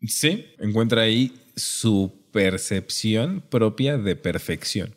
Sí, 0.00 0.46
encuentra 0.58 1.02
ahí 1.02 1.34
su 1.56 2.12
percepción 2.32 3.42
propia 3.50 3.98
de 3.98 4.16
perfección 4.16 4.94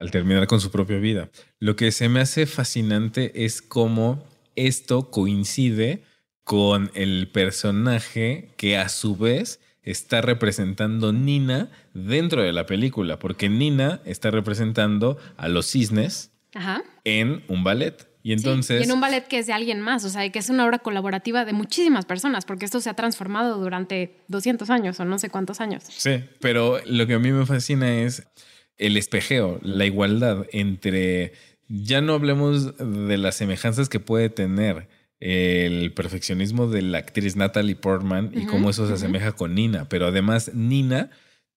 al 0.00 0.10
terminar 0.10 0.48
con 0.48 0.60
su 0.60 0.70
propia 0.70 0.98
vida. 0.98 1.30
Lo 1.60 1.76
que 1.76 1.92
se 1.92 2.08
me 2.08 2.20
hace 2.20 2.46
fascinante 2.46 3.44
es 3.44 3.62
cómo 3.62 4.24
esto 4.56 5.10
coincide 5.10 6.02
con 6.42 6.90
el 6.94 7.30
personaje 7.30 8.50
que 8.56 8.76
a 8.76 8.88
su 8.88 9.16
vez 9.16 9.60
está 9.82 10.20
representando 10.20 11.12
Nina 11.12 11.70
dentro 11.92 12.42
de 12.42 12.52
la 12.52 12.66
película, 12.66 13.18
porque 13.18 13.48
Nina 13.48 14.00
está 14.04 14.30
representando 14.30 15.18
a 15.36 15.48
los 15.48 15.66
cisnes 15.66 16.32
en 17.04 17.42
un 17.48 17.64
ballet. 17.64 18.08
Y 18.24 18.32
entonces. 18.32 18.80
y 18.80 18.84
en 18.84 18.92
un 18.92 19.00
ballet 19.00 19.26
que 19.26 19.38
es 19.38 19.46
de 19.46 19.52
alguien 19.52 19.80
más, 19.80 20.04
o 20.04 20.08
sea, 20.08 20.28
que 20.30 20.38
es 20.38 20.48
una 20.48 20.64
obra 20.64 20.78
colaborativa 20.78 21.44
de 21.44 21.52
muchísimas 21.52 22.04
personas, 22.04 22.44
porque 22.44 22.64
esto 22.64 22.80
se 22.80 22.88
ha 22.88 22.94
transformado 22.94 23.58
durante 23.58 24.20
200 24.28 24.70
años 24.70 25.00
o 25.00 25.04
no 25.04 25.18
sé 25.18 25.28
cuántos 25.28 25.60
años. 25.60 25.82
Sí, 25.88 26.22
pero 26.40 26.78
lo 26.86 27.06
que 27.08 27.14
a 27.14 27.18
mí 27.18 27.32
me 27.32 27.46
fascina 27.46 28.02
es 28.02 28.28
el 28.78 28.96
espejeo, 28.96 29.58
la 29.62 29.86
igualdad 29.86 30.46
entre. 30.52 31.32
Ya 31.68 32.00
no 32.00 32.12
hablemos 32.12 32.76
de 32.76 33.16
las 33.16 33.36
semejanzas 33.36 33.88
que 33.88 33.98
puede 33.98 34.28
tener 34.28 34.88
el 35.24 35.92
perfeccionismo 35.92 36.66
de 36.66 36.82
la 36.82 36.98
actriz 36.98 37.36
Natalie 37.36 37.76
Portman 37.76 38.32
y 38.34 38.44
cómo 38.46 38.70
eso 38.70 38.88
se 38.88 38.94
asemeja 38.94 39.30
con 39.30 39.54
Nina. 39.54 39.88
Pero 39.88 40.06
además, 40.06 40.50
Nina 40.52 41.10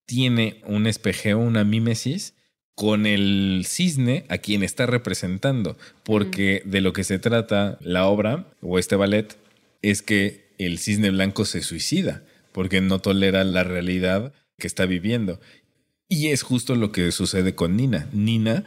tiene 0.05 0.61
un 0.67 0.85
espejeo, 0.85 1.39
una 1.39 1.63
mímesis 1.63 2.35
con 2.75 3.07
el 3.07 3.63
cisne 3.65 4.25
a 4.29 4.37
quien 4.37 4.61
está 4.61 4.85
representando, 4.85 5.79
porque 6.03 6.61
de 6.65 6.81
lo 6.81 6.93
que 6.93 7.03
se 7.03 7.17
trata 7.17 7.79
la 7.81 8.05
obra 8.05 8.45
o 8.61 8.77
este 8.77 8.95
ballet 8.95 9.35
es 9.81 10.03
que 10.03 10.53
el 10.59 10.77
cisne 10.77 11.09
blanco 11.09 11.43
se 11.43 11.63
suicida, 11.63 12.23
porque 12.51 12.81
no 12.81 12.99
tolera 12.99 13.43
la 13.43 13.63
realidad 13.63 14.31
que 14.59 14.67
está 14.67 14.85
viviendo. 14.85 15.41
Y 16.07 16.27
es 16.27 16.43
justo 16.43 16.75
lo 16.75 16.91
que 16.91 17.11
sucede 17.11 17.55
con 17.55 17.75
Nina. 17.75 18.09
Nina 18.13 18.63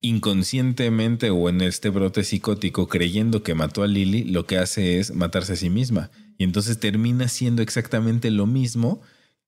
inconscientemente 0.00 1.30
o 1.30 1.48
en 1.48 1.60
este 1.60 1.90
brote 1.90 2.24
psicótico 2.24 2.88
creyendo 2.88 3.42
que 3.42 3.54
mató 3.54 3.82
a 3.82 3.86
Lily, 3.86 4.24
lo 4.24 4.46
que 4.46 4.58
hace 4.58 4.98
es 4.98 5.14
matarse 5.14 5.54
a 5.54 5.56
sí 5.56 5.70
misma. 5.70 6.10
Y 6.38 6.44
entonces 6.44 6.80
termina 6.80 7.28
siendo 7.28 7.62
exactamente 7.62 8.30
lo 8.30 8.46
mismo 8.46 9.02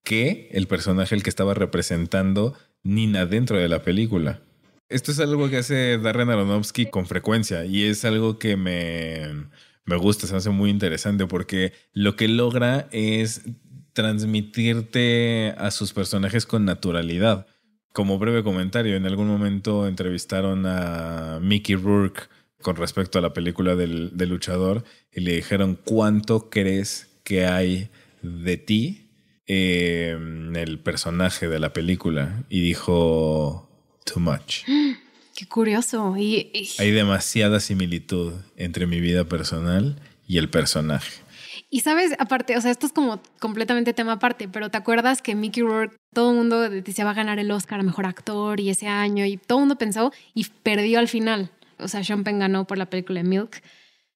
que 0.04 0.48
el 0.52 0.66
personaje 0.66 1.14
el 1.14 1.22
que 1.22 1.30
estaba 1.30 1.54
representando 1.54 2.54
Nina 2.82 3.26
dentro 3.26 3.56
de 3.56 3.68
la 3.68 3.82
película. 3.82 4.42
Esto 4.88 5.12
es 5.12 5.20
algo 5.20 5.48
que 5.48 5.58
hace 5.58 5.96
Darren 5.98 6.28
Aronofsky 6.28 6.86
con 6.86 7.06
frecuencia 7.06 7.64
y 7.64 7.84
es 7.84 8.04
algo 8.04 8.38
que 8.38 8.56
me, 8.56 9.46
me 9.86 9.96
gusta, 9.96 10.26
se 10.26 10.36
hace 10.36 10.50
muy 10.50 10.68
interesante 10.68 11.26
porque 11.26 11.72
lo 11.94 12.14
que 12.14 12.28
logra 12.28 12.88
es 12.92 13.42
transmitirte 13.94 15.54
a 15.56 15.70
sus 15.70 15.92
personajes 15.94 16.44
con 16.44 16.64
naturalidad 16.64 17.46
como 17.92 18.18
breve 18.18 18.42
comentario, 18.42 18.96
en 18.96 19.06
algún 19.06 19.28
momento 19.28 19.86
entrevistaron 19.86 20.64
a 20.66 21.38
Mickey 21.40 21.76
Rourke 21.76 22.22
con 22.62 22.76
respecto 22.76 23.18
a 23.18 23.22
la 23.22 23.32
película 23.32 23.74
del, 23.76 24.12
luchador 24.16 24.84
y 25.12 25.20
le 25.20 25.34
dijeron 25.34 25.78
cuánto 25.84 26.48
crees 26.48 27.08
que 27.24 27.46
hay 27.46 27.90
de 28.22 28.56
ti 28.56 29.08
en 29.46 30.56
el 30.56 30.78
personaje 30.78 31.48
de 31.48 31.58
la 31.58 31.72
película 31.72 32.44
y 32.48 32.62
dijo 32.62 33.68
too 34.04 34.20
much. 34.20 34.64
Qué 35.34 35.46
curioso. 35.46 36.14
y... 36.16 36.50
Hay 36.78 36.90
demasiada 36.92 37.58
similitud 37.58 38.34
entre 38.56 38.86
mi 38.86 39.00
vida 39.00 39.24
personal 39.24 40.00
y 40.28 40.38
el 40.38 40.48
personaje. 40.50 41.22
Y 41.74 41.80
sabes, 41.80 42.12
aparte, 42.18 42.54
o 42.58 42.60
sea, 42.60 42.70
esto 42.70 42.84
es 42.84 42.92
como 42.92 43.18
completamente 43.40 43.94
tema 43.94 44.12
aparte, 44.12 44.46
pero 44.46 44.70
¿te 44.70 44.76
acuerdas 44.76 45.22
que 45.22 45.34
Mickey 45.34 45.62
Rourke, 45.62 45.96
todo 46.12 46.32
el 46.32 46.36
mundo 46.36 46.68
decía 46.68 47.06
va 47.06 47.12
a 47.12 47.14
ganar 47.14 47.38
el 47.38 47.50
Oscar 47.50 47.80
a 47.80 47.82
Mejor 47.82 48.04
Actor 48.04 48.60
y 48.60 48.68
ese 48.68 48.88
año, 48.88 49.24
y 49.24 49.38
todo 49.38 49.56
el 49.56 49.62
mundo 49.62 49.76
pensó 49.76 50.12
y 50.34 50.44
perdió 50.62 50.98
al 50.98 51.08
final. 51.08 51.50
O 51.78 51.88
sea, 51.88 52.04
Sean 52.04 52.24
Penn 52.24 52.40
ganó 52.40 52.66
por 52.66 52.76
la 52.76 52.84
película 52.84 53.22
Milk, 53.22 53.62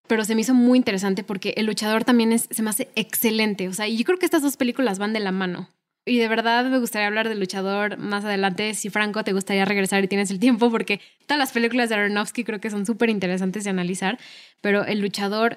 pero 0.07 0.23
se 0.27 0.35
me 0.35 0.43
hizo 0.43 0.53
muy 0.53 0.77
interesante 0.77 1.25
porque 1.25 1.55
El 1.57 1.65
Luchador 1.65 2.05
también 2.05 2.31
es, 2.33 2.47
se 2.51 2.63
me 2.63 2.69
hace 2.69 2.91
excelente. 2.95 3.69
O 3.69 3.73
sea, 3.73 3.89
y 3.89 3.97
yo 3.97 4.05
creo 4.05 4.19
que 4.19 4.27
estas 4.27 4.43
dos 4.43 4.59
películas 4.59 4.99
van 4.99 5.15
de 5.15 5.21
la 5.21 5.33
mano. 5.33 5.71
Y 6.05 6.19
de 6.19 6.29
verdad 6.29 6.67
me 6.67 6.79
gustaría 6.79 7.07
hablar 7.07 7.27
del 7.27 7.41
luchador 7.41 7.97
más 7.97 8.23
adelante. 8.27 8.75
Si 8.75 8.91
Franco 8.91 9.25
te 9.25 9.33
gustaría 9.33 9.65
regresar 9.65 10.05
y 10.05 10.09
tienes 10.09 10.31
el 10.31 10.41
tiempo, 10.41 10.71
porque 10.71 11.01
todas 11.25 11.39
las 11.39 11.53
películas 11.53 11.89
de 11.89 11.95
Aronofsky 11.95 12.45
creo 12.45 12.61
que 12.61 12.69
son 12.69 12.85
súper 12.85 13.09
interesantes 13.09 13.65
de 13.65 13.71
analizar. 13.71 14.19
Pero 14.61 14.85
el 14.85 15.01
luchador 15.01 15.57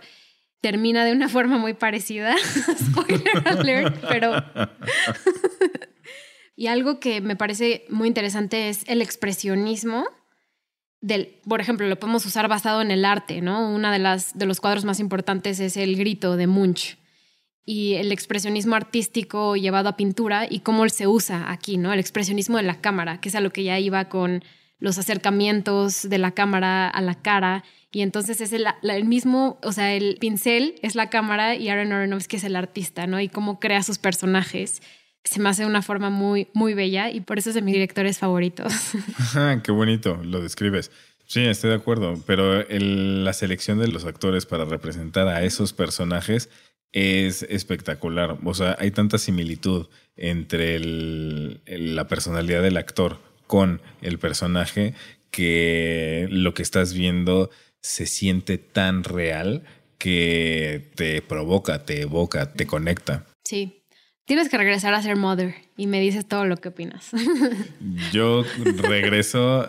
termina 0.62 1.06
de 1.06 1.14
una 1.14 1.30
forma 1.30 1.58
muy 1.58 1.74
parecida. 1.74 2.36
Spoiler 2.38 3.44
alert, 3.46 4.04
pero. 4.08 4.34
y 6.56 6.68
algo 6.68 7.00
que 7.00 7.22
me 7.22 7.36
parece 7.36 7.86
muy 7.90 8.08
interesante 8.08 8.70
es 8.70 8.84
el 8.88 9.02
expresionismo 9.02 10.06
del, 11.02 11.40
por 11.48 11.62
ejemplo, 11.62 11.88
lo 11.88 11.98
podemos 11.98 12.26
usar 12.26 12.48
basado 12.48 12.82
en 12.82 12.92
el 12.92 13.06
arte, 13.06 13.42
¿no? 13.42 13.74
Una 13.74 13.92
de 13.92 14.00
las 14.00 14.38
de 14.38 14.46
los 14.46 14.60
cuadros 14.60 14.86
más 14.86 15.00
importantes 15.00 15.60
es 15.60 15.78
el 15.78 15.96
grito 15.96 16.36
de 16.36 16.48
Munch 16.48 16.98
y 17.66 17.94
el 17.94 18.12
expresionismo 18.12 18.76
artístico 18.76 19.56
llevado 19.56 19.90
a 19.90 19.96
pintura 19.96 20.48
y 20.50 20.62
cómo 20.62 20.88
se 20.90 21.08
usa 21.08 21.52
aquí, 21.52 21.78
¿no? 21.78 21.94
El 21.94 22.00
expresionismo 22.00 22.58
de 22.58 22.64
la 22.64 22.82
cámara, 22.82 23.22
que 23.22 23.30
es 23.30 23.36
a 23.36 23.42
lo 23.42 23.52
que 23.52 23.64
ya 23.64 23.80
iba 23.80 24.10
con 24.10 24.44
los 24.80 24.98
acercamientos 24.98 26.10
de 26.10 26.18
la 26.18 26.32
cámara 26.32 26.90
a 26.90 27.02
la 27.02 27.16
cara 27.16 27.64
y 27.92 28.02
entonces 28.02 28.40
es 28.42 28.54
el, 28.54 29.06
mismo, 29.06 29.60
o 29.64 29.72
sea, 29.72 29.94
el 29.94 30.18
pincel 30.20 30.76
es 30.84 30.94
la 30.94 31.10
cámara 31.10 31.56
y 31.56 31.70
Aaron 31.70 31.92
Aronofsky 31.92 32.38
es 32.38 32.44
el 32.44 32.56
artista, 32.56 33.08
¿no? 33.08 33.20
Y 33.20 33.30
cómo 33.30 33.60
crea 33.60 33.82
sus 33.82 33.98
personajes. 33.98 34.82
Se 35.24 35.40
me 35.40 35.50
hace 35.50 35.66
una 35.66 35.82
forma 35.82 36.12
muy, 36.12 36.48
muy 36.54 36.76
bella 36.76 37.10
y 37.10 37.22
por 37.22 37.40
eso 37.40 37.50
es 37.50 37.56
de 37.56 37.64
mis 37.64 37.74
directores 37.74 38.20
favoritos. 38.20 38.72
qué 39.64 39.72
bonito, 39.72 40.20
lo 40.24 40.40
describes. 40.40 40.92
Sí, 41.26 41.46
estoy 41.46 41.72
de 41.72 41.78
acuerdo, 41.78 42.22
pero 42.26 42.64
la 42.70 43.34
selección 43.34 43.80
de 43.80 43.88
los 43.88 44.06
actores 44.06 44.46
para 44.46 44.66
representar 44.66 45.28
a 45.28 45.44
esos 45.44 45.74
personajes 45.74 46.50
es 46.92 47.44
espectacular. 47.44 48.38
O 48.44 48.54
sea, 48.54 48.76
hay 48.80 48.92
tanta 48.92 49.18
similitud 49.18 49.88
entre 50.16 50.80
la 50.80 52.08
personalidad 52.08 52.62
del 52.62 52.78
actor 52.78 53.20
con 53.48 53.82
el 54.02 54.20
personaje 54.20 54.94
que 55.32 56.28
lo 56.32 56.54
que 56.54 56.64
estás 56.64 56.94
viendo 56.94 57.50
se 57.82 58.06
siente 58.06 58.58
tan 58.58 59.04
real 59.04 59.64
que 59.98 60.92
te 60.96 61.22
provoca, 61.22 61.86
te 61.86 62.02
evoca, 62.02 62.54
te 62.54 62.66
conecta. 62.66 63.26
Sí. 63.44 63.84
Tienes 64.26 64.50
que 64.50 64.58
regresar 64.58 64.94
a 64.94 65.02
ser 65.02 65.16
mother 65.16 65.56
y 65.76 65.88
me 65.88 66.00
dices 66.00 66.28
todo 66.28 66.46
lo 66.46 66.58
que 66.58 66.70
opinas. 66.70 67.10
Yo 68.12 68.44
regreso 68.62 69.68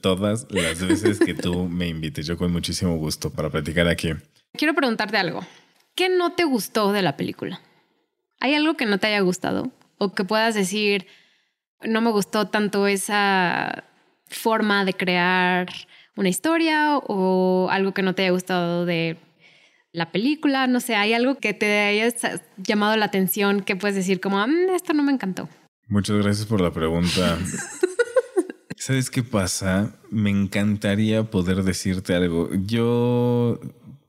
todas 0.00 0.46
las 0.50 0.86
veces 0.86 1.18
que 1.18 1.34
tú 1.34 1.68
me 1.68 1.88
invites. 1.88 2.26
Yo 2.26 2.38
con 2.38 2.50
muchísimo 2.50 2.96
gusto 2.96 3.30
para 3.30 3.50
platicar 3.50 3.86
aquí. 3.86 4.14
Quiero 4.54 4.74
preguntarte 4.74 5.18
algo. 5.18 5.46
¿Qué 5.94 6.08
no 6.08 6.32
te 6.32 6.44
gustó 6.44 6.92
de 6.92 7.02
la 7.02 7.16
película? 7.16 7.60
¿Hay 8.40 8.54
algo 8.54 8.76
que 8.76 8.86
no 8.86 8.98
te 8.98 9.08
haya 9.08 9.20
gustado? 9.20 9.72
O 9.98 10.14
que 10.14 10.24
puedas 10.24 10.54
decir, 10.54 11.06
no 11.82 12.00
me 12.00 12.10
gustó 12.10 12.46
tanto 12.46 12.86
esa 12.86 13.84
forma 14.26 14.84
de 14.84 14.94
crear 14.94 15.68
una 16.18 16.28
historia 16.28 16.98
o 16.98 17.68
algo 17.70 17.94
que 17.94 18.02
no 18.02 18.12
te 18.12 18.22
haya 18.22 18.32
gustado 18.32 18.84
de 18.84 19.16
la 19.92 20.10
película, 20.10 20.66
no 20.66 20.80
sé, 20.80 20.96
hay 20.96 21.12
algo 21.12 21.36
que 21.36 21.54
te 21.54 21.78
haya 21.78 22.12
llamado 22.56 22.96
la 22.96 23.04
atención 23.04 23.60
que 23.60 23.76
puedes 23.76 23.94
decir 23.94 24.20
como, 24.20 24.44
mm, 24.44 24.70
esto 24.74 24.94
no 24.94 25.04
me 25.04 25.12
encantó. 25.12 25.48
Muchas 25.86 26.16
gracias 26.16 26.46
por 26.46 26.60
la 26.60 26.72
pregunta. 26.72 27.38
¿Sabes 28.76 29.10
qué 29.10 29.22
pasa? 29.22 29.94
Me 30.10 30.30
encantaría 30.30 31.22
poder 31.22 31.62
decirte 31.62 32.16
algo. 32.16 32.50
Yo 32.66 33.60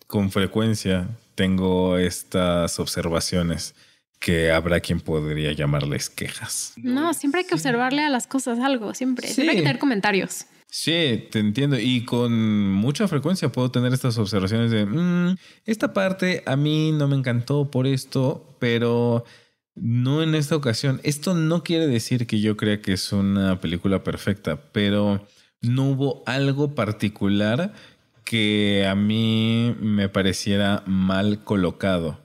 con 0.07 0.31
frecuencia 0.31 1.09
tengo 1.35 1.97
estas 1.97 2.79
observaciones 2.79 3.75
que 4.19 4.51
habrá 4.51 4.79
quien 4.79 4.99
podría 4.99 5.53
llamarles 5.53 6.09
quejas. 6.09 6.73
No, 6.77 7.13
siempre 7.13 7.41
hay 7.41 7.47
que 7.47 7.53
observarle 7.53 8.01
a 8.01 8.09
las 8.09 8.25
cosas 8.25 8.57
algo, 8.59 8.95
siempre. 8.95 9.27
Siempre 9.27 9.51
hay 9.51 9.57
que 9.57 9.63
tener 9.63 9.79
comentarios. 9.79 10.47
Sí, 10.71 11.27
te 11.31 11.39
entiendo. 11.39 11.79
Y 11.79 12.05
con 12.05 12.71
mucha 12.71 13.07
frecuencia 13.07 13.51
puedo 13.51 13.71
tener 13.71 13.91
estas 13.91 14.17
observaciones 14.17 14.69
de, 14.69 14.85
mm, 14.85 15.35
esta 15.65 15.93
parte 15.93 16.43
a 16.45 16.55
mí 16.55 16.91
no 16.91 17.07
me 17.07 17.15
encantó 17.15 17.71
por 17.71 17.87
esto, 17.87 18.55
pero 18.59 19.25
no 19.75 20.21
en 20.21 20.35
esta 20.35 20.55
ocasión. 20.55 21.01
Esto 21.03 21.33
no 21.33 21.63
quiere 21.63 21.87
decir 21.87 22.27
que 22.27 22.39
yo 22.39 22.55
crea 22.55 22.81
que 22.81 22.93
es 22.93 23.11
una 23.11 23.59
película 23.59 24.03
perfecta, 24.03 24.61
pero 24.71 25.25
no 25.61 25.89
hubo 25.89 26.23
algo 26.27 26.75
particular 26.75 27.73
que 28.23 28.85
a 28.87 28.93
mí 28.93 29.75
me 29.81 30.07
pareciera 30.07 30.83
mal 30.85 31.43
colocado. 31.43 32.19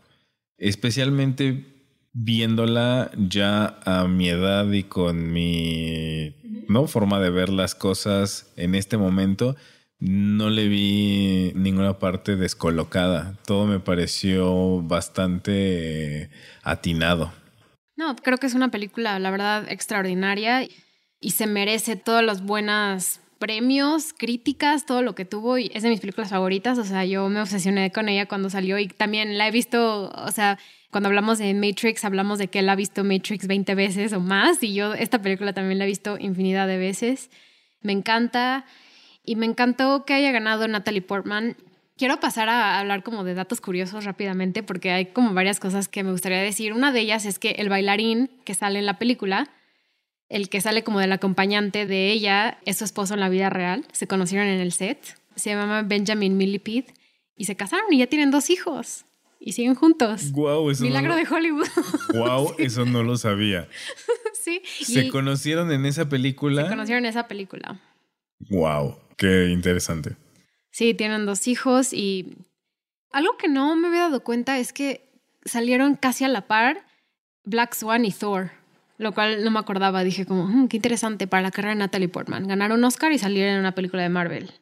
Especialmente 0.59 1.74
viéndola 2.15 3.11
ya 3.17 3.79
a 3.85 4.07
mi 4.07 4.29
edad 4.29 4.71
y 4.71 4.85
con 4.85 5.33
mi 5.33 6.35
¿no? 6.69 6.87
forma 6.87 7.21
de 7.21 7.31
ver 7.31 7.51
las 7.51 7.75
cosas 7.75 8.53
en 8.57 8.75
este 8.75 8.97
momento, 8.97 9.57
no 9.99 10.49
le 10.49 10.69
vi 10.69 11.53
ninguna 11.55 11.99
parte 11.99 12.37
descolocada. 12.37 13.37
Todo 13.47 13.67
me 13.67 13.81
pareció 13.81 14.81
bastante 14.83 16.31
atinado. 16.63 17.33
No, 17.97 18.17
creo 18.17 18.39
que 18.39 18.47
es 18.47 18.55
una 18.55 18.71
película, 18.71 19.19
la 19.19 19.31
verdad, 19.31 19.71
extraordinaria 19.71 20.67
y 21.21 21.31
se 21.31 21.47
merece 21.47 21.97
todas 21.97 22.25
las 22.25 22.43
buenas 22.43 23.21
premios, 23.39 24.13
críticas, 24.17 24.87
todo 24.87 25.03
lo 25.03 25.15
que 25.15 25.25
tuvo 25.25 25.59
y 25.59 25.71
es 25.75 25.83
de 25.83 25.91
mis 25.91 26.01
películas 26.01 26.31
favoritas, 26.31 26.79
o 26.79 26.85
sea, 26.85 27.05
yo 27.05 27.29
me 27.29 27.41
obsesioné 27.41 27.93
con 27.93 28.09
ella 28.09 28.27
cuando 28.27 28.51
salió 28.51 28.79
y 28.79 28.89
también 28.89 29.37
la 29.37 29.49
he 29.49 29.51
visto, 29.51 30.11
o 30.11 30.31
sea, 30.31 30.59
cuando 30.95 31.09
hablamos 31.09 31.39
de 31.39 31.53
Matrix, 31.55 32.05
hablamos 32.05 32.39
de 32.39 32.47
que 32.47 32.61
él 32.61 32.69
ha 32.69 32.77
visto 32.77 33.03
Matrix 33.03 33.49
20 33.49 33.75
veces 33.75 34.13
o 34.13 34.21
más 34.21 34.63
y 34.63 34.75
yo 34.75 34.95
esta 34.95 35.21
película 35.21 35.53
también 35.53 35.81
la 35.81 35.87
he 35.87 35.89
visto 35.89 36.17
infinidad 36.21 36.69
de 36.69 36.79
veces. 36.79 37.31
Me 37.81 37.91
encanta 37.91 38.65
y 39.25 39.35
me 39.35 39.45
encantó 39.45 40.05
que 40.05 40.15
haya 40.15 40.31
ganado 40.31 40.69
Natalie 40.69 41.03
Portman. 41.03 41.57
Quiero 41.97 42.21
pasar 42.21 42.49
a 42.49 42.79
hablar 42.79 43.03
como 43.03 43.25
de 43.25 43.35
datos 43.35 43.61
curiosos 43.61 44.05
rápidamente 44.05 44.63
porque 44.63 44.93
hay 44.93 45.07
como 45.07 45.35
varias 45.35 45.59
cosas 45.59 45.89
que 45.89 46.05
me 46.05 46.13
gustaría 46.13 46.39
decir. 46.39 46.73
Una 46.73 46.93
de 46.93 47.01
ellas 47.01 47.27
es 47.27 47.41
que 47.41 47.57
el 47.59 47.71
bailarín 47.71 48.31
que 48.45 48.55
sale 48.55 48.79
en 48.79 48.87
la 48.87 48.97
película, 48.97 49.49
el 50.29 50.49
que 50.49 50.61
sale 50.61 50.85
como 50.85 51.01
del 51.01 51.11
acompañante 51.11 51.87
de 51.87 52.13
ella, 52.13 52.59
es 52.67 52.77
su 52.77 52.85
esposo 52.85 53.15
en 53.15 53.21
la 53.21 53.29
vida 53.29 53.51
real. 53.51 53.85
Se 53.91 54.07
conocieron 54.07 54.47
en 54.47 54.61
el 54.61 54.71
set. 54.71 55.19
Se 55.35 55.51
llama 55.51 55.83
Benjamin 55.83 56.37
Millipede 56.37 56.95
y 57.37 57.47
se 57.47 57.57
casaron 57.57 57.93
y 57.93 57.99
ya 57.99 58.07
tienen 58.07 58.31
dos 58.31 58.49
hijos 58.49 59.07
y 59.47 59.53
siguen 59.53 59.75
juntos. 59.75 60.33
Wow, 60.33 60.71
eso 60.71 60.85
Milagro 60.85 61.15
de 61.15 61.27
Hollywood. 61.29 61.69
Wow, 62.15 62.55
eso 62.57 62.87
no 62.87 63.03
lo 63.03 63.19
sabía. 63.19 63.69
sí. 64.33 64.63
¿Se 64.65 65.11
conocieron 65.11 65.71
en 65.71 65.85
esa 65.85 66.09
película? 66.09 66.63
Se 66.63 66.69
conocieron 66.69 67.05
en 67.05 67.11
esa 67.11 67.29
película. 67.29 67.79
Wow, 68.49 68.97
qué 69.19 69.49
interesante. 69.51 70.17
Sí, 70.71 70.95
tienen 70.95 71.27
dos 71.27 71.47
hijos 71.47 71.93
y 71.93 72.39
algo 73.13 73.37
que 73.37 73.49
no 73.49 73.77
me 73.77 73.89
había 73.89 74.01
dado 74.01 74.25
cuenta 74.25 74.59
es 74.59 74.73
que 74.73 75.11
salieron 75.45 75.95
casi 75.97 76.25
a 76.25 76.29
la 76.29 76.47
par 76.47 76.87
Black 77.45 77.75
Swan 77.75 78.07
y 78.07 78.13
Thor, 78.13 78.51
lo 78.97 79.13
cual 79.13 79.45
no 79.45 79.51
me 79.51 79.59
acordaba. 79.59 80.05
Dije 80.05 80.25
como, 80.25 80.47
mm, 80.47 80.69
qué 80.69 80.79
interesante 80.79 81.27
para 81.27 81.43
la 81.43 81.51
carrera 81.51 81.75
de 81.75 81.81
Natalie 81.81 82.09
Portman. 82.09 82.49
Ganaron 82.49 82.79
un 82.79 82.85
Oscar 82.85 83.13
y 83.13 83.19
salieron 83.19 83.55
en 83.55 83.61
una 83.61 83.75
película 83.75 84.03
de 84.03 84.09
Marvel. 84.09 84.53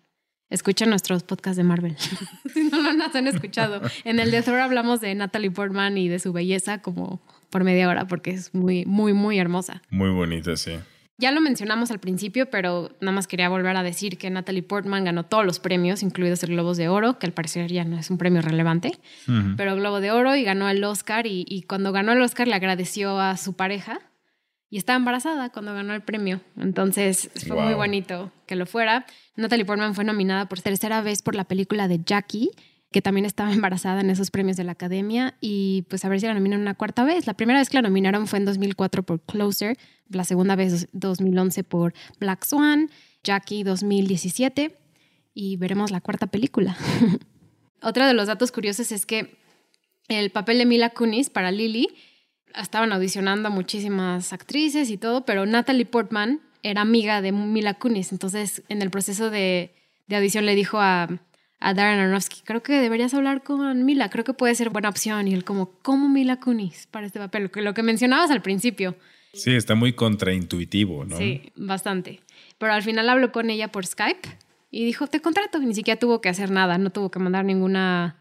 Escuchen 0.53 0.91
nuestros 0.91 1.23
podcasts 1.23 1.57
de 1.57 1.65
Marvel. 1.65 1.97
si 2.53 2.65
no 2.65 2.81
lo 2.83 2.91
han 2.91 3.27
escuchado. 3.27 3.81
En 4.05 4.21
el 4.21 4.31
de 4.31 4.43
Thor 4.43 4.61
hablamos 4.61 5.01
de 5.01 5.15
Natalie 5.15 5.51
Portman 5.51 5.97
y 5.97 6.09
de 6.09 6.19
su 6.19 6.33
belleza 6.33 6.83
como 6.83 7.23
por 7.49 7.65
media 7.65 7.89
hora 7.89 8.07
porque 8.07 8.33
es 8.33 8.55
muy, 8.55 8.85
muy, 8.85 9.15
muy 9.15 9.39
hermosa. 9.39 9.83
Muy 9.89 10.11
bonita, 10.11 10.55
sí. 10.57 10.73
Ya 11.17 11.31
lo 11.31 11.41
mencionamos 11.41 11.91
al 11.91 12.01
principio, 12.01 12.51
pero 12.51 12.91
nada 13.01 13.13
más 13.13 13.27
quería 13.27 13.49
volver 13.49 13.77
a 13.77 13.83
decir 13.83 14.19
que 14.19 14.29
Natalie 14.29 14.63
Portman 14.63 15.05
ganó 15.05 15.25
todos 15.25 15.47
los 15.47 15.59
premios, 15.59 16.03
incluidos 16.03 16.43
el 16.43 16.51
Globo 16.51 16.75
de 16.75 16.89
Oro, 16.89 17.19
que 17.19 17.27
al 17.27 17.33
parecer 17.33 17.71
ya 17.71 17.85
no 17.85 17.99
es 17.99 18.11
un 18.11 18.19
premio 18.19 18.43
relevante, 18.43 18.99
pero 19.57 19.77
Globo 19.77 20.01
de 20.01 20.11
Oro 20.11 20.35
y 20.35 20.43
ganó 20.43 20.69
el 20.69 20.83
Oscar 20.83 21.27
y, 21.27 21.45
y 21.49 21.63
cuando 21.63 21.93
ganó 21.93 22.13
el 22.13 22.21
Oscar 22.21 22.49
le 22.49 22.55
agradeció 22.55 23.21
a 23.21 23.37
su 23.37 23.53
pareja 23.53 24.01
y 24.73 24.79
estaba 24.79 24.97
embarazada 24.97 25.51
cuando 25.51 25.75
ganó 25.75 25.93
el 25.93 26.01
premio. 26.01 26.41
Entonces 26.57 27.29
fue 27.47 27.61
muy 27.61 27.75
bonito 27.75 28.33
que 28.47 28.57
lo 28.57 28.65
fuera. 28.65 29.05
Natalie 29.37 29.67
Portman 29.67 29.95
fue 29.95 30.03
nominada 30.03 30.49
por 30.49 30.63
tercera 30.63 31.03
vez 31.03 31.21
por 31.21 31.35
la 31.35 31.45
película 31.45 31.89
de 31.89 32.01
Jackie, 32.03 32.49
que 32.91 33.03
también 33.03 33.27
estaba 33.27 33.53
embarazada 33.53 34.01
en 34.01 34.09
esos 34.09 34.31
premios 34.31 34.57
de 34.57 34.65
la 34.65 34.73
academia. 34.73 35.35
Y 35.43 35.83
pues 35.91 36.07
a 36.07 36.09
ver 36.09 36.21
si 36.21 36.27
la 36.27 36.33
nominan 36.33 36.63
una 36.63 36.73
cuarta 36.73 37.05
vez. 37.05 37.27
La 37.27 37.35
primera 37.35 37.59
vez 37.59 37.69
que 37.69 37.77
la 37.77 37.83
nominaron 37.83 38.27
fue 38.27 38.39
en 38.39 38.47
2004 38.47 39.03
por 39.03 39.21
Closer, 39.21 39.77
la 40.09 40.25
segunda 40.25 40.57
vez 40.57 40.89
2011 40.93 41.65
por 41.65 41.93
Black 42.19 42.47
Swan, 42.47 42.89
Jackie 43.23 43.65
2017 43.65 44.75
y 45.35 45.59
veremos 45.59 45.91
la 45.91 46.01
cuarta 46.01 46.29
película. 46.29 46.79
Otro 47.83 48.07
de 48.07 48.15
los 48.15 48.27
datos 48.27 48.51
curiosos 48.51 48.91
es 48.91 49.05
que 49.05 49.37
el 50.09 50.31
papel 50.31 50.57
de 50.57 50.65
Mila 50.65 50.89
Kunis 50.89 51.29
para 51.29 51.51
Lily 51.51 51.89
estaban 52.61 52.93
audicionando 52.93 53.49
a 53.49 53.51
muchísimas 53.51 54.33
actrices 54.33 54.91
y 54.91 54.97
todo, 54.97 55.25
pero 55.25 55.47
Natalie 55.47 55.87
Portman 55.87 56.41
era 56.63 56.81
amiga 56.83 57.23
de 57.23 57.33
Mila 57.33 57.75
Kunis, 57.75 58.13
entonces 58.13 58.63
en 58.69 58.83
el 58.83 58.91
proceso 58.91 59.31
de, 59.31 59.75
audición 60.11 60.45
le 60.45 60.55
dijo 60.55 60.79
a, 60.79 61.09
a 61.59 61.75
Darren 61.75 61.99
Aronofsky, 61.99 62.43
creo 62.45 62.63
que 62.63 62.75
deberías 62.81 63.15
hablar 63.15 63.43
con 63.43 63.85
Mila, 63.85 64.11
creo 64.11 64.25
que 64.25 64.35
puede 64.35 64.55
ser 64.55 64.71
buena 64.71 64.91
opción. 64.91 65.27
Y 65.27 65.35
él 65.35 65.45
como, 65.45 65.71
¿cómo 65.83 66.09
Mila 66.09 66.39
Kunis 66.39 66.87
para 66.91 67.07
este 67.07 67.19
papel? 67.19 67.45
Lo 67.45 67.51
que, 67.51 67.63
lo 67.63 67.73
que 67.73 67.83
mencionabas 67.83 68.31
al 68.31 68.43
principio. 68.43 68.97
Sí, 69.33 69.55
está 69.55 69.75
muy 69.75 69.95
contraintuitivo, 69.95 71.05
¿no? 71.07 71.17
Sí, 71.17 71.51
bastante. 71.57 72.21
Pero 72.59 72.75
al 72.75 72.83
final 72.83 73.09
habló 73.09 73.33
con 73.33 73.49
ella 73.49 73.69
por 73.69 73.87
Skype 73.87 74.29
y 74.71 74.85
dijo, 74.85 75.07
te 75.07 75.21
contrato. 75.21 75.59
Ni 75.61 75.75
siquiera 75.75 75.99
tuvo 75.99 76.21
que 76.21 76.29
hacer 76.29 76.51
nada, 76.51 76.77
no 76.77 76.91
tuvo 76.91 77.11
que 77.11 77.19
mandar 77.19 77.45
ninguna 77.45 78.17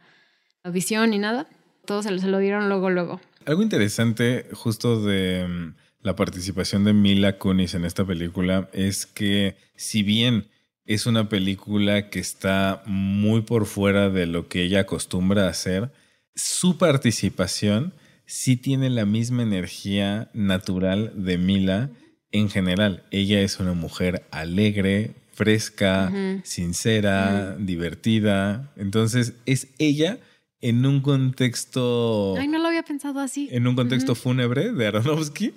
audición 0.64 1.10
ni 1.10 1.20
nada. 1.20 1.48
Todo 1.86 2.04
se 2.04 2.12
lo, 2.12 2.20
se 2.20 2.28
lo 2.28 2.38
dieron 2.38 2.70
luego, 2.70 2.90
luego. 2.90 3.20
Algo 3.46 3.64
interesante 3.64 4.46
justo 4.54 5.04
de 5.04 5.48
mm, 5.48 5.76
la 6.02 6.16
participación 6.16 6.84
de 6.84 6.94
Mila 6.94 7.38
Kunis 7.38 7.74
en 7.74 7.86
esta 7.86 8.06
película 8.06 8.70
es 8.74 9.06
que 9.06 9.58
si 9.76 10.04
bien 10.04 10.48
es 10.86 11.06
una 11.06 11.30
película 11.30 12.10
que 12.10 12.20
está 12.20 12.84
muy 12.86 13.42
por 13.42 13.66
fuera 13.66 14.10
de 14.10 14.26
lo 14.26 14.48
que 14.48 14.64
ella 14.64 14.82
acostumbra 14.82 15.46
a 15.46 15.50
hacer, 15.50 15.92
su 16.36 16.78
participación 16.78 17.94
sí 18.26 18.58
tiene 18.58 18.90
la 18.90 19.06
misma 19.06 19.44
energía 19.44 20.30
natural 20.34 21.12
de 21.16 21.38
Mila 21.38 21.90
en 22.32 22.50
general. 22.50 23.04
Ella 23.12 23.42
es 23.42 23.60
una 23.60 23.74
mujer 23.74 24.24
alegre, 24.32 25.16
fresca, 25.34 26.12
sincera, 26.44 27.56
divertida. 27.58 28.72
Entonces 28.76 29.34
es 29.46 29.68
ella 29.80 30.20
en 30.62 30.86
un 30.86 31.02
contexto... 31.02 32.36
Ay, 32.38 32.48
no 32.48 32.60
lo 32.60 32.68
había 32.68 32.84
pensado 32.84 33.20
así. 33.20 33.50
En 33.52 33.68
un 33.68 33.76
contexto 33.76 34.16
fúnebre 34.16 34.72
de 34.72 34.88
Aronofsky. 34.88 35.54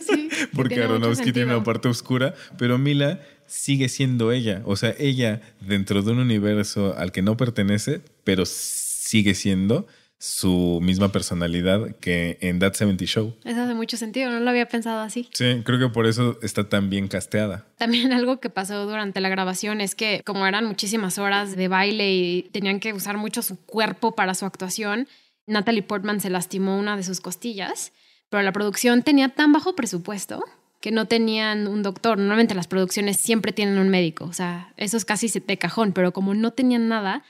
Sí. 0.00 0.28
Porque 0.54 0.82
Aronofsky 0.82 1.32
tiene 1.32 1.54
una 1.54 1.64
parte 1.64 1.88
oscura, 1.88 2.34
pero 2.56 2.78
Mila 2.78 3.20
sigue 3.46 3.88
siendo 3.88 4.30
ella. 4.30 4.62
O 4.64 4.76
sea, 4.76 4.94
ella 4.98 5.40
dentro 5.60 6.02
de 6.02 6.12
un 6.12 6.20
universo 6.20 6.94
al 6.96 7.10
que 7.12 7.22
no 7.22 7.36
pertenece, 7.36 8.00
pero 8.24 8.44
sigue 8.46 9.34
siendo 9.34 9.86
su 10.18 10.80
misma 10.82 11.12
personalidad 11.12 11.94
que 12.00 12.38
en 12.40 12.58
That 12.58 12.74
70 12.74 13.04
Show. 13.04 13.36
Eso 13.44 13.62
hace 13.62 13.74
mucho 13.74 13.96
sentido, 13.96 14.30
no 14.30 14.40
lo 14.40 14.50
había 14.50 14.66
pensado 14.66 15.00
así. 15.00 15.28
Sí, 15.32 15.62
creo 15.64 15.78
que 15.78 15.88
por 15.88 16.06
eso 16.06 16.38
está 16.42 16.68
tan 16.68 16.90
bien 16.90 17.06
casteada. 17.06 17.66
También 17.78 18.12
algo 18.12 18.40
que 18.40 18.50
pasó 18.50 18.84
durante 18.86 19.20
la 19.20 19.28
grabación 19.28 19.80
es 19.80 19.94
que 19.94 20.22
como 20.24 20.46
eran 20.46 20.64
muchísimas 20.64 21.18
horas 21.18 21.56
de 21.56 21.68
baile 21.68 22.12
y 22.12 22.42
tenían 22.52 22.80
que 22.80 22.92
usar 22.92 23.16
mucho 23.16 23.42
su 23.42 23.58
cuerpo 23.64 24.16
para 24.16 24.34
su 24.34 24.44
actuación, 24.44 25.06
Natalie 25.46 25.82
Portman 25.82 26.20
se 26.20 26.30
lastimó 26.30 26.78
una 26.78 26.96
de 26.96 27.04
sus 27.04 27.20
costillas, 27.20 27.92
pero 28.28 28.42
la 28.42 28.52
producción 28.52 29.02
tenía 29.02 29.30
tan 29.30 29.52
bajo 29.52 29.74
presupuesto 29.76 30.44
que 30.80 30.90
no 30.90 31.06
tenían 31.06 31.66
un 31.66 31.82
doctor. 31.82 32.18
Normalmente 32.18 32.54
las 32.54 32.66
producciones 32.66 33.16
siempre 33.18 33.52
tienen 33.52 33.78
un 33.78 33.88
médico, 33.88 34.24
o 34.24 34.32
sea, 34.32 34.72
eso 34.76 34.96
es 34.96 35.04
casi 35.04 35.28
de 35.28 35.58
cajón, 35.58 35.92
pero 35.92 36.12
como 36.12 36.34
no 36.34 36.52
tenían 36.52 36.88
nada, 36.88 37.24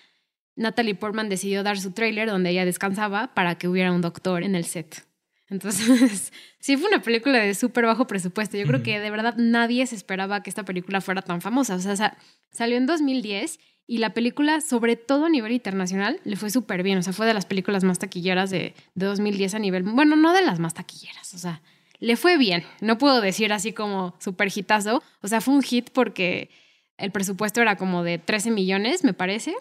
Natalie 0.59 0.97
Portman 0.97 1.29
decidió 1.29 1.63
dar 1.63 1.79
su 1.79 1.93
tráiler 1.93 2.29
donde 2.29 2.51
ella 2.51 2.65
descansaba 2.65 3.33
para 3.33 3.57
que 3.57 3.69
hubiera 3.69 3.93
un 3.93 4.01
doctor 4.01 4.43
en 4.43 4.57
el 4.57 4.65
set. 4.65 5.07
Entonces, 5.49 6.33
sí 6.59 6.77
fue 6.77 6.89
una 6.89 7.01
película 7.01 7.39
de 7.39 7.55
súper 7.55 7.87
bajo 7.87 8.09
presupuesto. 8.09 8.57
Yo 8.57 8.67
creo 8.67 8.83
que 8.83 8.99
de 8.99 9.11
verdad 9.11 9.37
nadie 9.37 9.87
se 9.87 9.95
esperaba 9.95 10.43
que 10.43 10.51
esta 10.51 10.65
película 10.65 11.01
fuera 11.01 11.23
tan 11.23 11.41
famosa. 11.41 11.77
O 11.77 11.79
sea, 11.79 12.19
salió 12.51 12.77
en 12.77 12.87
2010 12.87 13.61
y 13.87 13.99
la 13.99 14.13
película, 14.13 14.61
sobre 14.61 14.97
todo 14.97 15.27
a 15.27 15.31
nivel 15.31 15.53
internacional, 15.53 16.21
le 16.25 16.35
fue 16.35 16.51
súper 16.51 16.83
bien. 16.83 16.99
O 16.99 17.03
sea, 17.03 17.13
fue 17.13 17.27
de 17.27 17.35
las 17.35 17.47
películas 17.47 17.85
más 17.85 18.01
taquilleras 18.01 18.51
de, 18.51 18.75
de 18.95 19.07
2010 19.07 19.55
a 19.55 19.59
nivel... 19.61 19.85
Bueno, 19.85 20.17
no 20.17 20.33
de 20.33 20.43
las 20.43 20.59
más 20.59 20.75
taquilleras. 20.75 21.35
O 21.35 21.39
sea, 21.39 21.63
le 22.01 22.17
fue 22.17 22.37
bien. 22.37 22.65
No 22.81 22.99
puedo 22.99 23.21
decir 23.21 23.53
así 23.53 23.73
como 23.73 24.17
súper 24.19 24.51
hitazo. 24.55 25.05
O 25.23 25.29
sea, 25.29 25.41
fue 25.41 25.55
un 25.55 25.63
hit 25.63 25.91
porque 25.91 26.51
el 26.97 27.13
presupuesto 27.13 27.63
era 27.63 27.77
como 27.77 28.03
de 28.03 28.19
13 28.19 28.51
millones, 28.51 29.05
me 29.05 29.15
parece 29.15 29.55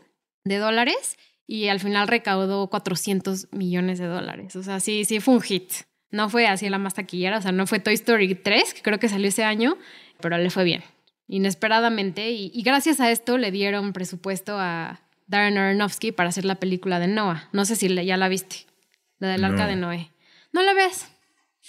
de 0.44 0.58
dólares 0.58 1.18
y 1.48 1.70
al 1.70 1.80
final 1.80 2.08
recaudó 2.08 2.70
400 2.70 3.48
millones 3.52 4.00
de 4.00 4.06
dólares. 4.06 4.56
O 4.56 4.64
sea, 4.64 4.80
sí, 4.80 5.06
sí 5.06 5.20
fue 5.20 5.36
un 5.36 5.42
hit. 5.42 5.72
No 6.12 6.30
fue 6.30 6.48
así 6.48 6.70
la 6.70 6.78
más 6.78 6.94
taquillera, 6.94 7.38
o 7.38 7.42
sea, 7.42 7.52
no 7.52 7.68
fue 7.68 7.80
Toy 7.80 7.94
Story 7.94 8.36
3, 8.36 8.74
que 8.74 8.82
creo 8.82 9.00
que 9.00 9.10
salió 9.10 9.28
ese 9.28 9.44
año, 9.44 9.78
pero 10.22 10.38
le 10.38 10.50
fue 10.50 10.64
bien, 10.64 10.84
inesperadamente. 11.28 12.32
Y, 12.32 12.62
gracias 12.62 13.00
a 13.00 13.12
esto 13.12 13.38
le 13.38 13.52
dieron 13.52 13.92
presupuesto 13.92 14.58
a 14.58 15.02
Darren 15.28 15.58
Aronofsky 15.58 16.14
para 16.14 16.30
hacer 16.30 16.46
la 16.46 16.56
película 16.56 17.00
de 17.00 17.08
Noah. 17.08 17.50
No 17.52 17.66
sé 17.66 17.76
si 17.76 17.94
ya 18.06 18.16
la 18.16 18.30
viste, 18.30 18.68
la 19.20 19.30
del 19.30 19.44
arca 19.44 19.68
de 19.68 19.76
Noé. 19.76 20.12
No 20.54 20.64
la 20.64 20.74
ves. 20.74 21.08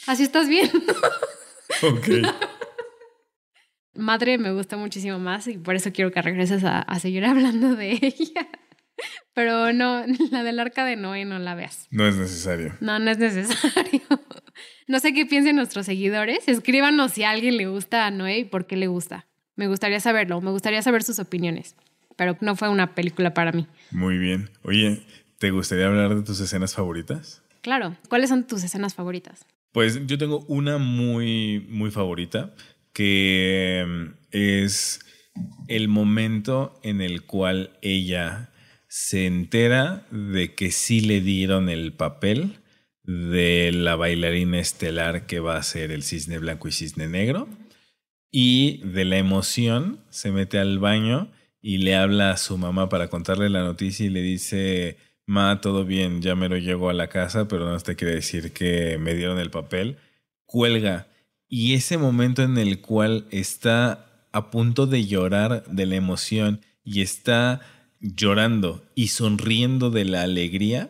Así 0.06 0.22
estás 0.22 0.48
bien. 0.48 0.70
ok. 1.82 2.08
Madre 3.98 4.38
me 4.38 4.52
gusta 4.52 4.76
muchísimo 4.76 5.18
más 5.18 5.46
y 5.48 5.58
por 5.58 5.74
eso 5.74 5.92
quiero 5.92 6.10
que 6.10 6.22
regreses 6.22 6.62
a 6.64 6.98
seguir 6.98 7.24
hablando 7.26 7.76
de 7.76 7.92
ella. 8.00 8.48
Pero 9.34 9.72
no, 9.72 10.04
la 10.30 10.42
del 10.42 10.58
arca 10.58 10.84
de 10.84 10.96
Noé 10.96 11.24
no 11.24 11.38
la 11.38 11.54
veas. 11.54 11.86
No 11.90 12.06
es 12.06 12.16
necesario. 12.16 12.74
No, 12.80 12.98
no 12.98 13.10
es 13.10 13.18
necesario. 13.18 14.02
No 14.88 15.00
sé 15.00 15.12
qué 15.12 15.26
piensen 15.26 15.54
nuestros 15.54 15.84
seguidores. 15.84 16.48
Escríbanos 16.48 17.12
si 17.12 17.22
a 17.22 17.30
alguien 17.30 17.58
le 17.58 17.66
gusta 17.66 18.06
a 18.06 18.10
Noé 18.10 18.38
y 18.38 18.44
por 18.44 18.66
qué 18.66 18.74
le 18.74 18.86
gusta. 18.86 19.26
Me 19.54 19.68
gustaría 19.68 20.00
saberlo, 20.00 20.40
me 20.40 20.50
gustaría 20.50 20.80
saber 20.80 21.02
sus 21.02 21.18
opiniones. 21.18 21.76
Pero 22.16 22.38
no 22.40 22.56
fue 22.56 22.70
una 22.70 22.94
película 22.94 23.34
para 23.34 23.52
mí. 23.52 23.66
Muy 23.90 24.16
bien. 24.16 24.48
Oye, 24.62 25.02
¿te 25.36 25.50
gustaría 25.50 25.86
hablar 25.86 26.14
de 26.16 26.22
tus 26.22 26.40
escenas 26.40 26.74
favoritas? 26.74 27.42
Claro. 27.60 27.96
¿Cuáles 28.08 28.30
son 28.30 28.46
tus 28.46 28.64
escenas 28.64 28.94
favoritas? 28.94 29.44
Pues 29.72 30.06
yo 30.06 30.16
tengo 30.16 30.40
una 30.48 30.78
muy, 30.78 31.66
muy 31.68 31.90
favorita, 31.90 32.54
que 32.98 33.84
mm, 33.86 34.06
es 34.32 34.98
el 35.68 35.86
momento 35.86 36.80
en 36.82 37.00
el 37.00 37.22
cual 37.22 37.78
ella 37.80 38.50
se 38.88 39.24
entera 39.26 40.04
de 40.10 40.56
que 40.56 40.72
sí 40.72 41.00
le 41.00 41.20
dieron 41.20 41.68
el 41.68 41.92
papel 41.92 42.58
de 43.04 43.70
la 43.72 43.94
bailarina 43.94 44.58
estelar 44.58 45.26
que 45.26 45.38
va 45.38 45.56
a 45.56 45.62
ser 45.62 45.92
el 45.92 46.02
cisne 46.02 46.40
blanco 46.40 46.66
y 46.66 46.72
cisne 46.72 47.06
negro. 47.06 47.48
Y 48.32 48.78
de 48.78 49.04
la 49.04 49.18
emoción 49.18 50.00
se 50.10 50.32
mete 50.32 50.58
al 50.58 50.80
baño 50.80 51.30
y 51.62 51.78
le 51.78 51.94
habla 51.94 52.32
a 52.32 52.36
su 52.36 52.58
mamá 52.58 52.88
para 52.88 53.06
contarle 53.10 53.48
la 53.48 53.62
noticia 53.62 54.06
y 54.06 54.10
le 54.10 54.22
dice, 54.22 54.96
Ma, 55.24 55.60
todo 55.60 55.84
bien, 55.84 56.20
ya 56.20 56.34
me 56.34 56.48
lo 56.48 56.56
llego 56.56 56.90
a 56.90 56.94
la 56.94 57.08
casa, 57.08 57.46
pero 57.46 57.70
no 57.70 57.78
te 57.78 57.94
quiere 57.94 58.14
decir 58.14 58.52
que 58.52 58.98
me 58.98 59.14
dieron 59.14 59.38
el 59.38 59.50
papel. 59.50 59.98
Cuelga. 60.46 61.06
Y 61.48 61.74
ese 61.74 61.96
momento 61.96 62.42
en 62.42 62.58
el 62.58 62.80
cual 62.80 63.26
está 63.30 64.06
a 64.32 64.50
punto 64.50 64.86
de 64.86 65.06
llorar 65.06 65.64
de 65.66 65.86
la 65.86 65.96
emoción 65.96 66.60
y 66.84 67.00
está 67.00 67.60
llorando 68.00 68.84
y 68.94 69.08
sonriendo 69.08 69.90
de 69.90 70.04
la 70.04 70.22
alegría, 70.22 70.88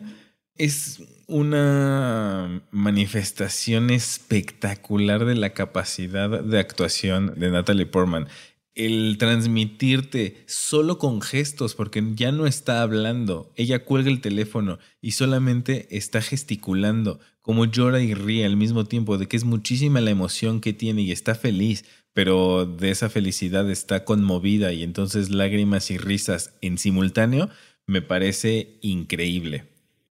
es 0.55 1.01
una 1.27 2.61
manifestación 2.71 3.89
espectacular 3.89 5.25
de 5.25 5.35
la 5.35 5.51
capacidad 5.51 6.29
de 6.43 6.59
actuación 6.59 7.39
de 7.39 7.51
Natalie 7.51 7.85
Portman. 7.85 8.27
El 8.75 9.17
transmitirte 9.17 10.43
solo 10.47 10.97
con 10.97 11.21
gestos, 11.21 11.75
porque 11.75 12.03
ya 12.15 12.31
no 12.31 12.45
está 12.45 12.81
hablando, 12.81 13.51
ella 13.55 13.83
cuelga 13.83 14.09
el 14.09 14.21
teléfono 14.21 14.79
y 15.01 15.11
solamente 15.11 15.87
está 15.97 16.21
gesticulando, 16.21 17.19
como 17.41 17.65
llora 17.65 17.99
y 17.99 18.13
ríe 18.13 18.45
al 18.45 18.57
mismo 18.57 18.85
tiempo, 18.85 19.17
de 19.17 19.27
que 19.27 19.35
es 19.35 19.43
muchísima 19.43 20.01
la 20.01 20.11
emoción 20.11 20.61
que 20.61 20.71
tiene 20.71 21.01
y 21.01 21.11
está 21.11 21.35
feliz, 21.35 21.83
pero 22.13 22.65
de 22.65 22.91
esa 22.91 23.09
felicidad 23.09 23.69
está 23.69 24.05
conmovida 24.05 24.71
y 24.71 24.83
entonces 24.83 25.29
lágrimas 25.29 25.91
y 25.91 25.97
risas 25.97 26.53
en 26.61 26.77
simultáneo, 26.77 27.49
me 27.85 28.01
parece 28.01 28.77
increíble. 28.81 29.65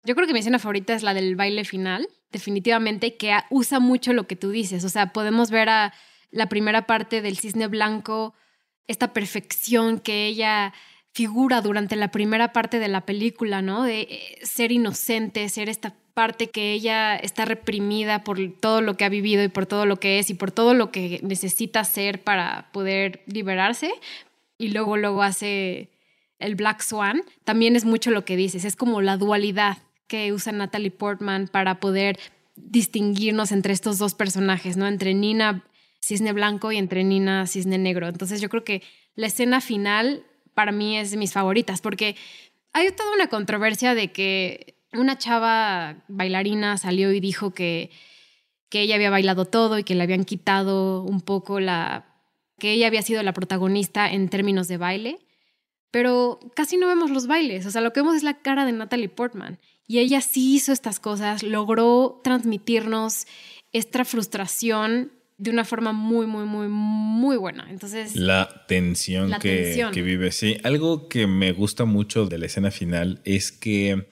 Yo 0.06 0.16
creo 0.16 0.28
que 0.28 0.34
mi 0.34 0.40
escena 0.40 0.60
favorita 0.60 0.94
es 0.94 1.04
la 1.04 1.14
del 1.14 1.36
baile 1.36 1.66
final, 1.66 2.08
definitivamente, 2.32 3.16
que 3.18 3.34
usa 3.50 3.80
mucho 3.80 4.14
lo 4.14 4.28
que 4.28 4.36
tú 4.36 4.52
dices. 4.52 4.84
O 4.84 4.90
sea, 4.90 5.14
podemos 5.14 5.50
ver 5.50 5.70
a 5.70 5.94
la 6.32 6.48
primera 6.48 6.86
parte 6.86 7.22
del 7.22 7.38
cisne 7.38 7.68
blanco, 7.68 8.34
esta 8.88 9.14
perfección 9.14 10.00
que 10.00 10.26
ella 10.26 10.74
figura 11.12 11.62
durante 11.62 11.96
la 11.96 12.12
primera 12.12 12.52
parte 12.52 12.78
de 12.80 12.90
la 12.90 13.06
película, 13.06 13.62
¿no? 13.62 13.84
De 13.84 14.02
eh, 14.02 14.38
ser 14.44 14.72
inocente, 14.72 15.48
ser 15.50 15.70
esta 15.70 15.96
parte 16.14 16.50
que 16.50 16.74
ella 16.74 17.16
está 17.16 17.46
reprimida 17.46 18.24
por 18.24 18.38
todo 18.60 18.82
lo 18.82 18.98
que 18.98 19.06
ha 19.06 19.10
vivido 19.10 19.44
y 19.44 19.48
por 19.48 19.66
todo 19.66 19.86
lo 19.86 19.98
que 19.98 20.20
es 20.20 20.30
y 20.30 20.34
por 20.34 20.52
todo 20.52 20.74
lo 20.74 20.92
que 20.92 21.20
necesita 21.24 21.84
ser 21.84 22.24
para 22.24 22.70
poder 22.72 23.24
liberarse. 23.28 23.94
Y 24.58 24.70
luego, 24.70 24.98
luego 24.98 25.24
hace 25.24 25.90
el 26.40 26.56
Black 26.56 26.82
Swan. 26.82 27.24
También 27.44 27.76
es 27.76 27.86
mucho 27.86 28.12
lo 28.12 28.26
que 28.26 28.36
dices, 28.36 28.66
es 28.66 28.76
como 28.76 29.02
la 29.02 29.18
dualidad 29.18 29.78
que 30.08 30.34
usa 30.34 30.52
Natalie 30.52 30.92
Portman 30.92 31.48
para 31.48 31.80
poder 31.80 32.20
distinguirnos 32.56 33.52
entre 33.52 33.74
estos 33.74 33.98
dos 33.98 34.14
personajes, 34.16 34.78
¿no? 34.78 34.88
Entre 34.88 35.14
Nina 35.14 35.64
Cisne 36.06 36.34
Blanco 36.34 36.72
y 36.72 36.78
entre 36.78 37.04
Nina 37.04 37.48
Cisne 37.48 37.80
Negro. 37.80 38.08
Entonces 38.08 38.40
yo 38.40 38.48
creo 38.48 38.64
que 38.64 38.84
la 39.16 39.26
escena 39.26 39.60
final 39.60 40.24
para 40.54 40.72
mí 40.72 41.00
es 41.00 41.10
de 41.10 41.18
mis 41.18 41.34
favoritas 41.34 41.82
porque 41.82 42.16
hay 42.74 42.92
toda 42.92 43.12
una 43.14 43.28
controversia 43.28 43.96
de 43.96 44.12
que 44.12 44.76
una 44.94 45.18
chava 45.18 46.04
bailarina 46.08 46.78
salió 46.78 47.12
y 47.12 47.20
dijo 47.20 47.56
que, 47.56 47.90
que 48.70 48.82
ella 48.82 48.96
había 48.96 49.10
bailado 49.10 49.46
todo 49.46 49.80
y 49.80 49.84
que 49.84 49.96
le 49.96 50.04
habían 50.04 50.26
quitado 50.26 51.02
un 51.02 51.22
poco 51.22 51.60
la... 51.60 52.06
que 52.60 52.74
ella 52.74 52.86
había 52.86 53.02
sido 53.02 53.24
la 53.24 53.34
protagonista 53.34 54.08
en 54.12 54.30
términos 54.30 54.68
de 54.68 54.78
baile, 54.78 55.20
pero 55.90 56.40
casi 56.56 56.78
no 56.78 56.88
vemos 56.88 57.10
los 57.10 57.26
bailes, 57.26 57.66
o 57.66 57.72
sea, 57.72 57.82
lo 57.82 57.94
que 57.94 58.02
vemos 58.02 58.16
es 58.16 58.24
la 58.24 58.42
cara 58.42 58.66
de 58.66 58.74
Natalie 58.74 59.10
Portman 59.10 59.58
y 59.88 60.00
ella 60.00 60.22
sí 60.22 60.56
hizo 60.56 60.72
estas 60.72 61.00
cosas, 61.00 61.42
logró 61.42 62.22
transmitirnos 62.24 63.26
esta 63.72 64.06
frustración 64.06 65.12
de 65.38 65.52
una 65.52 65.66
forma 65.66 65.92
muy, 65.92 66.28
muy, 66.28 66.46
muy, 66.46 66.68
muy 66.70 67.38
buena. 67.38 67.68
Entonces. 67.70 68.16
La 68.16 68.66
tensión, 68.68 69.32
que, 69.42 69.88
que 69.92 70.02
vive. 70.02 70.32
Sí, 70.32 70.58
algo 70.64 71.10
que 71.10 71.28
me 71.28 71.52
gusta 71.52 71.86
mucho 71.86 72.26
de 72.26 72.38
la 72.38 72.46
escena 72.46 72.72
final 72.72 73.22
es 73.26 73.52
que 73.52 74.08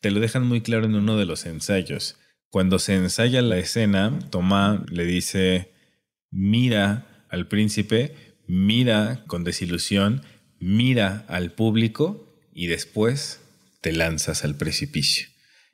te 0.00 0.10
lo 0.10 0.20
dejan 0.20 0.46
muy 0.46 0.60
claro 0.60 0.86
en 0.86 0.94
uno 0.94 1.16
de 1.16 1.26
los 1.26 1.46
ensayos. 1.46 2.16
Cuando 2.50 2.78
se 2.78 2.94
ensaya 2.94 3.42
la 3.42 3.58
escena, 3.58 4.18
Tomás 4.30 4.80
le 4.90 5.04
dice: 5.04 5.72
Mira 6.30 7.26
al 7.28 7.48
príncipe, 7.48 8.14
mira 8.46 9.24
con 9.26 9.44
desilusión, 9.44 10.22
mira 10.58 11.24
al 11.28 11.52
público 11.52 12.36
y 12.52 12.66
después 12.66 13.40
te 13.80 13.92
lanzas 13.92 14.44
al 14.44 14.56
precipicio. 14.56 15.28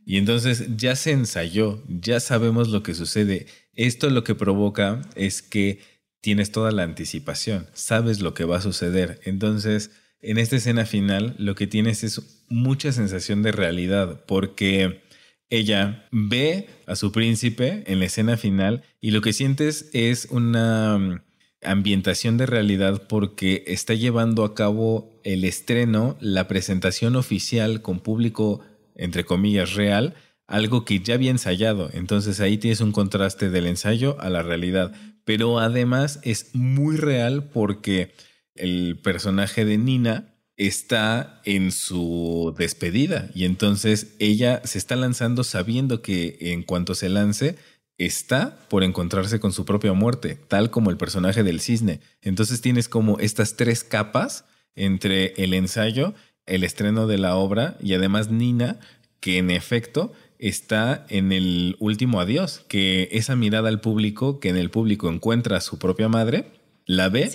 Y 0.04 0.18
entonces 0.18 0.76
ya 0.76 0.94
se 0.94 1.10
ensayó, 1.10 1.82
ya 1.88 2.20
sabemos 2.20 2.68
lo 2.68 2.82
que 2.82 2.94
sucede. 2.94 3.46
Esto 3.76 4.10
lo 4.10 4.24
que 4.24 4.34
provoca 4.34 5.02
es 5.14 5.42
que 5.42 5.80
tienes 6.20 6.50
toda 6.50 6.72
la 6.72 6.82
anticipación, 6.82 7.68
sabes 7.72 8.20
lo 8.20 8.34
que 8.34 8.44
va 8.44 8.56
a 8.56 8.62
suceder. 8.62 9.20
Entonces, 9.24 9.92
en 10.20 10.38
esta 10.38 10.56
escena 10.56 10.86
final, 10.86 11.36
lo 11.38 11.54
que 11.54 11.66
tienes 11.66 12.02
es 12.02 12.44
mucha 12.48 12.90
sensación 12.90 13.42
de 13.42 13.52
realidad, 13.52 14.24
porque 14.26 15.02
ella 15.50 16.08
ve 16.10 16.68
a 16.86 16.96
su 16.96 17.12
príncipe 17.12 17.84
en 17.86 18.00
la 18.00 18.06
escena 18.06 18.36
final 18.36 18.82
y 19.00 19.12
lo 19.12 19.20
que 19.20 19.32
sientes 19.32 19.88
es 19.92 20.26
una 20.30 20.98
mm, 20.98 21.20
ambientación 21.62 22.36
de 22.36 22.46
realidad 22.46 23.06
porque 23.08 23.62
está 23.66 23.94
llevando 23.94 24.44
a 24.44 24.54
cabo 24.54 25.20
el 25.22 25.44
estreno, 25.44 26.16
la 26.20 26.48
presentación 26.48 27.14
oficial 27.14 27.82
con 27.82 28.00
público, 28.00 28.60
entre 28.96 29.24
comillas, 29.24 29.74
real, 29.74 30.14
algo 30.46 30.84
que 30.84 31.00
ya 31.00 31.14
había 31.14 31.30
ensayado. 31.30 31.90
Entonces 31.92 32.40
ahí 32.40 32.58
tienes 32.58 32.80
un 32.80 32.92
contraste 32.92 33.50
del 33.50 33.66
ensayo 33.66 34.16
a 34.20 34.30
la 34.30 34.42
realidad. 34.42 34.92
Pero 35.24 35.58
además 35.58 36.20
es 36.22 36.54
muy 36.54 36.96
real 36.96 37.50
porque 37.52 38.14
el 38.54 38.98
personaje 39.02 39.64
de 39.64 39.78
Nina 39.78 40.32
está 40.56 41.42
en 41.44 41.70
su 41.70 42.54
despedida 42.56 43.30
y 43.34 43.44
entonces 43.44 44.16
ella 44.18 44.62
se 44.64 44.78
está 44.78 44.96
lanzando 44.96 45.44
sabiendo 45.44 46.00
que 46.00 46.38
en 46.40 46.62
cuanto 46.62 46.94
se 46.94 47.10
lance 47.10 47.56
está 47.98 48.58
por 48.68 48.84
encontrarse 48.84 49.40
con 49.40 49.52
su 49.52 49.64
propia 49.64 49.92
muerte, 49.92 50.38
tal 50.48 50.70
como 50.70 50.90
el 50.90 50.96
personaje 50.96 51.42
del 51.42 51.60
cisne. 51.60 52.00
Entonces 52.22 52.60
tienes 52.60 52.88
como 52.88 53.18
estas 53.18 53.56
tres 53.56 53.84
capas 53.84 54.44
entre 54.74 55.32
el 55.42 55.54
ensayo, 55.54 56.14
el 56.46 56.64
estreno 56.64 57.06
de 57.06 57.18
la 57.18 57.36
obra 57.36 57.76
y 57.80 57.94
además 57.94 58.30
Nina, 58.30 58.78
que 59.20 59.38
en 59.38 59.50
efecto 59.50 60.12
está 60.38 61.06
en 61.08 61.32
el 61.32 61.76
último 61.78 62.20
adiós, 62.20 62.64
que 62.68 63.08
esa 63.12 63.36
mirada 63.36 63.68
al 63.68 63.80
público, 63.80 64.40
que 64.40 64.48
en 64.48 64.56
el 64.56 64.70
público 64.70 65.08
encuentra 65.08 65.58
a 65.58 65.60
su 65.60 65.78
propia 65.78 66.08
madre, 66.08 66.46
la 66.86 67.08
ve 67.08 67.30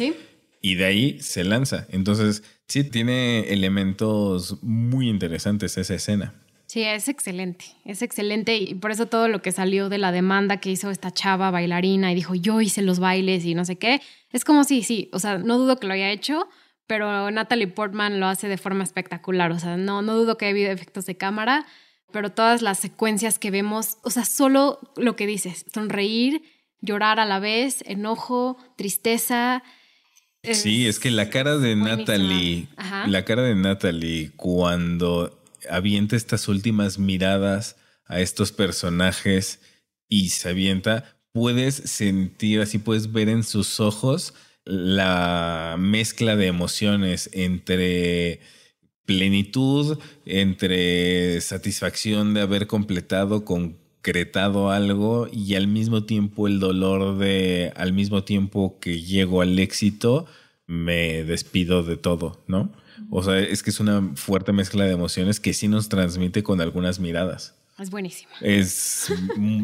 y 0.61 0.75
de 0.75 0.85
ahí 0.85 1.19
se 1.21 1.43
lanza. 1.43 1.87
Entonces, 1.89 2.43
sí, 2.67 2.83
tiene 2.83 3.51
elementos 3.51 4.61
muy 4.61 5.09
interesantes 5.09 5.77
esa 5.77 5.95
escena. 5.95 6.35
Sí, 6.71 6.83
es 6.83 7.09
excelente, 7.09 7.65
es 7.83 8.01
excelente. 8.01 8.55
Y 8.55 8.75
por 8.75 8.91
eso 8.91 9.07
todo 9.07 9.27
lo 9.27 9.41
que 9.41 9.51
salió 9.51 9.89
de 9.89 9.97
la 9.97 10.13
demanda 10.13 10.61
que 10.61 10.71
hizo 10.71 10.89
esta 10.89 11.11
chava 11.11 11.51
bailarina 11.51 12.13
y 12.13 12.15
dijo 12.15 12.33
yo 12.33 12.61
hice 12.61 12.81
los 12.81 12.99
bailes 12.99 13.43
y 13.43 13.55
no 13.55 13.65
sé 13.65 13.77
qué, 13.77 14.01
es 14.31 14.45
como 14.45 14.63
sí, 14.63 14.81
sí, 14.81 15.09
o 15.11 15.19
sea, 15.19 15.37
no 15.37 15.57
dudo 15.57 15.81
que 15.81 15.87
lo 15.87 15.93
haya 15.93 16.11
hecho, 16.11 16.47
pero 16.87 17.29
Natalie 17.29 17.67
Portman 17.67 18.21
lo 18.21 18.27
hace 18.27 18.47
de 18.47 18.57
forma 18.57 18.85
espectacular, 18.85 19.51
o 19.51 19.59
sea, 19.59 19.75
no, 19.75 20.01
no 20.01 20.15
dudo 20.15 20.37
que 20.37 20.45
haya 20.45 20.51
habido 20.51 20.71
efectos 20.71 21.05
de 21.05 21.17
cámara, 21.17 21.65
pero 22.11 22.31
todas 22.31 22.61
las 22.61 22.79
secuencias 22.79 23.39
que 23.39 23.51
vemos, 23.51 23.97
o 24.03 24.09
sea, 24.09 24.25
solo 24.25 24.79
lo 24.95 25.15
que 25.15 25.27
dices, 25.27 25.65
sonreír, 25.73 26.41
llorar 26.81 27.19
a 27.19 27.25
la 27.25 27.39
vez, 27.39 27.83
enojo, 27.85 28.57
tristeza. 28.77 29.63
sí, 30.43 30.87
es 30.87 30.99
que 30.99 31.11
la 31.11 31.29
cara 31.29 31.57
de 31.57 31.75
Natalie, 31.75 32.67
la 33.07 33.25
cara 33.25 33.43
de 33.43 33.55
Natalie 33.55 34.31
cuando 34.35 35.43
avienta 35.69 36.15
estas 36.15 36.47
últimas 36.47 36.97
miradas 36.97 37.77
a 38.05 38.19
estos 38.19 38.51
personajes 38.51 39.61
y 40.09 40.29
se 40.29 40.49
avienta, 40.49 41.17
puedes 41.31 41.75
sentir, 41.75 42.61
así 42.61 42.77
puedes 42.77 43.11
ver 43.11 43.29
en 43.29 43.43
sus 43.43 43.79
ojos 43.79 44.33
la 44.65 45.75
mezcla 45.79 46.35
de 46.35 46.47
emociones 46.47 47.29
entre 47.33 48.41
plenitud, 49.05 49.97
entre 50.25 51.39
satisfacción 51.41 52.33
de 52.33 52.41
haber 52.41 52.67
completado, 52.67 53.45
concretado 53.45 54.71
algo 54.71 55.27
y 55.31 55.55
al 55.55 55.67
mismo 55.67 56.03
tiempo 56.03 56.47
el 56.47 56.59
dolor 56.59 57.17
de, 57.17 57.73
al 57.75 57.93
mismo 57.93 58.23
tiempo 58.23 58.79
que 58.79 59.01
llego 59.01 59.41
al 59.41 59.57
éxito, 59.59 60.25
me 60.67 61.23
despido 61.23 61.83
de 61.83 61.97
todo, 61.97 62.41
¿no? 62.47 62.71
O 63.09 63.23
sea, 63.23 63.39
es 63.39 63.61
que 63.61 63.71
es 63.71 63.79
una 63.79 64.11
fuerte 64.15 64.53
mezcla 64.53 64.85
de 64.85 64.93
emociones 64.93 65.39
que 65.39 65.53
sí 65.53 65.67
nos 65.67 65.89
transmite 65.89 66.43
con 66.43 66.61
algunas 66.61 66.99
miradas. 66.99 67.55
Es 67.77 67.89
buenísimo. 67.89 68.31
Es, 68.41 69.11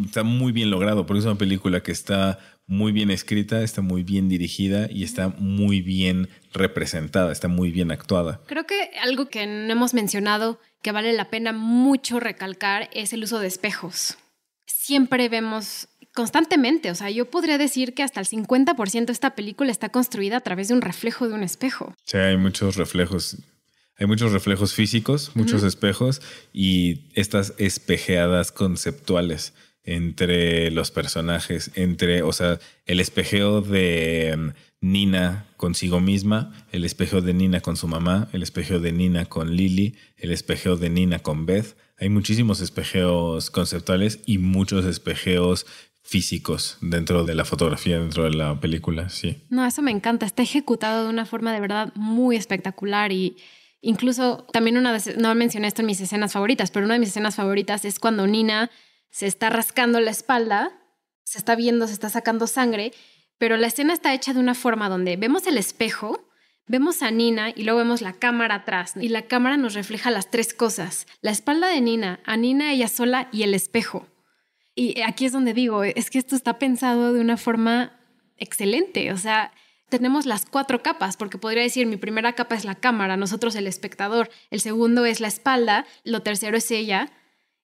está 0.06 0.24
muy 0.24 0.52
bien 0.52 0.70
logrado, 0.70 1.06
porque 1.06 1.20
es 1.20 1.26
una 1.26 1.38
película 1.38 1.82
que 1.82 1.92
está 1.92 2.40
muy 2.68 2.92
bien 2.92 3.10
escrita, 3.10 3.64
está 3.64 3.82
muy 3.82 4.04
bien 4.04 4.28
dirigida 4.28 4.88
y 4.92 5.04
está 5.04 5.30
muy 5.30 5.82
bien 5.82 6.30
representada, 6.54 7.32
está 7.32 7.48
muy 7.48 7.72
bien 7.72 7.92
actuada. 7.92 8.42
Creo 8.46 8.68
que 8.68 8.92
algo 9.02 9.30
que 9.30 9.48
no 9.48 9.72
hemos 9.72 9.94
mencionado 9.94 10.60
que 10.82 10.92
vale 10.92 11.14
la 11.14 11.30
pena 11.30 11.54
mucho 11.54 12.20
recalcar 12.20 12.90
es 12.94 13.14
el 13.14 13.24
uso 13.24 13.40
de 13.40 13.48
espejos. 13.48 14.18
Siempre 14.66 15.30
vemos 15.30 15.88
constantemente, 16.14 16.92
o 16.92 16.96
sea, 16.96 17.10
yo 17.10 17.30
podría 17.30 17.58
decir 17.58 17.94
que 17.94 18.04
hasta 18.04 18.20
el 18.20 18.28
50% 18.28 19.06
de 19.06 19.14
esta 19.14 19.36
película 19.36 19.72
está 19.72 19.90
construida 19.90 20.38
a 20.38 20.42
través 20.42 20.68
de 20.68 20.74
un 20.74 20.82
reflejo 20.82 21.28
de 21.28 21.36
un 21.36 21.44
espejo. 21.44 21.96
Sí, 22.04 22.18
hay 22.18 22.38
muchos 22.38 22.76
reflejos. 22.76 23.38
Hay 24.00 24.06
muchos 24.06 24.32
reflejos 24.32 24.74
físicos, 24.74 25.32
muchos 25.36 25.64
espejos 25.64 26.22
y 26.54 27.10
estas 27.16 27.54
espejeadas 27.58 28.52
conceptuales 28.52 29.54
entre 29.88 30.70
los 30.70 30.92
personajes, 30.92 31.72
entre, 31.76 32.22
o 32.22 32.34
sea, 32.34 32.60
el 32.86 33.00
espejeo 33.00 33.62
de 33.62 34.36
mm, 34.38 34.50
Nina 34.82 35.46
consigo 35.56 36.02
misma, 36.02 36.54
el 36.74 36.84
espejeo 36.84 37.22
de 37.22 37.34
Nina 37.34 37.62
con 37.62 37.78
su 37.78 37.88
mamá, 37.88 38.28
el 38.34 38.44
espejeo 38.44 38.82
de 38.82 38.92
Nina 38.92 39.26
con 39.26 39.56
Lily, 39.56 39.96
el 40.18 40.32
espejeo 40.32 40.76
de 40.76 40.90
Nina 40.90 41.20
con 41.20 41.46
Beth. 41.46 41.78
Hay 41.98 42.10
muchísimos 42.10 42.60
espejeos 42.60 43.50
conceptuales 43.50 44.20
y 44.26 44.40
muchos 44.40 44.86
espejeos 44.86 45.66
físicos 46.04 46.78
dentro 46.82 47.24
de 47.24 47.36
la 47.36 47.46
fotografía, 47.46 47.98
dentro 47.98 48.26
de 48.26 48.32
la 48.32 48.60
película, 48.60 49.10
sí. 49.10 49.42
No, 49.50 49.66
eso 49.66 49.82
me 49.82 49.92
encanta. 49.92 50.26
Está 50.26 50.44
ejecutado 50.44 51.06
de 51.06 51.10
una 51.10 51.26
forma 51.26 51.54
de 51.54 51.62
verdad 51.62 51.94
muy 51.96 52.36
espectacular 52.36 53.14
y 53.14 53.38
incluso 53.80 54.46
también 54.52 54.78
una 54.78 54.92
de, 54.92 55.16
no 55.16 55.34
mencioné 55.34 55.68
esto 55.68 55.82
en 55.82 55.88
mis 55.88 56.02
escenas 56.02 56.34
favoritas, 56.34 56.72
pero 56.72 56.86
una 56.86 56.96
de 56.96 57.00
mis 57.00 57.10
escenas 57.10 57.36
favoritas 57.36 57.86
es 57.86 58.00
cuando 58.00 58.28
Nina 58.28 58.70
se 59.18 59.26
está 59.26 59.50
rascando 59.50 60.00
la 60.00 60.12
espalda, 60.12 60.80
se 61.24 61.40
está 61.40 61.56
viendo, 61.56 61.88
se 61.88 61.94
está 61.94 62.08
sacando 62.08 62.46
sangre, 62.46 62.94
pero 63.40 63.58
la 63.58 63.66
escena 63.66 63.94
está 63.94 64.14
hecha 64.14 64.32
de 64.32 64.40
una 64.40 64.54
forma 64.54 64.90
donde 64.90 65.18
vemos 65.18 65.48
el 65.48 65.58
espejo, 65.58 66.30
vemos 66.68 67.02
a 67.02 67.10
Nina 67.10 67.50
y 67.50 67.64
luego 67.64 67.80
vemos 67.80 68.04
la 68.04 68.14
cámara 68.14 68.54
atrás 68.54 68.94
y 68.96 69.10
la 69.10 69.24
cámara 69.24 69.58
nos 69.58 69.74
refleja 69.74 70.12
las 70.12 70.30
tres 70.30 70.54
cosas, 70.54 71.08
la 71.22 71.32
espalda 71.32 71.68
de 71.68 71.82
Nina, 71.82 72.20
a 72.26 72.38
Nina 72.38 72.72
ella 72.72 72.88
sola 72.88 73.28
y 73.32 73.42
el 73.42 73.56
espejo. 73.56 74.06
Y 74.76 75.02
aquí 75.02 75.26
es 75.26 75.32
donde 75.32 75.56
digo, 75.56 75.84
es 75.84 76.12
que 76.12 76.20
esto 76.20 76.36
está 76.36 76.60
pensado 76.60 77.12
de 77.12 77.20
una 77.20 77.38
forma 77.38 78.00
excelente, 78.38 79.12
o 79.12 79.18
sea, 79.18 79.52
tenemos 79.90 80.28
las 80.28 80.46
cuatro 80.46 80.84
capas, 80.84 81.18
porque 81.18 81.40
podría 81.40 81.64
decir, 81.64 81.88
mi 81.88 81.98
primera 81.98 82.34
capa 82.34 82.54
es 82.54 82.66
la 82.66 82.76
cámara, 82.76 83.18
nosotros 83.18 83.56
el 83.56 83.66
espectador, 83.66 84.30
el 84.52 84.62
segundo 84.62 85.06
es 85.06 85.22
la 85.22 85.28
espalda, 85.28 85.88
lo 86.04 86.22
tercero 86.22 86.56
es 86.56 86.70
ella, 86.70 87.10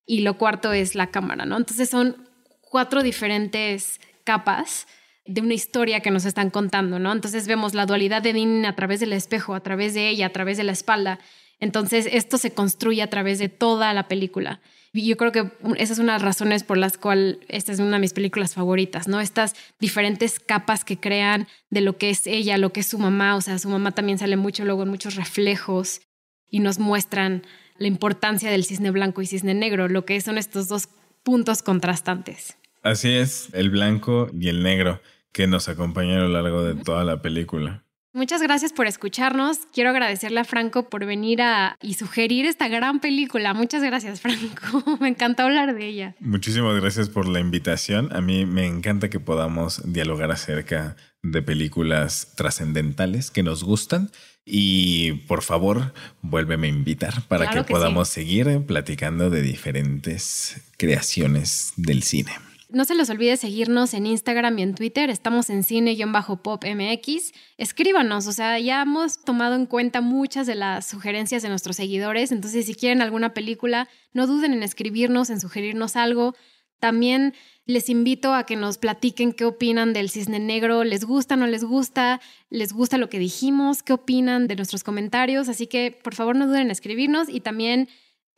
y 0.05 0.21
lo 0.21 0.37
cuarto 0.37 0.73
es 0.73 0.95
la 0.95 1.07
cámara, 1.07 1.45
¿no? 1.45 1.57
Entonces 1.57 1.89
son 1.89 2.29
cuatro 2.61 3.03
diferentes 3.03 3.99
capas 4.23 4.87
de 5.25 5.41
una 5.41 5.53
historia 5.53 6.01
que 6.01 6.11
nos 6.11 6.25
están 6.25 6.49
contando, 6.49 6.99
¿no? 6.99 7.11
Entonces 7.11 7.47
vemos 7.47 7.73
la 7.73 7.85
dualidad 7.85 8.21
de 8.21 8.33
Dean 8.33 8.65
a 8.65 8.75
través 8.75 8.99
del 8.99 9.13
espejo, 9.13 9.55
a 9.55 9.61
través 9.61 9.93
de 9.93 10.09
ella, 10.09 10.27
a 10.27 10.31
través 10.31 10.57
de 10.57 10.63
la 10.63 10.73
espalda. 10.73 11.19
Entonces 11.59 12.07
esto 12.11 12.37
se 12.37 12.51
construye 12.51 13.01
a 13.01 13.09
través 13.09 13.39
de 13.39 13.47
toda 13.47 13.93
la 13.93 14.07
película. 14.07 14.59
Y 14.91 15.07
yo 15.07 15.17
creo 15.17 15.31
que 15.31 15.49
esa 15.77 15.93
es 15.93 15.99
una 15.99 16.13
de 16.13 16.19
las 16.19 16.21
razones 16.21 16.63
por 16.63 16.77
las 16.77 16.97
cuales 16.97 17.37
esta 17.47 17.71
es 17.71 17.79
una 17.79 17.93
de 17.93 17.99
mis 17.99 18.13
películas 18.13 18.53
favoritas, 18.53 19.07
¿no? 19.07 19.21
Estas 19.21 19.55
diferentes 19.79 20.39
capas 20.39 20.85
que 20.85 20.99
crean 20.99 21.47
de 21.69 21.81
lo 21.81 21.97
que 21.97 22.09
es 22.09 22.27
ella, 22.27 22.57
lo 22.57 22.71
que 22.71 22.81
es 22.81 22.87
su 22.87 22.99
mamá, 22.99 23.35
o 23.35 23.41
sea, 23.41 23.57
su 23.57 23.69
mamá 23.69 23.91
también 23.93 24.19
sale 24.19 24.35
mucho 24.35 24.65
luego 24.65 24.83
en 24.83 24.89
muchos 24.89 25.15
reflejos 25.15 26.01
y 26.47 26.59
nos 26.59 26.77
muestran 26.77 27.43
la 27.78 27.88
importancia 27.88 28.51
del 28.51 28.63
cisne 28.63 28.91
blanco 28.91 29.21
y 29.21 29.28
cisne 29.28 29.53
negro, 29.53 29.88
lo 29.88 30.05
que 30.05 30.19
son 30.21 30.38
estos 30.38 30.67
dos 30.67 30.89
puntos 31.24 31.63
contrastantes. 31.63 32.57
Así 32.82 33.11
es, 33.13 33.49
el 33.53 33.69
blanco 33.69 34.30
y 34.38 34.49
el 34.49 34.61
negro 34.63 35.01
que 35.32 35.47
nos 35.47 35.69
acompañan 35.69 36.17
a 36.17 36.21
lo 36.21 36.30
largo 36.30 36.63
de 36.63 36.76
toda 36.76 37.03
la 37.03 37.21
película. 37.21 37.84
Muchas 38.15 38.43
gracias 38.43 38.71
por 38.74 38.86
escucharnos. 38.86 39.61
Quiero 39.74 39.89
agradecerle 39.89 40.39
a 40.39 40.43
Franco 40.43 40.88
por 40.88 41.03
venir 41.03 41.41
a 41.41 41.80
y 41.82 41.95
sugerir 41.95 42.45
esta 42.45 42.67
gran 42.67 42.99
película. 42.99 43.55
Muchas 43.55 43.82
gracias, 43.82 44.21
Franco. 44.21 44.97
me 44.99 45.07
encanta 45.07 45.43
hablar 45.43 45.74
de 45.74 45.88
ella. 45.88 46.15
Muchísimas 46.19 46.80
gracias 46.80 47.09
por 47.09 47.28
la 47.28 47.39
invitación. 47.39 48.15
A 48.15 48.21
mí 48.21 48.45
me 48.45 48.67
encanta 48.67 49.09
que 49.09 49.19
podamos 49.19 49.82
dialogar 49.91 50.30
acerca 50.30 50.95
de 51.24 51.41
películas 51.41 52.34
trascendentales 52.36 53.32
que 53.32 53.43
nos 53.43 53.63
gustan 53.63 54.11
y 54.45 55.13
por 55.28 55.41
favor, 55.41 55.93
vuélveme 56.21 56.67
a 56.67 56.71
invitar 56.71 57.26
para 57.28 57.49
que, 57.49 57.63
podamos 57.63 58.09
seguir 58.09 58.61
platicando 58.65 59.30
de 59.30 59.41
diferentes 59.41 60.61
creaciones 60.78 61.74
del 61.78 62.03
cine. 62.03 62.34
No 62.69 62.86
se 62.86 62.95
les 62.95 63.09
olvide 63.11 63.38
seguirnos 63.38 63.93
en 63.93 64.07
Instagram 64.07 64.57
y 64.57 64.63
en 64.63 64.74
Twitter. 64.74 65.11
Estamos 65.11 65.51
en 65.51 65.63
cine-popmx. 65.63 67.32
Escríbanos, 67.57 68.26
o 68.26 68.32
sea, 68.32 68.57
ya 68.59 68.82
hemos 68.82 69.24
tomado 69.24 69.53
en 69.55 69.67
cuenta 69.67 70.01
muchas 70.01 70.47
de 70.47 70.55
las 70.55 70.88
sugerencias 70.88 71.43
de 71.43 71.49
nuestros 71.49 71.76
seguidores. 71.76 72.32
Entonces, 72.32 72.65
si 72.65 72.74
quieren 72.74 73.03
alguna 73.03 73.36
película, 73.36 73.88
no 74.11 74.26
duden 74.26 74.53
en 74.53 74.63
escribirnos, 74.63 75.30
en 75.30 75.39
sugerirnos 75.39 75.95
algo. 75.95 76.36
También 76.84 77.34
les 77.65 77.88
invito 77.88 78.34
a 78.34 78.45
que 78.45 78.57
nos 78.57 78.77
platiquen 78.77 79.31
qué 79.31 79.45
opinan 79.45 79.93
del 79.93 80.09
cisne 80.09 80.38
negro, 80.38 80.84
les 80.84 81.05
gusta, 81.05 81.38
no 81.38 81.47
les 81.47 81.63
gusta, 81.63 82.19
les 82.49 82.73
gusta 82.73 82.97
lo 82.97 83.07
que 83.07 83.19
dijimos, 83.19 83.84
qué 83.84 83.93
opinan 83.93 84.49
de 84.49 84.57
nuestros 84.57 84.84
comentarios. 84.84 85.47
Así 85.47 85.65
que 85.67 85.97
por 86.03 86.13
favor 86.13 86.36
no 86.36 86.45
duden 86.45 86.63
en 86.63 86.71
escribirnos 86.71 87.29
y 87.29 87.39
también, 87.39 87.88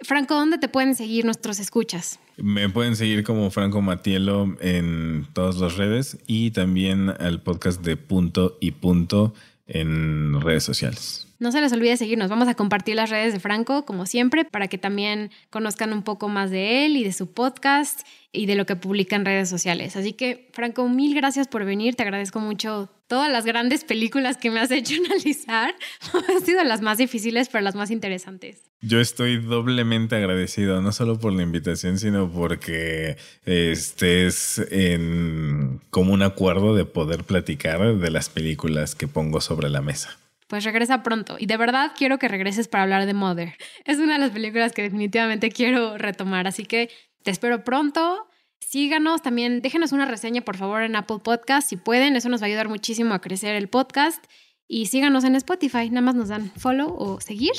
Franco, 0.02 0.36
¿dónde 0.36 0.60
te 0.60 0.68
pueden 0.70 0.94
seguir 0.94 1.26
nuestros 1.26 1.60
escuchas? 1.60 2.20
Me 2.38 2.70
pueden 2.70 2.96
seguir 2.96 3.24
como 3.24 3.50
Franco 3.50 3.82
Matielo 3.82 4.56
en 4.62 5.26
todas 5.34 5.56
las 5.56 5.76
redes 5.76 6.20
y 6.28 6.52
también 6.52 7.10
al 7.10 7.42
podcast 7.42 7.82
de 7.84 7.98
Punto 7.98 8.60
y 8.62 8.74
Punto 8.74 9.34
en 9.66 10.40
redes 10.40 10.64
sociales. 10.64 11.35
No 11.38 11.52
se 11.52 11.60
les 11.60 11.74
olvide 11.74 11.98
seguirnos. 11.98 12.30
Vamos 12.30 12.48
a 12.48 12.56
compartir 12.56 12.96
las 12.96 13.10
redes 13.10 13.34
de 13.34 13.40
Franco, 13.40 13.86
como 13.86 14.06
siempre, 14.06 14.46
para 14.46 14.68
que 14.68 14.78
también 14.78 15.32
conozcan 15.50 15.92
un 15.92 16.02
poco 16.02 16.30
más 16.30 16.50
de 16.50 16.86
él 16.86 16.96
y 16.96 17.04
de 17.04 17.12
su 17.12 17.34
podcast 17.34 18.02
y 18.32 18.46
de 18.46 18.56
lo 18.56 18.66
que 18.66 18.76
publica 18.76 19.16
en 19.16 19.26
redes 19.26 19.50
sociales. 19.50 19.96
Así 19.98 20.14
que, 20.14 20.50
Franco, 20.54 20.88
mil 20.88 21.14
gracias 21.14 21.48
por 21.48 21.66
venir. 21.66 21.96
Te 21.96 22.04
agradezco 22.04 22.40
mucho 22.40 22.90
todas 23.08 23.30
las 23.30 23.46
grandes 23.46 23.84
películas 23.84 24.38
que 24.38 24.50
me 24.50 24.62
has 24.62 24.72
hecho 24.72 24.96
analizar. 25.06 25.76
Han 26.14 26.46
sido 26.46 26.64
las 26.64 26.82
más 26.82 26.98
difíciles, 26.98 27.50
pero 27.50 27.64
las 27.64 27.76
más 27.76 27.92
interesantes. 27.92 28.64
Yo 28.82 29.02
estoy 29.02 29.38
doblemente 29.38 30.16
agradecido, 30.16 30.82
no 30.82 30.92
solo 30.92 31.20
por 31.20 31.34
la 31.34 31.44
invitación, 31.44 31.98
sino 31.98 32.32
porque 32.32 33.18
estés 33.46 34.60
en 34.72 35.82
como 35.90 36.14
un 36.14 36.22
acuerdo 36.22 36.76
de 36.76 36.86
poder 36.86 37.24
platicar 37.24 37.98
de 37.98 38.12
las 38.12 38.30
películas 38.30 38.96
que 38.96 39.08
pongo 39.08 39.42
sobre 39.42 39.70
la 39.70 39.82
mesa 39.82 40.18
pues 40.48 40.64
regresa 40.64 41.04
pronto. 41.04 41.38
Y 41.40 41.46
de 41.46 41.58
verdad 41.58 41.92
quiero 41.98 42.20
que 42.20 42.28
regreses 42.28 42.68
para 42.68 42.84
hablar 42.84 43.06
de 43.06 43.14
Mother. 43.14 43.56
Es 43.86 43.98
una 43.98 44.14
de 44.14 44.20
las 44.20 44.32
películas 44.32 44.74
que 44.74 44.84
definitivamente 44.84 45.50
quiero 45.50 45.98
retomar, 45.98 46.48
así 46.48 46.66
que 46.66 46.90
te 47.24 47.32
espero 47.32 47.64
pronto. 47.64 48.28
Síganos 48.60 49.22
también, 49.22 49.62
déjenos 49.62 49.92
una 49.92 50.06
reseña 50.06 50.42
por 50.42 50.58
favor 50.58 50.82
en 50.84 50.96
Apple 50.96 51.20
Podcast 51.24 51.70
si 51.70 51.76
pueden, 51.78 52.16
eso 52.16 52.30
nos 52.30 52.42
va 52.42 52.46
a 52.46 52.48
ayudar 52.48 52.70
muchísimo 52.70 53.14
a 53.14 53.22
crecer 53.22 53.56
el 53.56 53.68
podcast. 53.68 54.24
Y 54.68 54.88
síganos 54.88 55.24
en 55.24 55.36
Spotify, 55.36 55.90
nada 55.90 56.02
más 56.02 56.16
nos 56.16 56.30
dan 56.30 56.52
follow 56.58 56.96
o 56.98 57.22
seguir. 57.22 57.54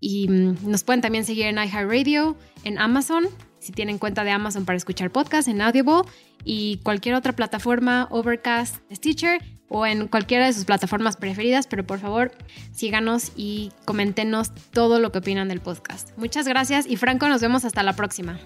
Y 0.00 0.28
mm, 0.28 0.70
nos 0.70 0.84
pueden 0.84 1.00
también 1.00 1.24
seguir 1.24 1.46
en 1.46 1.58
iHeartRadio, 1.58 2.36
en 2.64 2.78
Amazon, 2.78 3.26
si 3.58 3.72
tienen 3.72 3.98
cuenta 3.98 4.24
de 4.24 4.30
Amazon 4.30 4.64
para 4.64 4.76
escuchar 4.76 5.10
podcast, 5.10 5.48
en 5.48 5.60
Audible 5.60 6.02
y 6.44 6.78
cualquier 6.78 7.16
otra 7.16 7.34
plataforma, 7.34 8.08
Overcast, 8.10 8.76
Stitcher 8.90 9.42
o 9.68 9.86
en 9.86 10.08
cualquiera 10.08 10.46
de 10.46 10.52
sus 10.52 10.64
plataformas 10.64 11.16
preferidas, 11.16 11.66
pero 11.66 11.86
por 11.86 11.98
favor 11.98 12.32
síganos 12.72 13.32
y 13.36 13.72
coméntenos 13.84 14.52
todo 14.72 15.00
lo 15.00 15.12
que 15.12 15.18
opinan 15.18 15.48
del 15.48 15.60
podcast. 15.60 16.10
Muchas 16.16 16.48
gracias 16.48 16.86
y 16.86 16.96
Franco, 16.96 17.28
nos 17.28 17.40
vemos 17.40 17.64
hasta 17.64 17.82
la 17.82 17.94
próxima. 17.94 18.38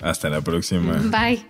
Hasta 0.00 0.28
la 0.28 0.40
próxima. 0.40 1.00
Bye. 1.04 1.44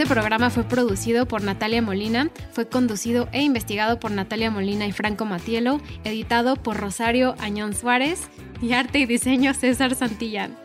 Este 0.00 0.06
programa 0.06 0.48
fue 0.48 0.64
producido 0.64 1.26
por 1.26 1.42
Natalia 1.42 1.82
Molina, 1.82 2.30
fue 2.52 2.66
conducido 2.66 3.28
e 3.32 3.42
investigado 3.42 4.00
por 4.00 4.10
Natalia 4.10 4.50
Molina 4.50 4.86
y 4.86 4.92
Franco 4.92 5.26
Matielo, 5.26 5.80
editado 6.04 6.56
por 6.56 6.78
Rosario 6.78 7.34
Añón 7.38 7.74
Suárez 7.74 8.28
y 8.62 8.72
arte 8.72 9.00
y 9.00 9.06
diseño 9.06 9.52
César 9.52 9.94
Santillán. 9.94 10.56